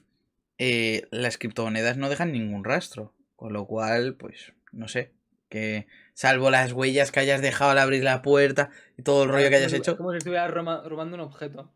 eh, 0.59 1.07
las 1.11 1.39
criptomonedas 1.39 1.97
no 1.97 2.09
dejan 2.09 2.33
ningún 2.33 2.65
rastro. 2.65 3.15
Con 3.37 3.53
lo 3.53 3.67
cual, 3.67 4.15
pues, 4.15 4.53
no 4.71 4.87
sé. 4.87 5.11
Que 5.53 5.87
salvo 6.15 6.51
las 6.51 6.73
huellas 6.73 7.13
que 7.13 7.21
hayas 7.21 7.43
dejado 7.43 7.73
al 7.73 7.79
abrir 7.79 8.03
la 8.03 8.23
puerta 8.23 8.71
y 8.97 9.03
todo 9.03 9.25
el 9.25 9.29
rollo 9.29 9.51
que 9.51 9.57
hayas 9.57 9.75
hecho. 9.75 9.99
Como 9.99 10.13
si 10.13 10.17
estuvieras 10.17 10.51
robando 10.51 11.15
un 11.15 11.21
objeto. 11.21 11.71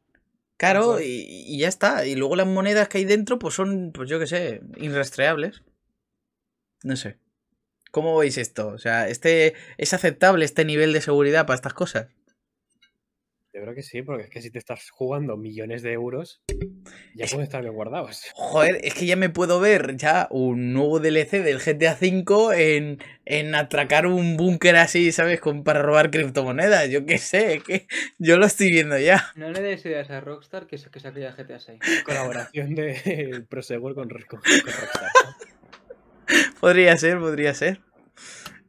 Claro, 0.56 0.98
y 0.98 1.58
ya 1.58 1.68
está. 1.68 2.06
Y 2.06 2.14
luego 2.14 2.36
las 2.36 2.46
monedas 2.46 2.88
que 2.88 2.96
hay 2.96 3.04
dentro, 3.04 3.38
pues 3.38 3.54
son, 3.54 3.92
pues 3.92 4.08
yo 4.08 4.18
qué 4.18 4.26
sé, 4.26 4.62
irrastreables. 4.78 5.62
No 6.82 6.96
sé. 6.96 7.18
¿Cómo 7.90 8.16
veis 8.16 8.38
esto? 8.38 8.68
O 8.68 8.78
sea, 8.78 9.08
este 9.08 9.52
¿es 9.76 9.92
aceptable 9.92 10.46
este 10.46 10.64
nivel 10.64 10.94
de 10.94 11.02
seguridad 11.02 11.44
para 11.44 11.56
estas 11.56 11.74
cosas? 11.74 12.08
Yo 13.56 13.62
creo 13.62 13.74
que 13.74 13.82
sí, 13.82 14.02
porque 14.02 14.24
es 14.24 14.28
que 14.28 14.42
si 14.42 14.50
te 14.50 14.58
estás 14.58 14.90
jugando 14.90 15.38
millones 15.38 15.80
de 15.80 15.92
euros, 15.92 16.42
ya 17.14 17.24
Es- 17.24 17.30
pueden 17.30 17.44
estar 17.46 17.62
bien 17.62 17.72
guardados. 17.72 18.22
Joder, 18.34 18.78
es 18.84 18.92
que 18.92 19.06
ya 19.06 19.16
me 19.16 19.30
puedo 19.30 19.60
ver 19.60 19.96
ya 19.96 20.28
un 20.30 20.74
nuevo 20.74 21.00
DLC 21.00 21.42
del 21.42 21.58
GTA 21.60 21.96
V 21.98 22.76
en, 22.76 22.98
en 23.24 23.54
atracar 23.54 24.06
un 24.06 24.36
búnker 24.36 24.76
así, 24.76 25.10
¿sabes? 25.10 25.40
Con, 25.40 25.64
para 25.64 25.80
robar 25.80 26.10
criptomonedas. 26.10 26.90
Yo 26.90 27.06
qué 27.06 27.16
sé, 27.16 27.54
es 27.54 27.62
que 27.62 27.86
yo 28.18 28.36
lo 28.36 28.44
estoy 28.44 28.70
viendo 28.70 28.98
ya. 28.98 29.32
No 29.36 29.50
le 29.50 29.62
des 29.62 29.86
ideas 29.86 30.10
a 30.10 30.20
Rockstar 30.20 30.66
que, 30.66 30.76
que 30.76 31.00
saque 31.00 31.20
ya 31.20 31.32
GTA 31.34 31.58
6. 31.58 31.80
Colaboración 32.04 32.74
de 32.74 33.42
Prosegur 33.48 33.94
con, 33.94 34.10
con, 34.10 34.20
con 34.26 34.40
Rockstar. 34.42 35.10
Podría 36.60 36.94
ser, 36.98 37.18
podría 37.18 37.54
ser. 37.54 37.80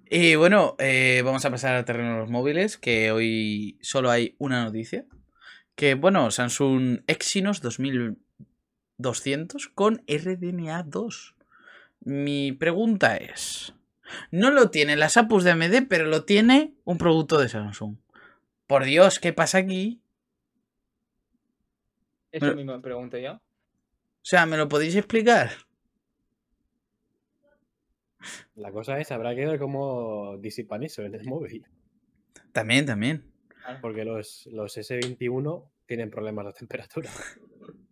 Y 0.09 0.35
bueno, 0.35 0.75
eh, 0.79 1.21
vamos 1.25 1.43
a 1.43 1.51
pasar 1.51 1.75
al 1.75 1.83
terreno 1.83 2.13
de 2.13 2.19
los 2.19 2.29
móviles, 2.29 2.77
que 2.77 3.11
hoy 3.11 3.77
solo 3.81 4.09
hay 4.09 4.35
una 4.37 4.63
noticia. 4.63 5.03
Que 5.75 5.95
bueno, 5.95 6.31
Samsung 6.31 7.01
Exynos 7.07 7.59
2200 7.61 9.67
con 9.67 10.01
RDNA 10.07 10.83
2. 10.83 11.35
Mi 12.01 12.53
pregunta 12.53 13.17
es, 13.17 13.73
no 14.31 14.49
lo 14.49 14.69
tiene 14.69 14.95
las 14.95 15.17
APUs 15.17 15.43
de 15.43 15.51
AMD, 15.51 15.87
pero 15.89 16.05
lo 16.05 16.23
tiene 16.23 16.73
un 16.85 16.97
producto 16.97 17.37
de 17.39 17.49
Samsung. 17.49 17.97
Por 18.65 18.85
Dios, 18.85 19.19
¿qué 19.19 19.33
pasa 19.33 19.57
aquí? 19.57 19.99
Eso 22.31 22.55
mismo 22.55 22.71
me 22.73 22.81
pregunto 22.81 23.17
yo. 23.17 23.33
O 23.33 23.41
sea, 24.21 24.45
¿me 24.45 24.55
lo 24.57 24.69
podéis 24.69 24.95
explicar? 24.95 25.51
La 28.55 28.71
cosa 28.71 28.99
es, 28.99 29.11
habrá 29.11 29.35
que 29.35 29.45
ver 29.45 29.59
cómo 29.59 30.37
disipan 30.37 30.83
eso 30.83 31.03
en 31.03 31.15
el 31.15 31.25
móvil. 31.25 31.65
También, 32.51 32.85
también. 32.85 33.31
Porque 33.81 34.05
los, 34.05 34.47
los 34.51 34.77
S21 34.77 35.69
tienen 35.85 36.09
problemas 36.09 36.45
de 36.45 36.53
temperatura. 36.53 37.09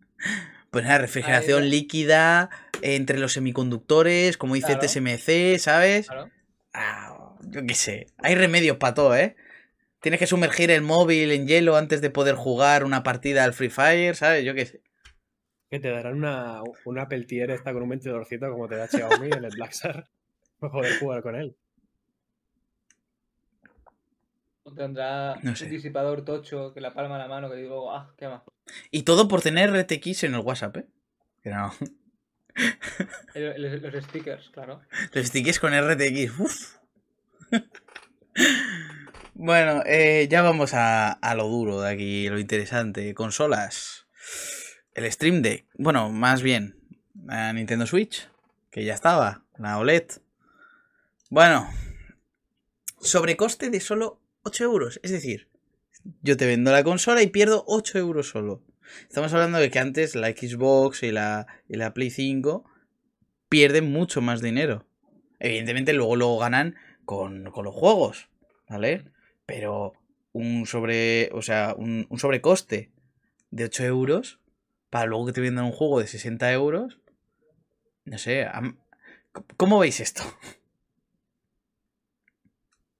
Pues 0.70 0.84
nada, 0.84 0.98
refrigeración 0.98 1.62
Ahí 1.62 1.70
líquida 1.70 2.50
entre 2.82 3.18
los 3.18 3.32
semiconductores, 3.32 4.36
como 4.36 4.54
dice 4.54 4.78
Claro. 4.78 4.80
TSMC, 4.80 5.58
¿sabes? 5.58 6.08
Claro. 6.08 6.30
Ah, 6.74 7.36
yo 7.42 7.64
qué 7.66 7.74
sé. 7.74 8.06
Hay 8.18 8.34
remedios 8.34 8.76
para 8.76 8.92
todo, 8.92 9.16
¿eh? 9.16 9.36
Tienes 10.00 10.20
que 10.20 10.26
sumergir 10.26 10.70
el 10.70 10.82
móvil 10.82 11.32
en 11.32 11.46
hielo 11.46 11.76
antes 11.76 12.00
de 12.00 12.10
poder 12.10 12.34
jugar 12.34 12.84
una 12.84 13.02
partida 13.02 13.44
al 13.44 13.54
Free 13.54 13.70
Fire, 13.70 14.14
¿sabes? 14.16 14.44
Yo 14.44 14.54
qué 14.54 14.66
sé. 14.66 14.82
Que 15.70 15.80
te 15.80 15.88
darán 15.88 16.14
una, 16.16 16.60
una 16.84 17.08
Peltier 17.08 17.50
esta 17.50 17.72
con 17.72 17.82
un 17.82 17.88
ventiladorcito 17.88 18.50
como 18.50 18.68
te 18.68 18.76
da 18.76 18.86
Xiaomi 18.86 19.28
en 19.28 19.44
el 19.44 19.50
Blackstar. 19.56 20.08
Para 20.58 20.72
poder 20.72 20.98
jugar 20.98 21.22
con 21.22 21.36
él. 21.36 21.56
O 24.62 24.72
tendrá 24.72 25.36
No 25.42 25.54
sé. 25.54 25.64
un 25.66 25.70
disipador 25.70 26.24
tocho 26.24 26.72
que 26.74 26.80
la 26.80 26.92
palma 26.92 27.14
en 27.16 27.22
la 27.22 27.28
mano 27.28 27.50
que 27.50 27.56
digo, 27.56 27.92
ah, 27.94 28.12
qué 28.16 28.28
más. 28.28 28.42
Y 28.90 29.02
todo 29.04 29.28
por 29.28 29.42
tener 29.42 29.70
RTX 29.70 30.24
en 30.24 30.34
el 30.34 30.40
WhatsApp, 30.40 30.78
¿eh? 30.78 30.86
Que 31.42 31.50
no. 31.50 31.72
Los 33.34 34.04
stickers, 34.04 34.50
claro. 34.50 34.80
Los 35.12 35.26
stickers 35.26 35.60
con 35.60 35.72
RTX. 35.72 36.40
Uf. 36.40 36.76
bueno, 39.34 39.82
eh, 39.86 40.26
ya 40.30 40.42
vamos 40.42 40.74
a, 40.74 41.12
a 41.12 41.34
lo 41.34 41.44
duro 41.48 41.80
de 41.82 41.90
aquí, 41.90 42.28
lo 42.28 42.38
interesante. 42.40 43.14
Consolas. 43.14 44.06
El 44.94 45.10
Stream 45.12 45.42
Deck. 45.42 45.66
Bueno, 45.74 46.10
más 46.10 46.42
bien, 46.42 46.80
la 47.24 47.52
Nintendo 47.52 47.86
Switch, 47.86 48.28
que 48.70 48.84
ya 48.84 48.94
estaba, 48.94 49.44
la 49.58 49.78
OLED. 49.78 50.06
Bueno, 51.28 51.68
sobrecoste 53.00 53.68
de 53.70 53.80
solo 53.80 54.20
8 54.44 54.62
euros. 54.62 55.00
Es 55.02 55.10
decir, 55.10 55.48
yo 56.22 56.36
te 56.36 56.46
vendo 56.46 56.70
la 56.70 56.84
consola 56.84 57.20
y 57.20 57.26
pierdo 57.26 57.64
8 57.66 57.98
euros 57.98 58.28
solo. 58.28 58.62
Estamos 59.08 59.32
hablando 59.32 59.58
de 59.58 59.68
que 59.68 59.80
antes 59.80 60.14
la 60.14 60.28
Xbox 60.28 61.02
y 61.02 61.10
la, 61.10 61.48
y 61.68 61.76
la 61.76 61.92
Play 61.94 62.10
5 62.10 62.64
pierden 63.48 63.90
mucho 63.90 64.20
más 64.20 64.40
dinero. 64.40 64.86
Evidentemente 65.40 65.92
luego 65.94 66.14
lo 66.14 66.38
ganan 66.38 66.76
con, 67.04 67.50
con 67.50 67.64
los 67.64 67.74
juegos, 67.74 68.28
¿vale? 68.68 69.10
Pero 69.46 69.94
un 70.30 70.64
sobre, 70.64 71.30
o 71.32 71.42
sea, 71.42 71.74
un, 71.76 72.06
un 72.08 72.18
sobrecoste 72.20 72.92
de 73.50 73.64
8 73.64 73.84
euros 73.84 74.38
para 74.90 75.06
luego 75.06 75.26
que 75.26 75.32
te 75.32 75.40
vendan 75.40 75.64
un 75.64 75.72
juego 75.72 75.98
de 75.98 76.06
60 76.06 76.52
euros. 76.52 77.00
No 78.04 78.16
sé, 78.16 78.46
¿cómo 79.56 79.80
veis 79.80 79.98
esto? 79.98 80.22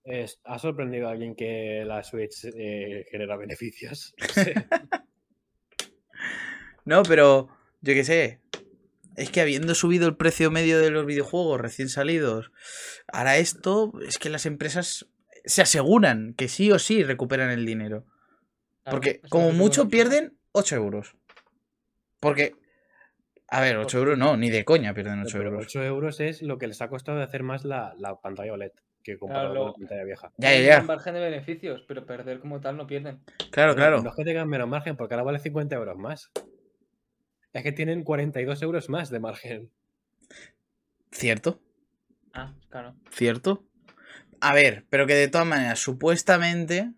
Es- 0.07 0.39
¿Ha 0.45 0.57
sorprendido 0.57 1.07
a 1.07 1.11
alguien 1.11 1.35
que 1.35 1.83
la 1.85 2.01
Switch 2.03 2.45
eh, 2.45 3.05
genera 3.11 3.35
beneficios? 3.37 4.15
No 6.85 7.03
pero 7.03 7.49
yo 7.81 7.93
qué 7.93 8.05
sé. 8.05 8.39
Es 9.17 9.29
que 9.29 9.41
habiendo 9.41 9.75
subido 9.75 10.07
el 10.07 10.15
precio 10.15 10.51
medio 10.51 10.79
de 10.79 10.89
los 10.89 11.05
videojuegos 11.05 11.59
recién 11.59 11.89
salidos, 11.89 12.51
ahora 13.11 13.37
esto 13.37 13.91
es 14.07 14.17
que 14.17 14.29
las 14.29 14.45
empresas 14.45 15.07
se 15.43 15.61
aseguran 15.61 16.33
que 16.33 16.47
sí 16.47 16.71
o 16.71 16.79
sí 16.79 17.03
recuperan 17.03 17.49
el 17.49 17.65
dinero. 17.65 18.05
Porque 18.89 19.19
como 19.29 19.51
mucho 19.51 19.89
pierden 19.89 20.37
8 20.53 20.77
euros. 20.77 21.17
Porque, 22.21 22.53
a 23.49 23.59
ver, 23.59 23.75
8 23.77 23.97
euros 23.97 24.17
no, 24.17 24.37
ni 24.37 24.49
de 24.49 24.63
coña 24.63 24.93
pierden 24.93 25.19
8 25.19 25.39
Pero 25.39 25.49
euros. 25.49 25.65
8 25.65 25.83
euros 25.83 26.19
es 26.21 26.41
lo 26.41 26.57
que 26.57 26.67
les 26.67 26.81
ha 26.81 26.87
costado 26.87 27.17
de 27.17 27.25
hacer 27.25 27.43
más 27.43 27.65
la, 27.65 27.95
la 27.97 28.21
pantalla 28.21 28.53
OLED 28.53 28.71
que 29.13 29.19
comparado 29.19 29.51
Claro, 29.53 29.63
con 29.65 29.71
la 29.73 29.77
pantalla 29.87 30.03
vieja. 30.03 30.31
Ya, 30.37 30.49
ya, 30.51 30.55
Tienen 30.57 30.67
ya. 30.79 30.81
margen 30.83 31.13
de 31.13 31.19
beneficios, 31.19 31.83
pero 31.87 32.05
perder 32.05 32.39
como 32.39 32.59
tal 32.61 32.77
no 32.77 32.85
pierden. 32.87 33.21
Claro, 33.51 33.75
claro. 33.75 34.01
No 34.01 34.09
es 34.09 34.15
que 34.15 34.23
tengan 34.23 34.47
menos 34.49 34.67
margen, 34.67 34.95
porque 34.97 35.13
ahora 35.13 35.23
vale 35.23 35.39
50 35.39 35.75
euros 35.75 35.97
más. 35.97 36.31
Es 37.53 37.63
que 37.63 37.71
tienen 37.71 38.03
42 38.03 38.61
euros 38.61 38.89
más 38.89 39.09
de 39.09 39.19
margen. 39.19 39.71
Cierto, 41.11 41.59
Ah, 42.33 42.53
claro. 42.69 42.95
cierto. 43.11 43.65
A 44.41 44.53
ver, 44.53 44.85
pero 44.89 45.07
que 45.07 45.15
de 45.15 45.27
todas 45.29 45.47
maneras, 45.47 45.79
supuestamente, 45.79 46.91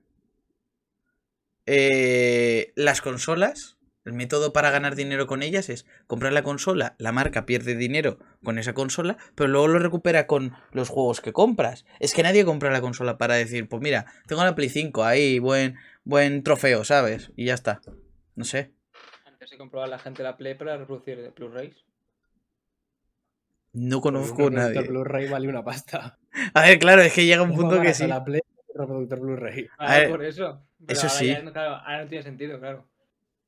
eh, 1.65 2.73
las 2.75 3.01
consolas, 3.01 3.77
el 4.05 4.13
método 4.13 4.53
para 4.53 4.71
ganar 4.71 4.95
dinero 4.95 5.27
con 5.27 5.43
ellas 5.43 5.69
es 5.69 5.85
comprar 6.07 6.33
la 6.33 6.43
consola, 6.43 6.95
la 6.97 7.11
marca 7.11 7.45
pierde 7.45 7.75
dinero 7.75 8.17
con 8.43 8.57
esa 8.57 8.73
consola, 8.73 9.17
pero 9.35 9.49
luego 9.49 9.67
lo 9.67 9.79
recupera 9.79 10.25
con 10.25 10.53
los 10.71 10.89
juegos 10.89 11.21
que 11.21 11.33
compras. 11.33 11.85
Es 11.99 12.13
que 12.13 12.23
nadie 12.23 12.45
compra 12.45 12.71
la 12.71 12.81
consola 12.81 13.17
para 13.17 13.35
decir, 13.35 13.67
pues 13.67 13.81
mira, 13.81 14.05
tengo 14.27 14.43
la 14.43 14.55
Play 14.55 14.69
5 14.69 15.03
ahí, 15.03 15.39
buen, 15.39 15.75
buen 16.03 16.43
trofeo, 16.43 16.83
¿sabes? 16.83 17.31
Y 17.35 17.45
ya 17.45 17.53
está. 17.53 17.81
No 18.35 18.45
sé. 18.45 18.71
Antes 19.25 19.49
se 19.49 19.57
compraba 19.57 19.87
la 19.87 19.99
gente 19.99 20.23
la 20.23 20.37
Play 20.37 20.55
para 20.55 20.77
reproducir 20.77 21.33
Blu-rays. 21.35 21.75
No 23.73 24.01
Porque 24.01 24.17
conozco 24.17 24.47
a 24.47 24.49
nadie. 24.49 24.81
Blu-ray 24.81 25.29
vale 25.29 25.47
una 25.47 25.63
pasta. 25.63 26.17
A 26.53 26.61
ver, 26.61 26.79
claro, 26.79 27.01
es 27.01 27.13
que 27.13 27.25
llega 27.25 27.43
un 27.43 27.53
punto 27.55 27.81
que 27.81 27.93
sí. 27.93 28.07
La 28.07 28.23
Play 28.23 28.41
reproductor 28.73 29.19
Blu-ray. 29.19 29.67
Ah, 29.77 29.97
ver, 29.97 30.09
por 30.09 30.23
eso. 30.23 30.65
Pero 30.85 30.93
eso 30.99 31.07
ahora 31.07 31.19
sí. 31.19 31.27
ya 31.27 31.41
no- 31.43 31.51
claro, 31.51 31.75
ahora 31.75 32.03
no 32.03 32.07
tiene 32.09 32.23
sentido, 32.23 32.59
claro. 32.59 32.87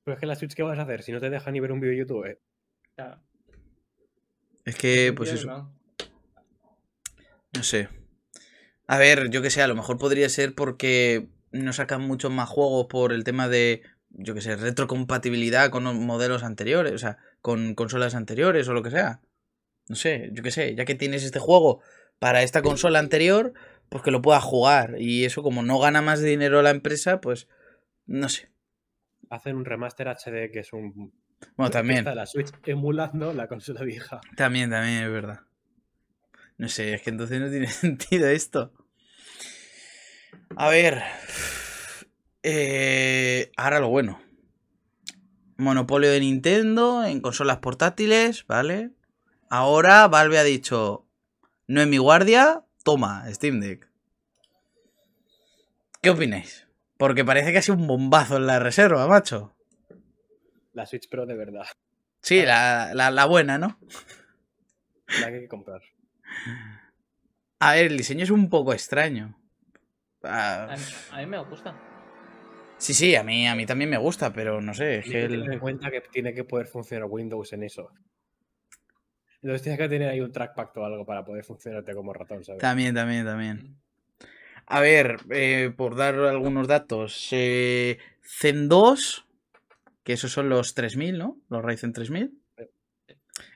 Pero 0.03 0.15
es 0.15 0.19
que 0.19 0.25
la 0.25 0.35
Switch, 0.35 0.53
¿qué 0.53 0.63
vas 0.63 0.79
a 0.79 0.83
hacer? 0.83 1.03
Si 1.03 1.11
no 1.11 1.19
te 1.19 1.29
deja 1.29 1.51
ni 1.51 1.59
ver 1.59 1.71
un 1.71 1.79
vídeo 1.79 1.93
de 1.93 1.99
YouTube. 1.99 2.25
eh. 2.25 2.39
Claro. 2.95 3.21
Es 4.65 4.75
que, 4.75 5.13
pues 5.15 5.31
eso. 5.31 5.47
¿no? 5.47 5.73
No 7.53 7.63
sé. 7.63 7.89
A 8.87 8.97
ver, 8.97 9.29
yo 9.29 9.41
que 9.41 9.49
sé, 9.49 9.61
a 9.61 9.67
lo 9.67 9.75
mejor 9.75 9.97
podría 9.97 10.29
ser 10.29 10.53
porque 10.55 11.29
no 11.51 11.73
sacan 11.73 12.01
muchos 12.01 12.31
más 12.31 12.49
juegos 12.49 12.87
por 12.87 13.13
el 13.13 13.23
tema 13.23 13.47
de, 13.47 13.83
yo 14.09 14.33
que 14.33 14.41
sé, 14.41 14.55
retrocompatibilidad 14.55 15.69
con 15.69 15.83
los 15.83 15.95
modelos 15.95 16.43
anteriores, 16.43 16.93
o 16.93 16.97
sea, 16.97 17.17
con 17.41 17.75
consolas 17.75 18.15
anteriores 18.15 18.67
o 18.67 18.73
lo 18.73 18.83
que 18.83 18.91
sea. 18.91 19.21
No 19.87 19.95
sé, 19.95 20.29
yo 20.33 20.43
que 20.43 20.51
sé, 20.51 20.75
ya 20.75 20.85
que 20.85 20.95
tienes 20.95 21.23
este 21.23 21.39
juego 21.39 21.81
para 22.19 22.43
esta 22.43 22.61
consola 22.61 22.99
anterior, 22.99 23.53
pues 23.89 24.03
que 24.03 24.11
lo 24.11 24.21
puedas 24.21 24.43
jugar. 24.43 24.95
Y 24.99 25.25
eso, 25.25 25.43
como 25.43 25.63
no 25.63 25.79
gana 25.79 26.01
más 26.01 26.21
dinero 26.21 26.61
la 26.61 26.69
empresa, 26.69 27.19
pues 27.19 27.47
no 28.05 28.29
sé. 28.29 28.49
Hacen 29.31 29.55
un 29.55 29.65
remaster 29.65 30.07
HD 30.09 30.51
que 30.51 30.59
es 30.59 30.73
un. 30.73 31.13
Bueno, 31.55 31.71
también. 31.71 32.05
La 32.05 32.25
Switch 32.25 32.51
emulando 32.65 33.33
la 33.33 33.47
consola 33.47 33.81
vieja. 33.83 34.21
También, 34.35 34.69
también, 34.69 35.03
es 35.05 35.09
verdad. 35.11 35.39
No 36.57 36.67
sé, 36.67 36.93
es 36.93 37.01
que 37.01 37.09
entonces 37.09 37.39
no 37.39 37.49
tiene 37.49 37.67
sentido 37.71 38.27
esto. 38.27 38.73
A 40.55 40.69
ver. 40.69 41.01
eh, 42.43 43.51
ahora 43.57 43.79
lo 43.79 43.89
bueno. 43.89 44.21
Monopolio 45.57 46.11
de 46.11 46.19
Nintendo 46.19 47.05
en 47.05 47.21
consolas 47.21 47.59
portátiles, 47.59 48.45
¿vale? 48.47 48.91
Ahora 49.49 50.07
Valve 50.07 50.39
ha 50.39 50.43
dicho, 50.43 51.07
no 51.67 51.81
es 51.81 51.87
mi 51.87 51.97
guardia, 51.99 52.65
toma, 52.83 53.23
Steam 53.33 53.59
Deck. 53.59 53.87
¿Qué 56.01 56.09
opináis? 56.09 56.67
Porque 57.01 57.25
parece 57.25 57.51
que 57.51 57.57
ha 57.57 57.61
sido 57.63 57.79
un 57.79 57.87
bombazo 57.87 58.37
en 58.37 58.45
la 58.45 58.59
reserva, 58.59 59.07
macho. 59.07 59.55
La 60.73 60.85
Switch 60.85 61.09
Pro 61.09 61.25
de 61.25 61.35
verdad. 61.35 61.65
Sí, 62.21 62.43
la, 62.45 62.91
la, 62.93 63.09
la 63.09 63.25
buena, 63.25 63.57
¿no? 63.57 63.79
La 65.19 65.29
que 65.29 65.33
hay 65.37 65.41
que 65.41 65.47
comprar. 65.47 65.81
A 67.59 67.73
ver, 67.73 67.85
el 67.87 67.97
diseño 67.97 68.23
es 68.23 68.29
un 68.29 68.51
poco 68.51 68.71
extraño. 68.71 69.35
Ah, 70.21 70.67
A 70.69 70.75
mí, 70.77 70.83
a 71.11 71.17
mí 71.17 71.25
me 71.25 71.39
gusta. 71.43 71.75
Sí, 72.77 72.93
sí, 72.93 73.15
a 73.15 73.23
mí, 73.23 73.47
a 73.47 73.55
mí 73.55 73.65
también 73.65 73.89
me 73.89 73.97
gusta, 73.97 74.31
pero 74.31 74.61
no 74.61 74.75
sé, 74.75 74.99
es 74.99 75.05
Hay 75.05 75.11
que 75.11 75.17
que 75.21 75.25
el- 75.25 75.31
tener 75.41 75.53
en 75.53 75.59
cuenta 75.59 75.89
que 75.89 76.01
tiene 76.01 76.35
que 76.35 76.43
poder 76.43 76.67
funcionar 76.67 77.07
Windows 77.09 77.51
en 77.53 77.63
eso. 77.63 77.89
Entonces 79.41 79.63
tienes 79.63 79.79
que 79.79 79.89
tener 79.89 80.07
ahí 80.09 80.21
un 80.21 80.31
trackpad 80.31 80.69
o 80.77 80.85
algo 80.85 81.03
para 81.03 81.25
poder 81.25 81.43
funcionarte 81.43 81.95
como 81.95 82.13
ratón, 82.13 82.43
¿sabes? 82.43 82.61
También, 82.61 82.93
también, 82.93 83.25
también. 83.25 83.81
A 84.71 84.79
ver, 84.79 85.17
eh, 85.31 85.73
por 85.75 85.97
dar 85.97 86.15
algunos 86.15 86.65
datos. 86.65 87.27
Eh, 87.31 87.97
Zen 88.23 88.69
2, 88.69 89.25
que 90.05 90.13
esos 90.13 90.31
son 90.31 90.47
los 90.47 90.75
3000, 90.75 91.17
¿no? 91.17 91.37
Los 91.49 91.61
Ryzen 91.61 91.91
3000. 91.91 92.31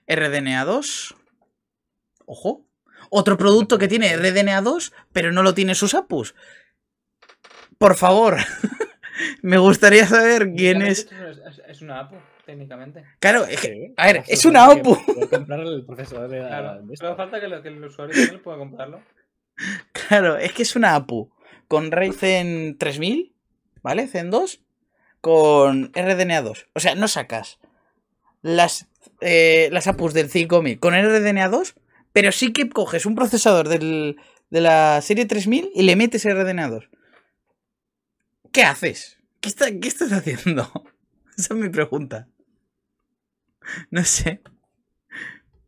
RDNA 0.08 0.66
2. 0.66 1.16
Ojo. 2.26 2.68
Otro 3.10 3.38
producto 3.38 3.78
que 3.78 3.88
tiene 3.88 4.14
RDNA 4.18 4.62
2, 4.62 4.92
pero 5.14 5.32
no 5.32 5.42
lo 5.42 5.54
tiene 5.54 5.74
sus 5.74 5.94
APUs. 5.94 6.36
Por 7.78 7.96
favor. 7.96 8.36
Me 9.42 9.58
gustaría 9.58 10.06
saber 10.08 10.52
quién 10.54 10.82
es. 10.82 11.08
Es, 11.70 11.82
una 11.82 12.02
APU, 12.02 12.18
técnicamente. 12.46 13.06
Claro, 13.20 13.46
es 13.46 13.62
que, 13.62 13.94
a 13.96 14.08
ver, 14.08 14.24
es 14.28 14.44
una 14.44 14.66
APU. 14.66 14.98
comprar 15.30 15.62
el 15.62 15.86
procesador 15.86 16.30
de, 16.30 16.40
Claro. 16.40 16.84
Solo 16.96 17.16
falta 17.16 17.40
que, 17.40 17.46
el 17.46 17.86
usuario 17.86 18.14
también 18.14 18.44
pueda 18.44 18.58
comprarlo. 18.58 19.02
Claro, 19.94 20.38
es 20.38 20.52
que 20.54 20.64
es 20.64 20.76
una 20.76 20.96
APU 20.96 21.32
con 21.68 21.92
Ryzen 21.92 22.78
3000, 22.78 23.34
¿vale? 23.82 24.08
Zen 24.08 24.30
2, 24.30 24.62
con 25.22 25.92
RDNA 25.96 26.42
2. 26.42 26.68
O 26.74 26.80
sea, 26.80 26.96
no 26.96 27.08
sacas 27.08 27.60
las, 28.42 28.88
eh, 29.22 29.70
las 29.72 29.88
APUs 29.88 30.14
del 30.14 30.30
5000 30.30 30.80
con 30.80 30.94
RDNA 30.94 31.50
2, 31.50 31.76
pero 32.14 32.32
sí 32.32 32.54
que 32.54 32.70
coges 32.70 33.06
un 33.06 33.16
procesador 33.16 33.68
del- 33.68 34.18
de 34.52 34.62
la 34.62 35.02
serie 35.02 35.26
3000 35.26 35.70
y 35.74 35.84
le 35.84 35.96
metes 35.96 36.26
RDNA 36.26 36.70
2. 36.70 36.90
¿Qué 38.52 38.64
haces? 38.64 39.18
¿Qué, 39.42 39.50
está- 39.50 39.72
qué 39.80 39.88
estás 39.88 40.12
haciendo? 40.12 40.70
Esa 41.38 41.54
es 41.54 41.60
mi 41.60 41.70
pregunta. 41.70 42.28
No 43.90 44.04
sé. 44.06 44.42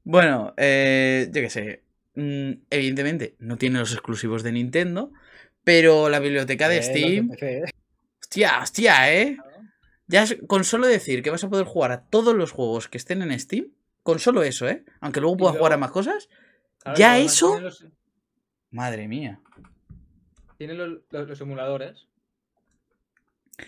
Bueno, 0.03 0.53
eh, 0.57 1.27
yo 1.31 1.41
qué 1.41 1.49
sé. 1.49 1.83
Mm, 2.19 2.63
evidentemente, 2.71 3.35
no 3.37 3.57
tiene 3.57 3.77
los 3.77 3.93
exclusivos 3.93 4.41
de 4.41 4.51
Nintendo, 4.51 5.11
pero 5.63 6.09
la 6.09 6.19
biblioteca 6.19 6.67
de 6.67 6.77
Eh, 6.77 6.81
Steam. 6.83 7.29
PC, 7.29 7.57
¿eh? 7.59 7.63
Hostia, 8.19 8.59
hostia, 8.63 9.13
¿eh? 9.13 9.37
Ya 10.07 10.23
es- 10.23 10.37
con 10.47 10.63
solo 10.63 10.87
decir 10.87 11.21
que 11.21 11.29
vas 11.29 11.43
a 11.43 11.49
poder 11.49 11.65
jugar 11.67 11.91
a 11.91 12.05
todos 12.05 12.33
los 12.35 12.51
juegos 12.51 12.87
que 12.87 12.97
estén 12.97 13.21
en 13.21 13.39
Steam, 13.39 13.67
con 14.01 14.17
solo 14.17 14.41
eso, 14.41 14.67
¿eh? 14.67 14.83
Aunque 14.99 15.21
luego 15.21 15.37
puedas 15.37 15.57
jugar 15.57 15.73
a 15.73 15.77
más 15.77 15.91
cosas. 15.91 16.27
Claro, 16.79 16.97
¿Ya 16.97 17.19
eso? 17.19 17.59
Los, 17.59 17.85
Madre 18.71 19.07
mía. 19.07 19.39
tiene 20.57 20.73
los, 20.73 21.01
los- 21.11 21.27
los 21.29 21.41
emuladores. 21.41 22.07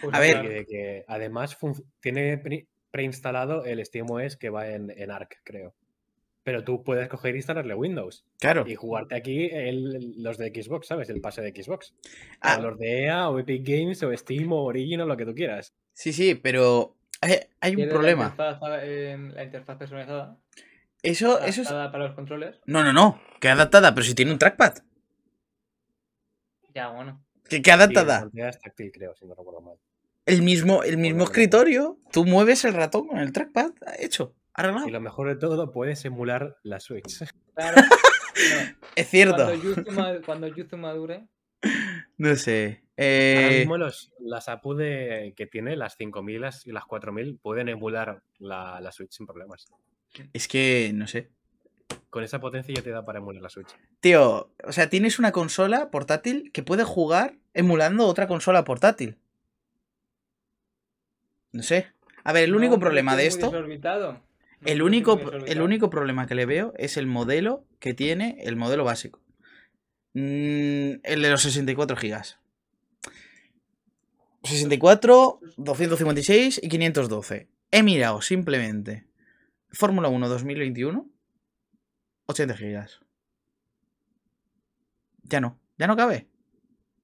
Pues 0.01 0.15
A 0.15 0.19
ver, 0.19 0.31
claro, 0.33 0.49
Que- 0.49 0.65
que 0.65 1.05
además 1.07 1.55
tiene 1.99 2.37
pre- 2.39 2.67
preinstalado 2.89 3.63
el 3.65 3.85
SteamOS 3.85 4.37
que 4.37 4.49
va 4.49 4.69
en, 4.69 4.89
en 4.89 5.11
Arc, 5.11 5.39
creo. 5.43 5.75
Pero 6.49 6.63
tú 6.63 6.81
puedes 6.83 7.07
coger 7.09 7.35
e 7.35 7.37
instalarle 7.37 7.75
Windows 7.75 8.25
Claro. 8.39 8.65
y 8.67 8.73
jugarte 8.73 9.13
aquí 9.13 9.49
el- 9.53 10.15
los 10.17 10.39
de 10.39 10.49
Xbox, 10.49 10.87
¿sabes? 10.87 11.07
El 11.11 11.21
pase 11.21 11.43
de 11.43 11.51
Xbox. 11.51 11.93
Ah. 12.41 12.57
O 12.57 12.61
los 12.63 12.79
de 12.79 13.03
EA 13.03 13.29
o 13.29 13.37
Epic 13.37 13.61
Games 13.63 14.01
o 14.01 14.11
Steam 14.17 14.51
o 14.51 14.63
Origin 14.63 14.99
o 15.01 15.05
lo 15.05 15.15
que 15.15 15.27
tú 15.27 15.35
quieras. 15.35 15.75
Sí, 15.93 16.11
sí, 16.11 16.33
pero 16.33 16.95
hay, 17.21 17.35
hay 17.61 17.75
un 17.75 17.87
problema. 17.87 18.33
La 18.35 18.49
interfaz, 18.49 18.79
eh, 18.81 19.31
la 19.35 19.43
interfaz 19.43 19.77
personalizada. 19.77 20.37
Eso, 21.03 21.39
eso 21.39 21.61
es. 21.61 21.67
adaptada 21.67 21.91
para 21.91 22.05
los 22.07 22.15
controles. 22.15 22.55
No, 22.65 22.83
no, 22.83 22.93
no. 22.93 23.21
Que 23.39 23.49
adaptada, 23.49 23.93
pero 23.93 24.03
si 24.07 24.15
tiene 24.15 24.31
un 24.31 24.39
trackpad. 24.39 24.73
Ya, 26.73 26.89
bueno. 26.89 27.23
Sí, 27.47 27.61
la 27.63 27.73
adaptada. 27.75 28.21
pantalla 28.21 28.49
es 28.49 28.59
táctil, 28.59 28.91
creo, 28.91 29.13
si 29.15 29.25
no 29.27 29.35
recuerdo 29.35 29.61
mal. 29.61 29.77
El 30.25 30.41
mismo, 30.41 30.81
el 30.81 30.97
mismo 30.97 31.19
Bueno, 31.19 31.31
escritorio. 31.31 31.99
Tú 32.11 32.25
mueves 32.25 32.65
el 32.65 32.73
ratón 32.73 33.07
con 33.07 33.19
el 33.19 33.31
trackpad. 33.33 33.71
Hecho. 33.99 34.33
Arreglado. 34.59 34.87
Y 34.87 34.91
lo 34.91 35.01
mejor 35.01 35.27
de 35.29 35.35
todo, 35.35 35.71
puedes 35.71 36.03
emular 36.05 36.57
la 36.63 36.79
Switch. 36.79 37.23
Claro. 37.55 37.81
no, 37.81 38.75
Es 38.95 39.07
cierto. 39.09 39.49
cuando, 40.25 40.47
Yuzu 40.47 40.77
madure. 40.77 41.27
No 42.17 42.35
sé. 42.35 42.83
Ahora 42.97 43.07
Eh, 43.07 43.55
mismo 43.59 43.77
los, 43.77 44.11
las 44.19 44.49
APU 44.49 44.73
de- 44.75 45.33
que 45.37 45.45
tiene, 45.45 45.75
las 45.77 45.95
5000 45.95 46.41
las- 46.41 46.67
y 46.67 46.71
las 46.71 46.85
4000, 46.85 47.37
pueden 47.41 47.69
emular 47.69 48.21
la, 48.37 48.79
la 48.81 48.91
Switch 48.91 49.11
sin 49.11 49.25
problemas. 49.25 49.67
es 50.33 50.47
que, 50.47 50.91
no 50.93 51.07
sé. 51.07 51.29
Con 52.09 52.23
esa 52.23 52.39
potencia 52.39 52.73
ya 52.75 52.81
te 52.81 52.89
da 52.91 53.03
para 53.05 53.19
emular 53.19 53.41
la 53.41 53.49
Switch. 53.49 53.69
Tío, 53.99 54.51
o 54.63 54.71
sea, 54.71 54.89
tienes 54.89 55.19
una 55.19 55.31
consola 55.31 55.89
portátil 55.91 56.51
que 56.51 56.63
puede 56.63 56.83
jugar 56.83 57.35
emulando 57.53 58.05
otra 58.07 58.27
consola 58.27 58.63
portátil. 58.63 59.17
No 61.51 61.63
sé. 61.63 61.87
A 62.23 62.33
ver, 62.33 62.43
el 62.43 62.51
No, 62.51 62.57
único 62.57 62.79
problema 62.79 63.15
de 63.15 63.27
esto, 63.27 63.47
desorbitado. 63.49 64.21
El 64.65 64.81
único, 64.81 65.19
el 65.45 65.89
problema 65.89 66.27
que 66.27 66.35
le 66.35 66.45
veo 66.45 66.73
es 66.77 66.97
el 66.97 67.07
modelo 67.07 67.65
que 67.79 67.93
tiene, 67.93 68.37
el 68.41 68.55
modelo 68.55 68.83
básico. 68.83 69.21
Mm, 70.13 70.99
el 71.03 71.21
de 71.21 71.29
los 71.29 71.41
64 71.43 71.95
gigas. 71.95 72.39
64, 74.43 75.39
256 75.57 76.59
y 76.63 76.69
512. 76.69 77.47
He 77.71 77.83
mirado 77.83 78.21
simplemente 78.21 79.05
Fórmula 79.71 80.07
1 80.09 80.27
2021, 80.27 81.07
80 82.25 82.57
gigas. 82.57 83.01
Ya 85.23 85.39
no, 85.41 85.59
ya 85.77 85.87
no 85.87 85.95
cabe. 85.95 86.27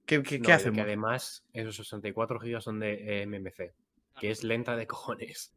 ¿Qué, 0.06 0.24
qué- 0.24 0.40
No, 0.40 0.46
qué 0.46 0.52
y 0.52 0.54
hacemos? 0.54 0.76
Que 0.78 0.82
además, 0.82 1.44
esos 1.54 1.76
64 1.78 2.40
GB 2.40 2.62
son 2.62 2.80
de 2.80 3.22
eh, 3.22 3.26
MMC, 3.28 3.74
que 4.20 4.32
es 4.32 4.44
lenta 4.44 4.76
de 4.76 4.88
cojones. 4.88 5.54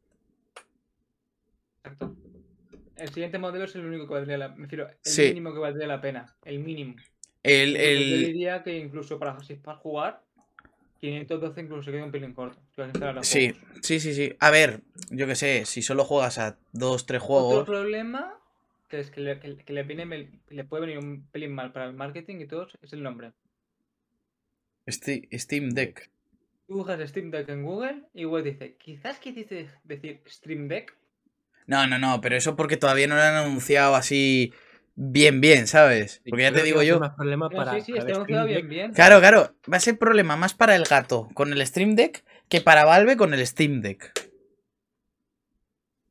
Exacto. 1.92 2.16
El 2.96 3.08
siguiente 3.10 3.38
modelo 3.38 3.64
es 3.64 3.74
el 3.76 3.84
único 3.86 4.06
que 4.08 4.14
valdría 4.14 4.38
la 4.38 4.48
Me 4.48 4.62
refiero, 4.64 4.88
el 4.88 4.96
Sí. 5.02 5.22
mínimo 5.28 5.52
que 5.52 5.60
valdría 5.60 5.86
la 5.86 6.00
pena. 6.00 6.36
El 6.44 6.58
mínimo. 6.60 6.96
El, 7.42 7.74
Yo 7.74 7.78
el- 7.80 8.24
diría 8.26 8.62
que 8.64 8.76
incluso 8.76 9.18
para, 9.18 9.36
para 9.62 9.78
jugar, 9.78 10.24
512 11.00 11.60
incluso 11.60 11.84
se 11.84 11.92
queda 11.92 12.04
un 12.04 12.10
pelín 12.10 12.34
corto. 12.34 12.60
Sí, 13.22 13.50
juegos. 13.52 13.58
sí, 13.82 14.00
sí, 14.00 14.14
sí. 14.14 14.34
A 14.40 14.50
ver, 14.50 14.80
yo 15.10 15.26
qué 15.28 15.36
sé, 15.36 15.64
si 15.64 15.80
solo 15.82 16.04
juegas 16.04 16.38
a 16.38 16.58
dos, 16.72 17.06
tres 17.06 17.22
Otro 17.22 17.26
juegos. 17.28 17.64
problema 17.66 18.34
que 18.88 18.98
es 19.00 19.10
que 19.10 19.20
le, 19.20 19.38
que- 19.38 19.58
que 19.58 19.72
le 19.72 19.82
viene 19.84 20.28
le 20.48 20.64
puede 20.64 20.86
venir 20.86 20.98
un 20.98 21.26
pelín 21.28 21.52
mal 21.54 21.72
para 21.72 21.86
el 21.86 21.92
marketing 21.92 22.40
y 22.40 22.46
todo 22.46 22.66
es 22.82 22.92
el 22.92 23.02
nombre. 23.04 23.32
Steam 24.90 25.70
Deck. 25.70 26.10
Tú 26.66 26.74
buscas 26.78 27.08
Steam 27.08 27.30
Deck 27.30 27.48
en 27.50 27.62
Google 27.64 28.02
y 28.14 28.22
igual 28.22 28.44
dice, 28.44 28.76
quizás 28.76 29.18
quisiste 29.18 29.68
decir 29.84 30.20
Stream 30.26 30.68
Deck. 30.68 30.96
No, 31.68 31.86
no, 31.86 31.98
no, 31.98 32.22
pero 32.22 32.34
eso 32.34 32.56
porque 32.56 32.78
todavía 32.78 33.06
no 33.06 33.14
lo 33.14 33.20
han 33.20 33.34
anunciado 33.34 33.94
así 33.94 34.54
bien, 34.94 35.42
bien, 35.42 35.66
¿sabes? 35.66 36.22
Porque 36.26 36.44
ya 36.44 36.50
creo 36.50 36.62
te 36.62 36.66
digo 36.66 36.82
yo. 36.82 36.98
más 36.98 37.14
problema 37.14 37.50
para, 37.50 37.74
sí, 37.74 37.82
sí, 37.82 37.92
para 37.92 38.00
está 38.00 38.10
el 38.10 38.16
anunciado 38.16 38.44
Steam 38.44 38.46
bien, 38.46 38.60
Deck, 38.60 38.70
bien. 38.70 38.92
Claro, 38.94 39.20
claro, 39.20 39.54
va 39.70 39.76
a 39.76 39.80
ser 39.80 39.98
problema 39.98 40.36
más 40.36 40.54
para 40.54 40.74
el 40.74 40.84
gato 40.84 41.28
con 41.34 41.52
el 41.52 41.64
Stream 41.66 41.94
Deck 41.94 42.24
que 42.48 42.62
para 42.62 42.86
Valve 42.86 43.18
con 43.18 43.34
el 43.34 43.46
Steam 43.46 43.82
Deck. 43.82 44.12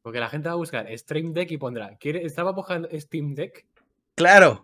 Porque 0.03 0.20
la 0.20 0.30
gente 0.30 0.47
va 0.47 0.53
a 0.53 0.58
buscar 0.58 0.88
Stream 0.95 1.34
Deck 1.34 1.49
y 1.49 1.58
pondrá, 1.58 1.97
¿quiere, 1.97 2.24
¿estaba 2.24 2.51
buscando 2.51 2.88
Steam 2.93 3.34
Deck? 3.34 3.66
Claro. 4.14 4.62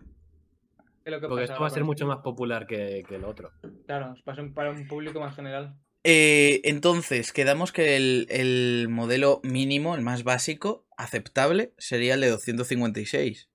Porque 1.04 1.46
esto 1.46 1.60
va 1.60 1.68
a 1.68 1.72
ser 1.72 1.84
mucho 1.84 2.06
más 2.06 2.20
popular 2.20 2.68
que, 2.68 3.04
que 3.08 3.16
el 3.16 3.24
otro. 3.24 3.52
Claro, 3.88 4.16
va 4.28 4.34
a 4.34 4.36
ser 4.36 4.54
para 4.54 4.70
un 4.70 4.88
público 4.88 5.20
más 5.20 5.36
general. 5.36 5.76
Eh, 6.04 6.62
entonces, 6.66 7.32
quedamos 7.32 7.72
que 7.72 7.96
el, 7.96 8.28
el 8.30 8.88
modelo 8.90 9.40
mínimo, 9.44 9.96
el 9.96 10.02
más 10.02 10.24
básico, 10.24 10.86
aceptable, 10.98 11.74
sería 11.78 12.16
el 12.16 12.22
de 12.22 12.30
256. 12.30 13.50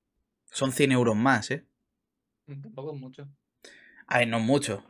Son 0.51 0.73
100 0.73 0.93
euros 0.93 1.17
más, 1.17 1.51
¿eh? 1.51 1.67
Mm, 2.47 2.63
Tampoco 2.63 2.95
es 2.95 3.01
mucho. 3.01 3.29
A 4.07 4.19
ver, 4.19 4.29
no 4.29 4.41
mucho. 4.41 4.85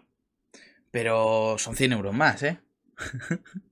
Pero 0.90 1.56
son 1.58 1.74
100 1.74 1.92
euros 1.92 2.14
más, 2.14 2.42
¿eh? 2.42 2.60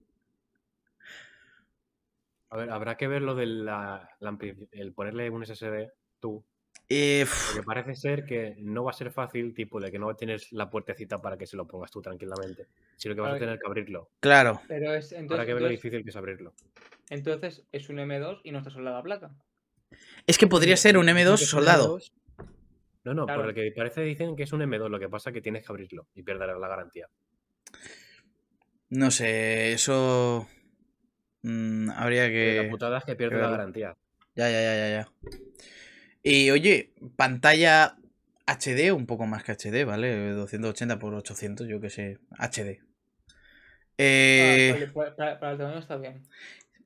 A 2.48 2.56
ver, 2.56 2.70
habrá 2.70 2.96
que 2.96 3.08
ver 3.08 3.22
lo 3.22 3.34
del 3.34 3.64
la, 3.64 4.08
el 4.70 4.92
ponerle 4.94 5.30
un 5.30 5.44
SSD 5.44 5.90
tú. 6.20 6.44
Eh, 6.88 7.26
Porque 7.48 7.64
parece 7.66 7.96
ser 7.96 8.24
que 8.24 8.54
no 8.60 8.84
va 8.84 8.90
a 8.92 8.94
ser 8.94 9.10
fácil, 9.10 9.52
tipo, 9.54 9.80
de 9.80 9.90
que 9.90 9.98
no 9.98 10.14
tienes 10.14 10.52
la 10.52 10.70
puertecita 10.70 11.20
para 11.20 11.36
que 11.36 11.46
se 11.46 11.56
lo 11.56 11.66
pongas 11.66 11.90
tú 11.90 12.00
tranquilamente, 12.00 12.68
sino 12.96 13.14
que 13.14 13.20
vas 13.20 13.34
a 13.34 13.38
tener 13.38 13.58
que 13.58 13.66
abrirlo. 13.66 14.10
claro. 14.20 14.60
Pero 14.68 14.94
es 14.94 15.10
entonces, 15.12 15.46
que 15.46 15.54
ver 15.54 15.62
lo 15.62 15.68
difícil 15.68 16.04
que 16.04 16.10
es 16.10 16.16
abrirlo. 16.16 16.54
entonces 17.10 17.64
es 17.72 17.88
un 17.88 17.96
M2 17.96 18.40
y 18.44 18.52
no 18.52 18.58
está 18.58 18.70
soldada 18.70 18.98
a 18.98 19.02
placa. 19.02 19.34
Es 20.28 20.38
que 20.38 20.46
podría 20.46 20.76
ser 20.76 20.96
un 20.96 21.06
Dicen 21.06 21.16
M2 21.26 21.28
que 21.38 21.44
es 21.44 21.52
un 21.52 21.58
soldado. 21.58 21.98
M2. 21.98 22.12
No, 23.04 23.14
no, 23.14 23.26
Claro. 23.26 23.40
por 23.42 23.48
el 23.50 23.54
que 23.54 23.72
parece 23.76 24.02
dicen 24.02 24.36
que 24.36 24.44
es 24.44 24.52
un 24.52 24.60
M2, 24.62 24.88
lo 24.88 24.98
que 25.00 25.08
pasa 25.08 25.30
es 25.30 25.34
que 25.34 25.40
tienes 25.40 25.64
que 25.66 25.72
abrirlo 25.72 26.06
y 26.14 26.22
perderás 26.22 26.58
la 26.58 26.68
garantía. 26.68 27.08
No 28.90 29.10
sé, 29.10 29.72
eso. 29.72 30.46
mm, 31.42 31.90
habría 31.90 32.28
que. 32.28 32.62
La 32.64 32.70
putada 32.70 32.98
es 32.98 33.04
que 33.04 33.16
pierdes 33.16 33.40
la 33.40 33.50
garantía. 33.50 33.96
Ya, 34.36 34.50
ya, 34.50 34.60
ya, 34.60 34.76
ya, 34.76 34.88
ya. 34.90 35.08
Y 36.28 36.50
oye, 36.50 36.92
pantalla 37.14 37.96
HD, 38.46 38.90
un 38.90 39.06
poco 39.06 39.26
más 39.26 39.44
que 39.44 39.52
HD, 39.52 39.84
¿vale? 39.84 40.30
280 40.32 40.98
por 40.98 41.14
800, 41.14 41.68
yo 41.68 41.80
que 41.80 41.88
sé. 41.88 42.18
HD. 42.36 42.80
Eh, 43.98 44.70
Ah, 44.70 44.74
vale, 44.74 44.88
para, 45.14 45.52
el 45.52 45.58
tamaño 45.58 45.78
está 45.78 45.96
bien. 45.96 46.22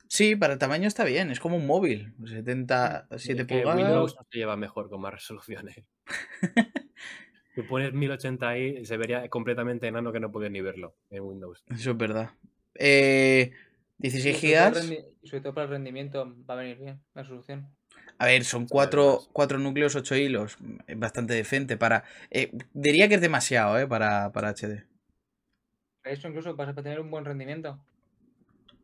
Sí, 0.08 0.36
para 0.36 0.52
el 0.54 0.58
tamaño 0.58 0.88
está 0.88 1.04
bien, 1.04 1.30
es 1.30 1.40
como 1.40 1.56
un 1.56 1.66
móvil. 1.66 2.12
77 2.26 3.42
Es 3.42 3.46
que 3.48 3.54
pulgadas. 3.62 3.76
Windows 3.82 4.16
se 4.30 4.38
lleva 4.38 4.56
mejor 4.56 4.90
con 4.90 5.00
más 5.00 5.14
resoluciones. 5.14 5.82
Si 7.52 7.62
pones 7.62 7.92
1080 7.92 8.48
ahí, 8.48 8.84
se 8.86 8.96
vería 8.96 9.28
completamente 9.28 9.88
enano 9.88 10.12
que 10.12 10.20
no 10.20 10.30
puedes 10.30 10.52
ni 10.52 10.60
verlo 10.60 10.94
en 11.10 11.22
Windows. 11.24 11.64
Eso 11.66 11.90
es 11.90 11.96
verdad. 11.96 12.30
Eh, 12.76 13.50
Y 13.98 14.02
16 14.08 14.36
sobre 14.38 14.52
todo 14.54 14.66
el 14.68 14.74
gigas. 14.74 14.88
rendi- 14.88 15.06
y 15.20 15.28
sobre 15.28 15.40
todo 15.42 15.54
para 15.54 15.64
el 15.64 15.70
rendimiento 15.70 16.32
va 16.48 16.54
a 16.54 16.56
venir 16.58 16.78
bien 16.78 17.00
la 17.12 17.22
resolución. 17.22 17.68
A 18.20 18.26
ver, 18.26 18.44
son 18.44 18.66
cuatro, 18.68 19.02
además. 19.08 19.28
cuatro 19.32 19.58
núcleos, 19.58 19.96
8 19.96 20.14
hilos. 20.14 20.58
Es 20.86 20.98
bastante 20.98 21.32
decente 21.32 21.78
para. 21.78 22.04
eh, 22.30 22.52
diría 22.74 23.08
que 23.08 23.14
es 23.14 23.20
demasiado, 23.22 23.78
¿eh? 23.78 23.86
Para, 23.86 24.30
para 24.30 24.50
HD. 24.50 24.84
Eso 26.04 26.28
incluso 26.28 26.54
para 26.54 26.74
para 26.74 26.82
tener 26.82 27.00
un 27.00 27.10
buen 27.10 27.24
rendimiento. 27.24 27.80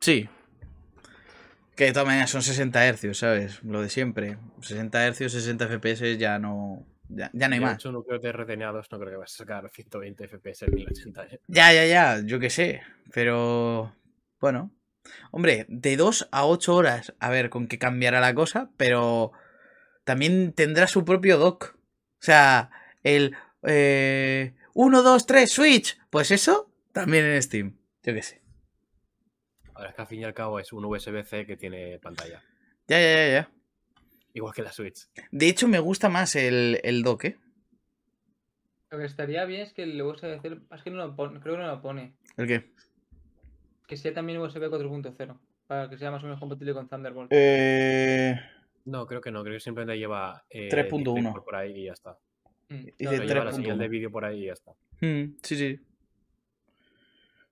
Sí. 0.01 0.26
Que 1.74 1.84
de 1.84 1.93
todas 1.93 2.07
maneras 2.07 2.30
son 2.30 2.43
60 2.43 2.80
Hz, 2.95 3.18
¿sabes? 3.18 3.62
Lo 3.62 3.82
de 3.82 3.91
siempre. 3.91 4.39
60 4.62 5.12
Hz, 5.12 5.32
60 5.32 5.66
FPS 5.68 6.16
ya 6.16 6.39
no. 6.39 6.87
Ya, 7.11 7.30
ya 7.34 7.49
no 7.49 7.55
hay 7.55 7.61
más. 7.61 7.74
8 7.74 7.93
núcleos 7.93 8.22
de 8.22 8.32
RDNA2 8.32 8.87
no 8.91 8.99
creo 8.99 9.11
que 9.11 9.16
vas 9.18 9.34
a 9.34 9.37
sacar 9.37 9.70
120 9.70 10.28
FPS 10.28 10.64
en 10.64 10.74
1080. 10.74 11.24
¿eh? 11.26 11.41
Ya, 11.47 11.72
ya, 11.74 11.84
ya, 11.84 12.22
yo 12.24 12.41
qué 12.41 12.49
sé. 12.49 12.80
Pero. 13.12 13.95
Bueno. 14.41 14.70
Hombre, 15.30 15.66
de 15.68 15.96
2 15.96 16.28
a 16.30 16.46
8 16.46 16.74
horas. 16.74 17.14
A 17.18 17.30
ver 17.30 17.50
con 17.50 17.68
qué 17.68 17.78
cambiará 17.78 18.20
la 18.20 18.34
cosa. 18.34 18.70
Pero. 18.76 19.32
También 20.04 20.52
tendrá 20.52 20.86
su 20.86 21.04
propio 21.04 21.38
dock. 21.38 21.74
O 21.74 22.22
sea, 22.22 22.70
el. 23.02 23.36
Eh, 23.62 24.54
1, 24.74 25.02
2, 25.02 25.26
3, 25.26 25.50
Switch. 25.50 25.98
Pues 26.11 26.30
eso 26.30 26.70
también 26.92 27.24
en 27.24 27.42
Steam. 27.42 27.76
Yo 28.02 28.14
qué 28.14 28.22
sé. 28.22 28.42
Ahora 29.74 29.90
es 29.90 29.94
que 29.94 30.02
al 30.02 30.09
fin 30.09 30.20
y 30.20 30.24
al 30.24 30.34
cabo 30.34 30.59
es 30.59 30.72
un 30.72 30.84
USB-C 30.84 31.44
que 31.46 31.57
tiene 31.57 31.98
pantalla. 31.98 32.42
Ya, 32.88 33.00
ya, 33.00 33.14
ya, 33.14 33.28
ya. 33.28 33.50
Igual 34.32 34.54
que 34.54 34.62
la 34.62 34.72
Switch. 34.72 35.09
De 35.30 35.48
hecho, 35.48 35.68
me 35.68 35.78
gusta 35.78 36.09
más 36.09 36.36
el, 36.36 36.80
el 36.84 37.02
dock, 37.02 37.24
¿eh? 37.24 37.36
Lo 38.90 38.98
que 38.98 39.04
estaría 39.04 39.44
bien 39.44 39.62
es 39.62 39.72
que 39.72 39.82
el 39.82 40.00
USB 40.00 40.40
C, 40.40 40.61
es 40.74 40.82
que 40.82 40.90
no 40.90 40.98
lo 40.98 41.16
pone, 41.16 41.40
creo 41.40 41.57
que 41.57 41.62
no 41.62 41.66
lo 41.66 41.82
pone. 41.82 42.16
¿El 42.36 42.46
qué? 42.46 42.72
Que 43.87 43.97
sea 43.97 44.12
también 44.12 44.41
USB 44.41 44.62
4.0. 44.68 45.39
Para 45.66 45.89
que 45.89 45.99
sea 45.99 46.11
más 46.11 46.22
o 46.22 46.26
menos 46.26 46.41
compatible 46.41 46.74
con 46.74 46.89
Thunderbolt. 46.89 47.28
Eh. 47.32 48.39
No, 48.84 49.07
creo 49.07 49.20
que 49.20 49.30
no. 49.30 49.43
Creo 49.43 49.55
que 49.55 49.61
simplemente 49.61 49.99
lleva 49.99 50.45
eh, 50.51 50.68
3.1. 50.70 51.14
DisplayPort 51.14 51.45
por 51.45 51.57
ahí 51.57 51.72
y 51.80 51.84
ya 51.87 51.93
está. 51.93 52.18
Mm, 52.68 52.74
dice 52.74 52.95
claro, 52.97 53.16
Pero 53.16 53.24
lleva 53.24 53.45
la 53.45 53.51
3.1. 53.51 53.55
señal 53.55 53.78
de 53.78 53.89
vídeo 53.89 54.11
por 54.11 54.24
ahí 54.24 54.43
y 54.43 54.47
ya 54.47 54.53
está. 54.53 54.72
Mm, 55.01 55.37
sí, 55.43 55.57
sí. 55.57 55.80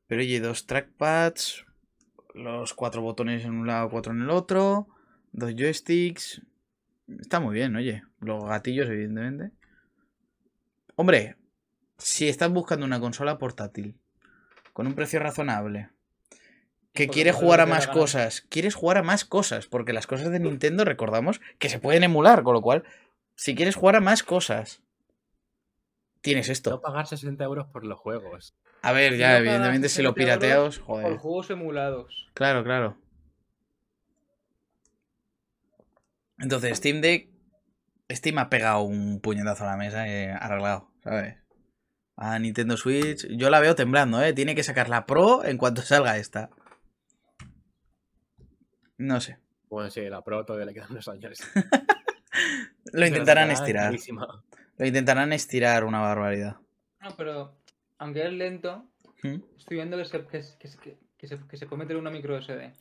Pero 0.07 0.21
oye, 0.21 0.41
dos 0.41 0.67
trackpads, 0.67 1.65
los 2.35 2.75
cuatro 2.75 3.03
botones 3.03 3.45
en 3.45 3.53
un 3.53 3.67
lado, 3.67 3.89
cuatro 3.91 4.13
en 4.13 4.23
el 4.23 4.31
otro, 4.31 4.89
dos 5.33 5.55
joysticks. 5.55 6.43
Está 7.21 7.41
muy 7.41 7.55
bien, 7.55 7.75
oye. 7.77 8.03
Los 8.21 8.45
gatillos, 8.45 8.89
evidentemente. 8.89 9.51
Hombre, 10.97 11.37
si 11.99 12.29
estás 12.29 12.51
buscando 12.51 12.87
una 12.87 13.01
consola 13.01 13.39
portátil 13.39 13.97
con 14.73 14.87
un 14.87 14.95
precio 14.95 15.19
razonable, 15.21 15.91
que 16.95 17.09
quiere 17.09 17.33
jugar 17.33 17.61
a 17.61 17.67
más 17.67 17.89
cosas, 17.89 18.47
quieres 18.49 18.75
jugar 18.77 18.99
a 18.99 19.03
más 19.03 19.25
cosas, 19.25 19.67
porque 19.67 19.93
las 19.93 20.07
cosas 20.07 20.31
de 20.31 20.39
Nintendo 20.39 20.85
recordamos 20.85 21.41
que 21.59 21.69
se 21.69 21.81
pueden 21.81 22.05
emular, 22.05 22.45
con 22.45 22.55
lo 22.55 22.63
cual, 22.63 22.85
si 23.35 23.57
quieres 23.57 23.75
jugar 23.75 23.97
a 23.97 24.01
más 24.01 24.23
cosas, 24.23 24.81
tienes 26.21 26.49
esto. 26.49 26.71
No 26.71 26.81
pagar 26.81 27.09
60 27.09 27.43
euros 27.43 27.67
por 27.67 27.85
los 27.85 27.99
juegos. 27.99 28.55
A 28.81 28.93
ver, 28.93 29.17
ya, 29.17 29.33
no 29.33 29.37
evidentemente 29.39 29.89
si 29.89 30.03
lo 30.03 30.11
60 30.11 30.35
euros 30.35 30.79
pirateas, 30.79 30.79
Por 30.79 31.03
joder. 31.03 31.19
juegos 31.19 31.51
emulados. 31.51 32.31
Claro, 32.33 32.63
claro. 32.63 32.97
Entonces, 36.39 36.79
Steam 36.79 37.01
Deck. 37.01 37.29
Steam 38.11 38.39
ha 38.39 38.51
pegado 38.51 38.83
un 38.83 39.21
puñetazo 39.21 39.65
a 39.65 39.69
la 39.69 39.77
mesa 39.77 40.07
y 40.07 40.27
arreglado, 40.27 40.93
¿sabes? 41.03 41.39
A 42.17 42.39
Nintendo 42.39 42.77
Switch. 42.77 43.27
Yo 43.31 43.51
la 43.51 43.61
veo 43.61 43.75
temblando, 43.75 44.23
¿eh? 44.23 44.33
Tiene 44.33 44.55
que 44.55 44.63
sacar 44.63 44.89
la 44.89 45.07
Pro 45.07 45.45
en 45.45 45.57
cuanto 45.57 45.83
salga 45.83 46.19
esta. 46.19 46.51
No 48.99 49.21
sé. 49.21 49.39
Bueno, 49.69 49.91
sí, 49.91 50.03
la 50.09 50.23
Pro 50.23 50.45
todavía 50.45 50.67
le 50.67 50.75
quedan 50.75 50.91
unos 50.93 51.09
años. 51.09 51.41
Lo 52.93 53.01
la 53.01 53.09
intentarán 53.09 53.51
estirar. 53.51 53.95
Lo 54.79 54.87
intentarán 54.87 55.33
estirar 55.33 55.85
una 55.85 56.01
barbaridad. 56.01 56.57
No, 57.01 57.17
pero 57.17 57.57
aunque 57.99 58.25
es 58.27 58.33
lento, 58.33 58.87
¿Mm? 59.23 59.37
estoy 59.59 59.77
viendo 59.77 59.97
que 59.97 60.05
se, 60.05 60.27
que, 60.27 60.43
se- 60.43 60.59
que, 60.59 60.69
se- 60.69 60.79
que 61.19 61.27
se, 61.29 61.39
que 61.49 61.57
se 61.57 61.67
puede 61.67 61.81
meter 61.85 61.97
una 61.97 62.11
micro 62.11 62.37
SD. 62.41 62.73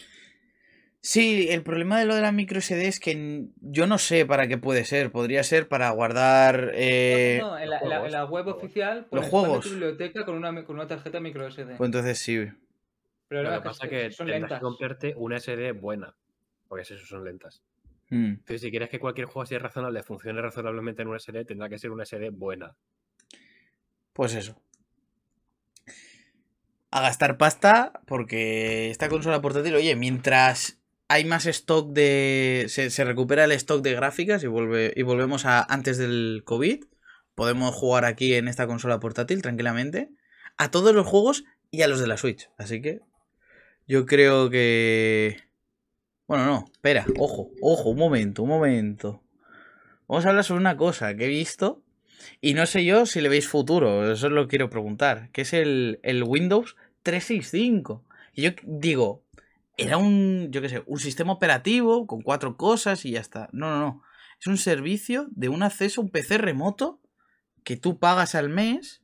Sí, 1.01 1.47
el 1.49 1.63
problema 1.63 1.99
de 1.99 2.05
lo 2.05 2.15
de 2.15 2.21
la 2.21 2.31
micro 2.31 2.59
SD 2.61 2.87
es 2.87 2.99
que 2.99 3.47
yo 3.59 3.87
no 3.87 3.97
sé 3.97 4.25
para 4.25 4.47
qué 4.47 4.57
puede 4.57 4.85
ser. 4.85 5.11
Podría 5.11 5.43
ser 5.43 5.67
para 5.67 5.89
guardar. 5.91 6.71
eh, 6.75 7.39
no, 7.41 7.57
en 7.59 7.69
la, 7.69 7.75
los 7.75 7.83
en 7.83 7.89
la- 7.89 7.95
en 7.95 8.01
juegos, 8.01 8.11
la 8.11 8.25
web 8.25 8.47
oficial 8.47 9.07
Los 9.11 9.25
juegos. 9.25 9.63
tu 9.65 9.69
biblioteca 9.71 10.25
con 10.25 10.35
una, 10.35 10.63
con 10.63 10.75
una 10.77 10.87
tarjeta 10.87 11.19
micro 11.19 11.45
SD. 11.49 11.75
Pues 11.75 11.87
entonces 11.89 12.19
sí. 12.19 12.47
Pero 13.33 13.49
Lo 13.49 13.61
que 13.61 13.63
pasa 13.63 13.87
es 13.87 13.91
es 13.91 13.97
que 13.97 14.11
son 14.11 14.27
tendrás 14.27 14.41
lentas. 14.41 14.59
que 14.59 14.63
comprarte 14.63 15.13
una 15.17 15.39
SD 15.39 15.71
buena. 15.71 16.15
Porque 16.67 16.83
eso 16.83 16.97
son 17.05 17.23
lentas. 17.23 17.63
Mm. 18.09 18.25
Entonces, 18.25 18.61
si 18.61 18.69
quieres 18.69 18.89
que 18.89 18.99
cualquier 18.99 19.25
juego 19.25 19.41
así 19.41 19.57
razonable 19.57 20.03
funcione 20.03 20.39
razonablemente 20.39 21.01
en 21.01 21.07
una 21.07 21.17
SD, 21.17 21.45
tendrá 21.45 21.67
que 21.67 21.79
ser 21.79 21.89
una 21.89 22.05
SD 22.05 22.29
buena. 22.29 22.75
Pues 24.13 24.35
eso. 24.35 24.61
A 26.91 27.01
gastar 27.01 27.37
pasta 27.37 28.01
porque 28.05 28.91
esta 28.91 29.09
consola 29.09 29.41
portátil, 29.41 29.73
oye, 29.73 29.95
mientras 29.95 30.79
hay 31.07 31.25
más 31.25 31.47
stock 31.47 31.91
de... 31.91 32.65
Se, 32.69 32.91
se 32.91 33.03
recupera 33.03 33.45
el 33.45 33.51
stock 33.53 33.81
de 33.81 33.93
gráficas 33.95 34.43
y, 34.43 34.47
vuelve, 34.47 34.93
y 34.95 35.01
volvemos 35.01 35.47
a 35.47 35.63
antes 35.63 35.97
del 35.97 36.43
COVID, 36.45 36.83
podemos 37.33 37.73
jugar 37.73 38.05
aquí 38.05 38.35
en 38.35 38.47
esta 38.47 38.67
consola 38.67 38.99
portátil 38.99 39.41
tranquilamente 39.41 40.11
a 40.57 40.69
todos 40.69 40.93
los 40.93 41.07
juegos 41.07 41.45
y 41.71 41.81
a 41.81 41.87
los 41.87 41.99
de 41.99 42.05
la 42.05 42.17
Switch. 42.17 42.51
Así 42.59 42.79
que 42.79 43.01
yo 43.87 44.05
creo 44.05 44.49
que... 44.49 45.37
Bueno, 46.27 46.45
no, 46.45 46.65
espera, 46.71 47.05
ojo, 47.17 47.51
ojo, 47.61 47.89
un 47.89 47.97
momento, 47.97 48.43
un 48.43 48.49
momento. 48.49 49.23
Vamos 50.07 50.25
a 50.25 50.29
hablar 50.29 50.43
sobre 50.43 50.61
una 50.61 50.77
cosa 50.77 51.15
que 51.15 51.25
he 51.25 51.29
visto 51.29 51.83
y 52.41 52.53
no 52.53 52.65
sé 52.65 52.85
yo 52.85 53.05
si 53.05 53.21
le 53.21 53.29
veis 53.29 53.47
futuro, 53.47 54.11
eso 54.11 54.27
os 54.27 54.33
lo 54.33 54.47
quiero 54.47 54.69
preguntar, 54.69 55.29
que 55.31 55.41
es 55.41 55.53
el, 55.53 55.99
el 56.03 56.23
Windows 56.23 56.75
365. 57.03 58.05
Y 58.33 58.43
yo 58.43 58.51
digo, 58.63 59.23
era 59.77 59.97
un, 59.97 60.49
yo 60.51 60.61
qué 60.61 60.69
sé, 60.69 60.83
un 60.85 60.99
sistema 60.99 61.33
operativo 61.33 62.07
con 62.07 62.21
cuatro 62.21 62.57
cosas 62.57 63.05
y 63.05 63.11
ya 63.11 63.19
está. 63.19 63.49
No, 63.51 63.69
no, 63.69 63.79
no. 63.79 64.03
Es 64.39 64.47
un 64.47 64.57
servicio 64.57 65.27
de 65.31 65.49
un 65.49 65.63
acceso 65.63 66.01
a 66.01 66.03
un 66.03 66.09
PC 66.09 66.37
remoto 66.37 67.01
que 67.63 67.77
tú 67.77 67.99
pagas 67.99 68.35
al 68.35 68.49
mes 68.49 69.03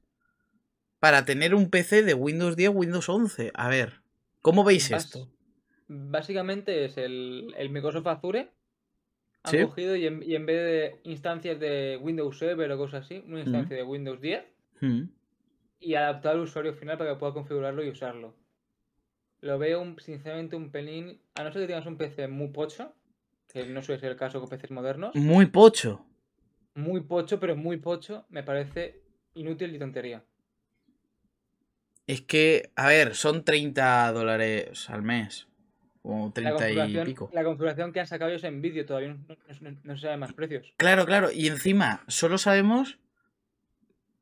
para 1.00 1.24
tener 1.26 1.56
un 1.56 1.70
PC 1.70 2.04
de 2.04 2.14
Windows 2.14 2.56
10, 2.56 2.72
Windows 2.74 3.08
11. 3.08 3.52
A 3.54 3.70
ver, 3.70 3.99
¿cómo 4.42 4.64
veis 4.64 4.92
esto? 4.92 5.28
Básicamente 5.88 6.86
es 6.86 6.98
el, 6.98 7.54
el 7.58 7.70
Microsoft 7.70 8.08
Azure. 8.08 8.50
Han 9.44 9.52
Sí. 9.52 9.58
cogido 9.66 9.96
y 9.96 10.06
en, 10.06 10.22
y 10.22 10.36
en 10.36 10.46
vez 10.46 10.58
de 10.58 11.00
instancias 11.10 11.60
de 11.60 11.98
Windows 12.02 12.38
Server 12.38 12.72
o 12.72 12.78
cosas 12.78 13.06
así, 13.06 13.24
una 13.26 13.40
instancia 13.40 13.76
de 13.76 13.84
Windows 13.84 14.20
10 14.22 14.44
Mm, 14.82 15.04
y 15.82 15.96
adaptado 15.96 16.36
al 16.36 16.42
usuario 16.44 16.74
final 16.74 16.98
para 16.98 17.12
que 17.14 17.20
pueda 17.20 17.34
configurarlo 17.34 17.84
y 17.84 17.90
usarlo. 17.90 18.34
Lo 19.42 19.58
veo 19.58 19.82
un- 19.82 20.00
sinceramente 20.00 20.56
un 20.56 20.72
pelín, 20.72 21.22
a 21.36 21.44
no 21.44 21.52
ser 21.52 21.62
que 21.62 21.68
tengas 21.68 21.86
un 21.86 21.98
PC 21.98 22.28
muy 22.28 22.50
pocho, 22.50 22.94
que 23.52 23.66
no 23.66 23.82
suele 23.82 24.00
ser 24.02 24.12
el 24.12 24.18
caso 24.18 24.40
con 24.40 24.50
PCs 24.50 24.72
modernos, 24.72 25.16
Muy 25.16 25.46
pocho. 25.48 26.06
muy 26.76 27.02
pocho, 27.02 27.40
pero 27.40 27.56
muy 27.56 27.78
pocho, 27.78 28.26
me 28.30 28.44
parece 28.44 29.02
inútil 29.34 29.76
y 29.76 29.80
tontería. 29.80 30.24
Es 32.10 32.22
que, 32.22 32.72
a 32.76 32.88
ver, 32.88 33.14
son 33.14 33.44
30 33.46 34.12
dólares 34.14 34.90
al 34.90 35.04
mes. 35.04 35.48
O 36.02 36.26
La 36.36 36.56
30 36.56 36.88
y 36.88 37.06
pico. 37.06 37.30
la 37.34 37.44
configuración 37.44 37.94
que 37.94 38.00
han 38.00 38.08
sacado 38.08 38.32
ellos 38.32 38.44
en 38.46 38.64
vídeo 38.64 38.84
todavía 38.84 39.10
no, 39.10 39.20
no- 39.28 39.36
no- 39.72 39.78
no 39.84 39.96
se 39.96 40.02
saben 40.02 40.20
más 40.20 40.34
precios. 40.34 40.74
Claro, 40.78 41.06
claro. 41.06 41.30
Y 41.32 41.46
encima, 41.46 42.04
solo 42.08 42.40
sabemos 42.40 42.98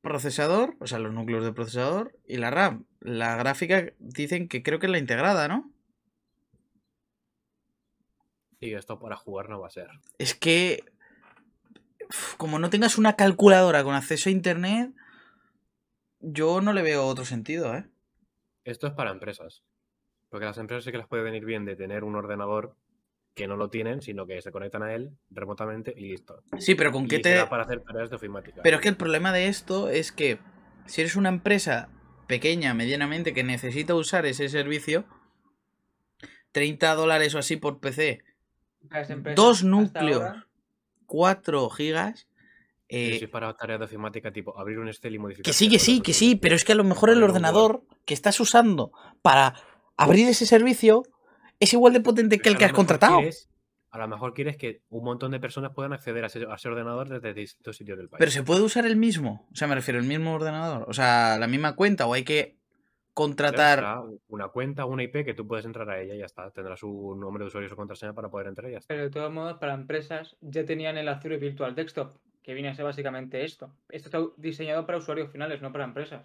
procesador, 0.01 0.75
o 0.81 0.88
sea, 0.88 0.99
los 0.99 1.13
núcleos 1.13 1.45
de 1.45 1.53
procesador 1.53 2.13
y 2.27 2.38
la 2.38 2.49
RAM. 2.51 2.85
La 2.99 3.38
gráfica 3.38 3.85
dicen 3.99 4.49
que 4.49 4.63
creo 4.63 4.79
que 4.79 4.88
es 4.88 4.91
la 4.91 4.97
integrada, 4.97 5.47
¿no? 5.47 5.71
Y 8.59 8.73
esto 8.73 8.99
para 8.99 9.15
jugar 9.15 9.47
no 9.47 9.61
va 9.61 9.67
a 9.67 9.71
ser. 9.71 9.88
Es 10.17 10.33
que, 10.33 10.83
como 12.35 12.59
no 12.59 12.69
tengas 12.69 12.97
una 12.97 13.15
calculadora 13.15 13.83
con 13.85 13.95
acceso 13.95 14.27
a 14.27 14.31
internet, 14.33 14.91
yo 16.20 16.61
no 16.61 16.74
le 16.74 16.82
veo 16.82 17.05
otro 17.05 17.26
sentido, 17.26 17.76
¿eh? 17.76 17.86
Esto 18.63 18.88
es 18.88 18.93
para 18.93 19.11
empresas. 19.11 19.63
Porque 20.30 20.45
las 20.45 20.57
empresas 20.57 20.84
sí 20.84 20.91
que 20.91 20.97
les 20.97 21.07
puede 21.07 21.24
venir 21.24 21.45
bien 21.45 21.65
de 21.65 21.76
tener 21.76 22.03
un 22.03 22.15
ordenador 22.15 22.76
que 23.34 23.47
no 23.47 23.55
lo 23.55 23.70
tienen, 23.70 24.01
sino 24.01 24.26
que 24.26 24.41
se 24.41 24.51
conectan 24.51 24.84
a 24.84 24.93
él 24.93 25.11
remotamente 25.30 25.93
y 25.95 26.01
listo. 26.01 26.43
Sí, 26.57 26.76
pero 26.76 26.91
con 26.91 27.05
Y 27.05 27.07
qué 27.07 27.20
te... 27.20 27.30
será 27.30 27.49
para 27.49 27.63
hacer 27.63 27.82
tareas 27.84 28.09
de 28.09 28.15
ofimática. 28.15 28.61
Pero 28.63 28.78
es 28.78 28.82
que 28.82 28.89
el 28.89 28.97
problema 28.97 29.32
de 29.32 29.47
esto 29.47 29.89
es 29.89 30.11
que 30.11 30.39
si 30.86 31.01
eres 31.01 31.15
una 31.15 31.30
empresa 31.30 31.89
pequeña, 32.28 32.74
medianamente, 32.74 33.34
que 33.34 33.43
necesita 33.43 33.93
usar 33.95 34.26
ese 34.26 34.49
servicio, 34.49 35.05
30 36.51 36.93
dólares 36.95 37.36
o 37.36 37.39
así 37.39 37.55
por 37.57 37.80
PC, 37.80 38.24
dos 39.36 39.63
núcleos, 39.63 40.22
ahora- 40.24 40.47
4 41.05 41.70
gigas. 41.70 42.26
Pero 42.89 43.15
eh, 43.15 43.19
si 43.19 43.25
es 43.25 43.29
para 43.29 43.53
tareas 43.55 43.79
de 43.79 43.85
ofimática 43.85 44.31
tipo 44.31 44.57
abrir 44.57 44.79
un 44.79 44.88
Excel 44.88 45.15
y 45.15 45.19
modificar. 45.19 45.45
que 45.45 45.53
sí, 45.53 45.69
que 45.69 45.79
sí, 45.79 46.01
que 46.01 46.13
sí, 46.13 46.35
pero 46.35 46.55
es 46.55 46.63
que 46.63 46.71
a 46.71 46.75
lo 46.75 46.83
mejor 46.83 47.09
el 47.09 47.21
ordenador 47.21 47.83
que 48.05 48.13
estás 48.13 48.39
usando 48.39 48.91
para 49.21 49.55
abrir 49.97 50.27
ese 50.27 50.45
servicio 50.45 51.03
es 51.59 51.73
igual 51.73 51.93
de 51.93 52.01
potente 52.01 52.39
que 52.39 52.49
el 52.49 52.57
que 52.57 52.65
has 52.65 52.73
contratado. 52.73 53.19
a 53.89 53.97
lo 53.97 54.07
mejor 54.07 54.33
quieres 54.33 54.57
que 54.57 54.81
un 54.89 55.03
montón 55.03 55.31
de 55.31 55.39
personas 55.39 55.73
puedan 55.73 55.91
acceder 55.91 56.23
a 56.23 56.27
ese, 56.27 56.45
a 56.49 56.55
ese 56.55 56.69
ordenador 56.69 57.09
desde 57.09 57.33
distintos 57.33 57.75
sitios 57.75 57.97
del 57.97 58.09
país. 58.09 58.19
Pero 58.19 58.31
se 58.31 58.43
puede 58.43 58.61
usar 58.61 58.85
el 58.85 58.95
mismo, 58.95 59.47
o 59.51 59.55
sea, 59.55 59.67
me 59.67 59.75
refiero, 59.75 59.99
el 59.99 60.05
mismo 60.05 60.33
ordenador, 60.33 60.85
o 60.88 60.93
sea, 60.93 61.38
la 61.39 61.47
misma 61.47 61.75
cuenta, 61.75 62.05
o 62.05 62.13
hay 62.13 62.23
que 62.23 62.57
contratar. 63.17 64.03
Una 64.27 64.49
cuenta, 64.49 64.85
una 64.85 65.01
IP 65.01 65.25
que 65.25 65.33
tú 65.33 65.47
puedes 65.47 65.65
entrar 65.65 65.89
a 65.89 65.99
ella 65.99 66.13
y 66.13 66.19
ya 66.19 66.25
está. 66.25 66.51
Tendrás 66.51 66.83
un 66.83 67.19
nombre 67.19 67.43
de 67.43 67.47
usuario 67.47 67.65
y 67.65 67.69
su 67.69 67.75
contraseña 67.75 68.13
para 68.13 68.29
poder 68.29 68.45
entrar 68.45 68.69
y 68.69 68.73
ya 68.73 68.77
está. 68.77 68.93
Pero 68.93 69.05
de 69.05 69.09
todos 69.09 69.33
modos, 69.33 69.57
para 69.57 69.73
empresas 69.73 70.38
ya 70.41 70.63
tenían 70.65 70.97
el 70.97 71.07
Azure 71.09 71.38
Virtual 71.38 71.73
Desktop, 71.73 72.15
que 72.47 72.53
viene 72.53 72.69
a 72.69 72.73
ser 72.75 72.85
básicamente 72.85 73.43
esto. 73.43 73.73
Esto 73.89 74.07
está 74.07 74.19
diseñado 74.41 74.85
para 74.85 74.99
usuarios 74.99 75.29
finales, 75.29 75.61
no 75.61 75.73
para 75.73 75.83
empresas. 75.83 76.23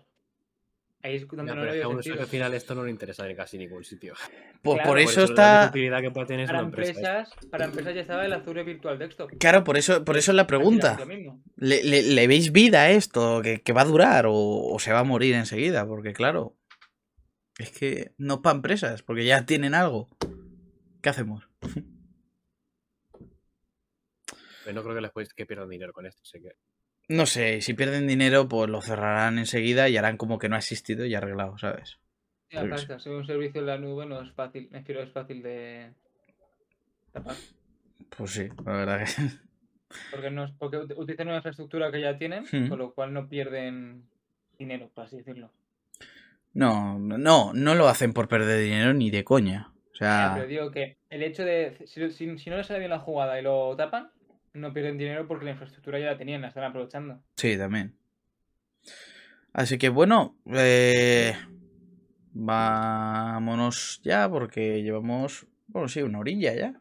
Ahí 1.02 1.16
es 1.16 1.26
donde 1.26 1.50
Ya, 1.50 1.56
no 1.56 1.62
pero 1.62 1.72
veo 1.72 1.84
a 1.84 1.88
un 1.88 1.94
sentido. 1.96 2.14
usuario 2.14 2.30
final 2.30 2.54
esto 2.54 2.76
no 2.76 2.84
le 2.84 2.92
interesa 2.92 3.28
en 3.28 3.34
casi 3.34 3.58
ningún 3.58 3.82
sitio. 3.82 4.14
Pues 4.62 4.76
Claro, 4.76 4.76
por 4.76 4.84
por 4.86 4.98
eso 5.00 5.18
la 5.18 5.24
está. 5.26 5.66
utilidad 5.70 6.00
que 6.00 6.12
puede 6.12 6.26
tener 6.28 6.46
Para 6.46 6.60
una 6.60 6.68
empresa. 6.68 6.90
empresas, 6.92 7.34
para 7.50 7.64
empresas 7.64 7.94
ya 7.96 8.00
estaba 8.02 8.24
el 8.24 8.32
Azure 8.32 8.62
Virtual 8.62 8.96
Desktop. 9.00 9.32
Claro, 9.40 9.64
por 9.64 9.76
eso, 9.76 10.04
por 10.04 10.16
eso 10.16 10.30
es 10.30 10.36
la 10.36 10.46
pregunta. 10.46 10.96
Lo. 11.04 11.40
¿Le, 11.56 11.82
le, 11.82 12.02
le 12.04 12.26
veis 12.28 12.52
vida 12.52 12.82
a 12.82 12.90
esto? 12.90 13.42
¿Que, 13.42 13.60
que 13.62 13.72
va 13.72 13.80
a 13.80 13.86
durar 13.86 14.26
o, 14.26 14.32
o 14.32 14.78
se 14.78 14.92
va 14.92 15.00
a 15.00 15.04
morir 15.04 15.34
enseguida? 15.34 15.84
Porque 15.88 16.12
claro, 16.12 16.54
es 17.58 17.72
que 17.72 18.12
no 18.16 18.34
es 18.34 18.40
para 18.42 18.54
empresas, 18.54 19.02
porque 19.02 19.24
ya 19.24 19.44
tienen 19.44 19.74
algo. 19.74 20.08
¿Qué 21.00 21.08
hacemos? 21.08 21.48
Pero 24.62 24.74
no 24.74 24.82
creo 24.82 24.94
que 24.94 25.00
les 25.02 25.10
puedes 25.12 25.34
que 25.34 25.46
pierdan 25.46 25.68
dinero 25.68 25.92
con 25.92 26.06
esto. 26.06 26.22
Así 26.22 26.40
que 26.40 26.52
No 27.08 27.26
sé, 27.26 27.60
si 27.60 27.74
pierden 27.74 28.06
dinero, 28.06 28.48
pues 28.48 28.70
lo 28.70 28.80
cerrarán 28.80 29.38
enseguida 29.38 29.88
y 29.88 29.96
harán 29.96 30.16
como 30.16 30.38
que 30.38 30.48
no 30.48 30.56
ha 30.56 30.58
existido 30.60 31.04
y 31.04 31.14
arreglado, 31.14 31.58
¿sabes? 31.58 31.98
Sí, 32.48 32.56
aparte, 32.58 32.98
ser 33.00 33.12
un 33.12 33.26
servicio 33.26 33.60
en 33.60 33.66
la 33.66 33.78
nube 33.78 34.04
no 34.06 34.20
es 34.22 34.30
fácil, 34.32 34.68
me 34.70 34.78
refiero, 34.80 35.02
es 35.02 35.10
fácil 35.12 35.42
de 35.42 35.90
tapar. 37.12 37.36
Pues 38.16 38.30
sí, 38.32 38.48
la 38.64 38.72
verdad 38.72 39.04
que... 39.04 39.12
Porque, 40.10 40.30
no 40.30 40.44
es, 40.44 40.50
porque 40.58 40.76
ut- 40.78 40.94
utilizan 40.96 41.28
una 41.28 41.36
infraestructura 41.36 41.90
que 41.90 42.00
ya 42.00 42.18
tienen, 42.18 42.44
Hmm. 42.52 42.68
con 42.68 42.78
lo 42.78 42.92
cual 42.92 43.12
no 43.14 43.28
pierden 43.28 44.06
dinero, 44.58 44.90
por 44.94 45.04
así 45.04 45.16
decirlo. 45.16 45.50
No, 46.54 46.98
no, 46.98 47.52
no 47.54 47.74
lo 47.74 47.88
hacen 47.88 48.12
por 48.12 48.28
perder 48.28 48.60
dinero 48.62 48.92
ni 48.92 49.10
de 49.10 49.24
coña. 49.24 49.72
O 49.72 49.94
Ya, 49.94 50.30
pero 50.34 50.44
sea, 50.44 50.46
digo 50.46 50.70
que 50.70 50.98
el 51.08 51.22
hecho 51.22 51.44
de. 51.44 51.78
Si, 51.86 52.10
si- 52.10 52.38
si 52.38 52.50
no 52.50 52.56
les 52.58 52.66
sale 52.66 52.80
bien 52.80 52.90
la 52.90 52.98
jugada 52.98 53.38
y 53.38 53.42
lo 53.42 53.74
tapan, 53.76 54.10
no 54.54 54.72
pierden 54.72 54.98
dinero 54.98 55.26
porque 55.26 55.44
la 55.46 55.52
infraestructura 55.52 55.98
ya 55.98 56.06
la 56.06 56.18
tenían, 56.18 56.42
la 56.42 56.48
están 56.48 56.64
aprovechando. 56.64 57.22
sí, 57.36 57.56
también. 57.56 57.94
Así 59.52 59.76
que 59.78 59.88
bueno, 59.90 60.36
eh, 60.46 61.34
vámonos 62.32 64.00
ya 64.02 64.28
porque 64.30 64.82
llevamos, 64.82 65.46
bueno, 65.68 65.88
sí, 65.88 66.02
una 66.02 66.18
orilla 66.18 66.54
ya. 66.54 66.80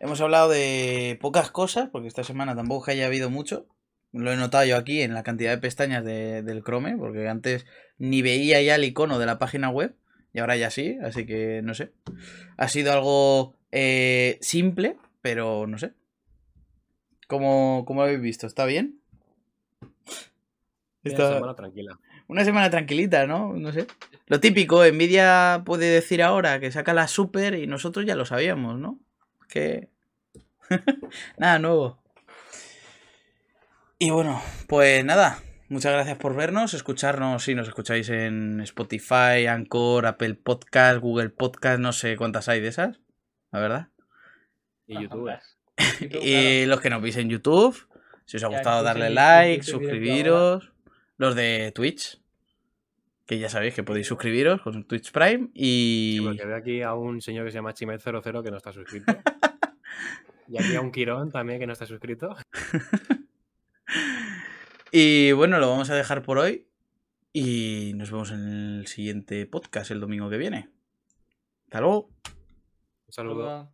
Hemos 0.00 0.20
hablado 0.20 0.50
de 0.50 1.18
pocas 1.20 1.50
cosas 1.50 1.88
porque 1.90 2.08
esta 2.08 2.24
semana 2.24 2.54
tampoco 2.54 2.90
haya 2.90 3.06
habido 3.06 3.30
mucho. 3.30 3.66
Lo 4.12 4.30
he 4.32 4.36
notado 4.36 4.64
yo 4.64 4.76
aquí 4.76 5.00
en 5.02 5.14
la 5.14 5.22
cantidad 5.22 5.50
de 5.50 5.58
pestañas 5.58 6.04
de- 6.04 6.42
del 6.42 6.62
Chrome, 6.62 6.96
porque 6.98 7.26
antes 7.28 7.66
ni 7.98 8.22
veía 8.22 8.60
ya 8.62 8.76
el 8.76 8.84
icono 8.84 9.18
de 9.18 9.26
la 9.26 9.38
página 9.38 9.70
web 9.70 9.94
y 10.32 10.40
ahora 10.40 10.56
ya 10.56 10.70
sí, 10.70 10.98
así 11.02 11.26
que 11.26 11.62
no 11.64 11.74
sé. 11.74 11.92
Ha 12.56 12.68
sido 12.68 12.92
algo 12.92 13.56
eh, 13.72 14.38
simple, 14.40 14.96
pero 15.22 15.66
no 15.66 15.78
sé. 15.78 15.92
¿Cómo, 17.28 17.84
cómo 17.86 18.00
lo 18.00 18.06
habéis 18.06 18.20
visto? 18.20 18.46
¿Está 18.46 18.64
bien? 18.66 19.00
una 19.80 21.12
Está- 21.12 21.34
semana 21.34 21.54
tranquila. 21.54 21.98
una 22.28 22.44
semana 22.44 22.70
tranquilita, 22.70 23.26
¿no? 23.26 23.52
No 23.54 23.72
sé. 23.72 23.86
Lo 24.26 24.40
típico, 24.40 24.82
Nvidia 24.86 25.62
puede 25.66 25.86
decir 25.90 26.22
ahora 26.22 26.60
que 26.60 26.72
saca 26.72 26.94
la 26.94 27.08
Super 27.08 27.54
y 27.54 27.66
nosotros 27.66 28.06
ya 28.06 28.16
lo 28.16 28.24
sabíamos, 28.24 28.78
¿no? 28.78 28.98
Que... 29.48 29.88
nada 31.38 31.58
nuevo. 31.58 32.02
Y 33.98 34.10
bueno, 34.10 34.40
pues 34.66 35.04
nada. 35.04 35.38
Muchas 35.68 35.92
gracias 35.92 36.18
por 36.18 36.34
vernos, 36.36 36.72
escucharnos. 36.74 37.42
Si 37.44 37.54
nos 37.54 37.68
escucháis 37.68 38.08
en 38.10 38.60
Spotify, 38.60 39.46
Anchor, 39.48 40.06
Apple 40.06 40.34
Podcast, 40.34 41.00
Google 41.00 41.30
Podcast, 41.30 41.80
no 41.80 41.92
sé 41.92 42.16
cuántas 42.16 42.48
hay 42.48 42.60
de 42.60 42.68
esas, 42.68 43.00
la 43.50 43.60
verdad. 43.60 43.88
Y 44.86 45.02
YouTube. 45.02 45.30
Y 46.22 46.66
los 46.66 46.80
que 46.80 46.90
nos 46.90 47.02
veis 47.02 47.16
en 47.16 47.28
YouTube, 47.28 47.76
si 48.24 48.36
os 48.36 48.44
ha 48.44 48.48
gustado 48.48 48.82
darle 48.82 49.10
like, 49.10 49.64
suscribiros. 49.64 50.70
Los 51.16 51.36
de 51.36 51.70
Twitch, 51.72 52.20
que 53.26 53.38
ya 53.38 53.48
sabéis 53.48 53.74
que 53.74 53.84
podéis 53.84 54.08
suscribiros 54.08 54.60
con 54.62 54.84
Twitch 54.84 55.12
Prime. 55.12 55.46
Sí, 55.54 56.18
Y 56.18 56.20
porque 56.20 56.44
veo 56.44 56.56
aquí 56.56 56.82
a 56.82 56.94
un 56.94 57.20
señor 57.20 57.44
que 57.44 57.52
se 57.52 57.58
llama 57.58 57.72
Chimet00 57.72 58.42
que 58.42 58.50
no 58.50 58.56
está 58.56 58.72
suscrito. 58.72 59.12
y 60.48 60.60
aquí 60.60 60.74
a 60.74 60.80
un 60.80 60.90
Quirón 60.90 61.30
también 61.30 61.60
que 61.60 61.66
no 61.66 61.72
está 61.72 61.86
suscrito. 61.86 62.36
Y 64.96 65.32
bueno, 65.32 65.58
lo 65.58 65.68
vamos 65.68 65.90
a 65.90 65.96
dejar 65.96 66.22
por 66.22 66.38
hoy. 66.38 66.68
Y 67.32 67.94
nos 67.96 68.12
vemos 68.12 68.30
en 68.30 68.78
el 68.78 68.86
siguiente 68.86 69.44
podcast 69.44 69.90
el 69.90 69.98
domingo 69.98 70.30
que 70.30 70.36
viene. 70.36 70.68
Hasta 71.64 71.80
luego. 71.80 72.10
Un 73.08 73.12
saludo. 73.12 73.73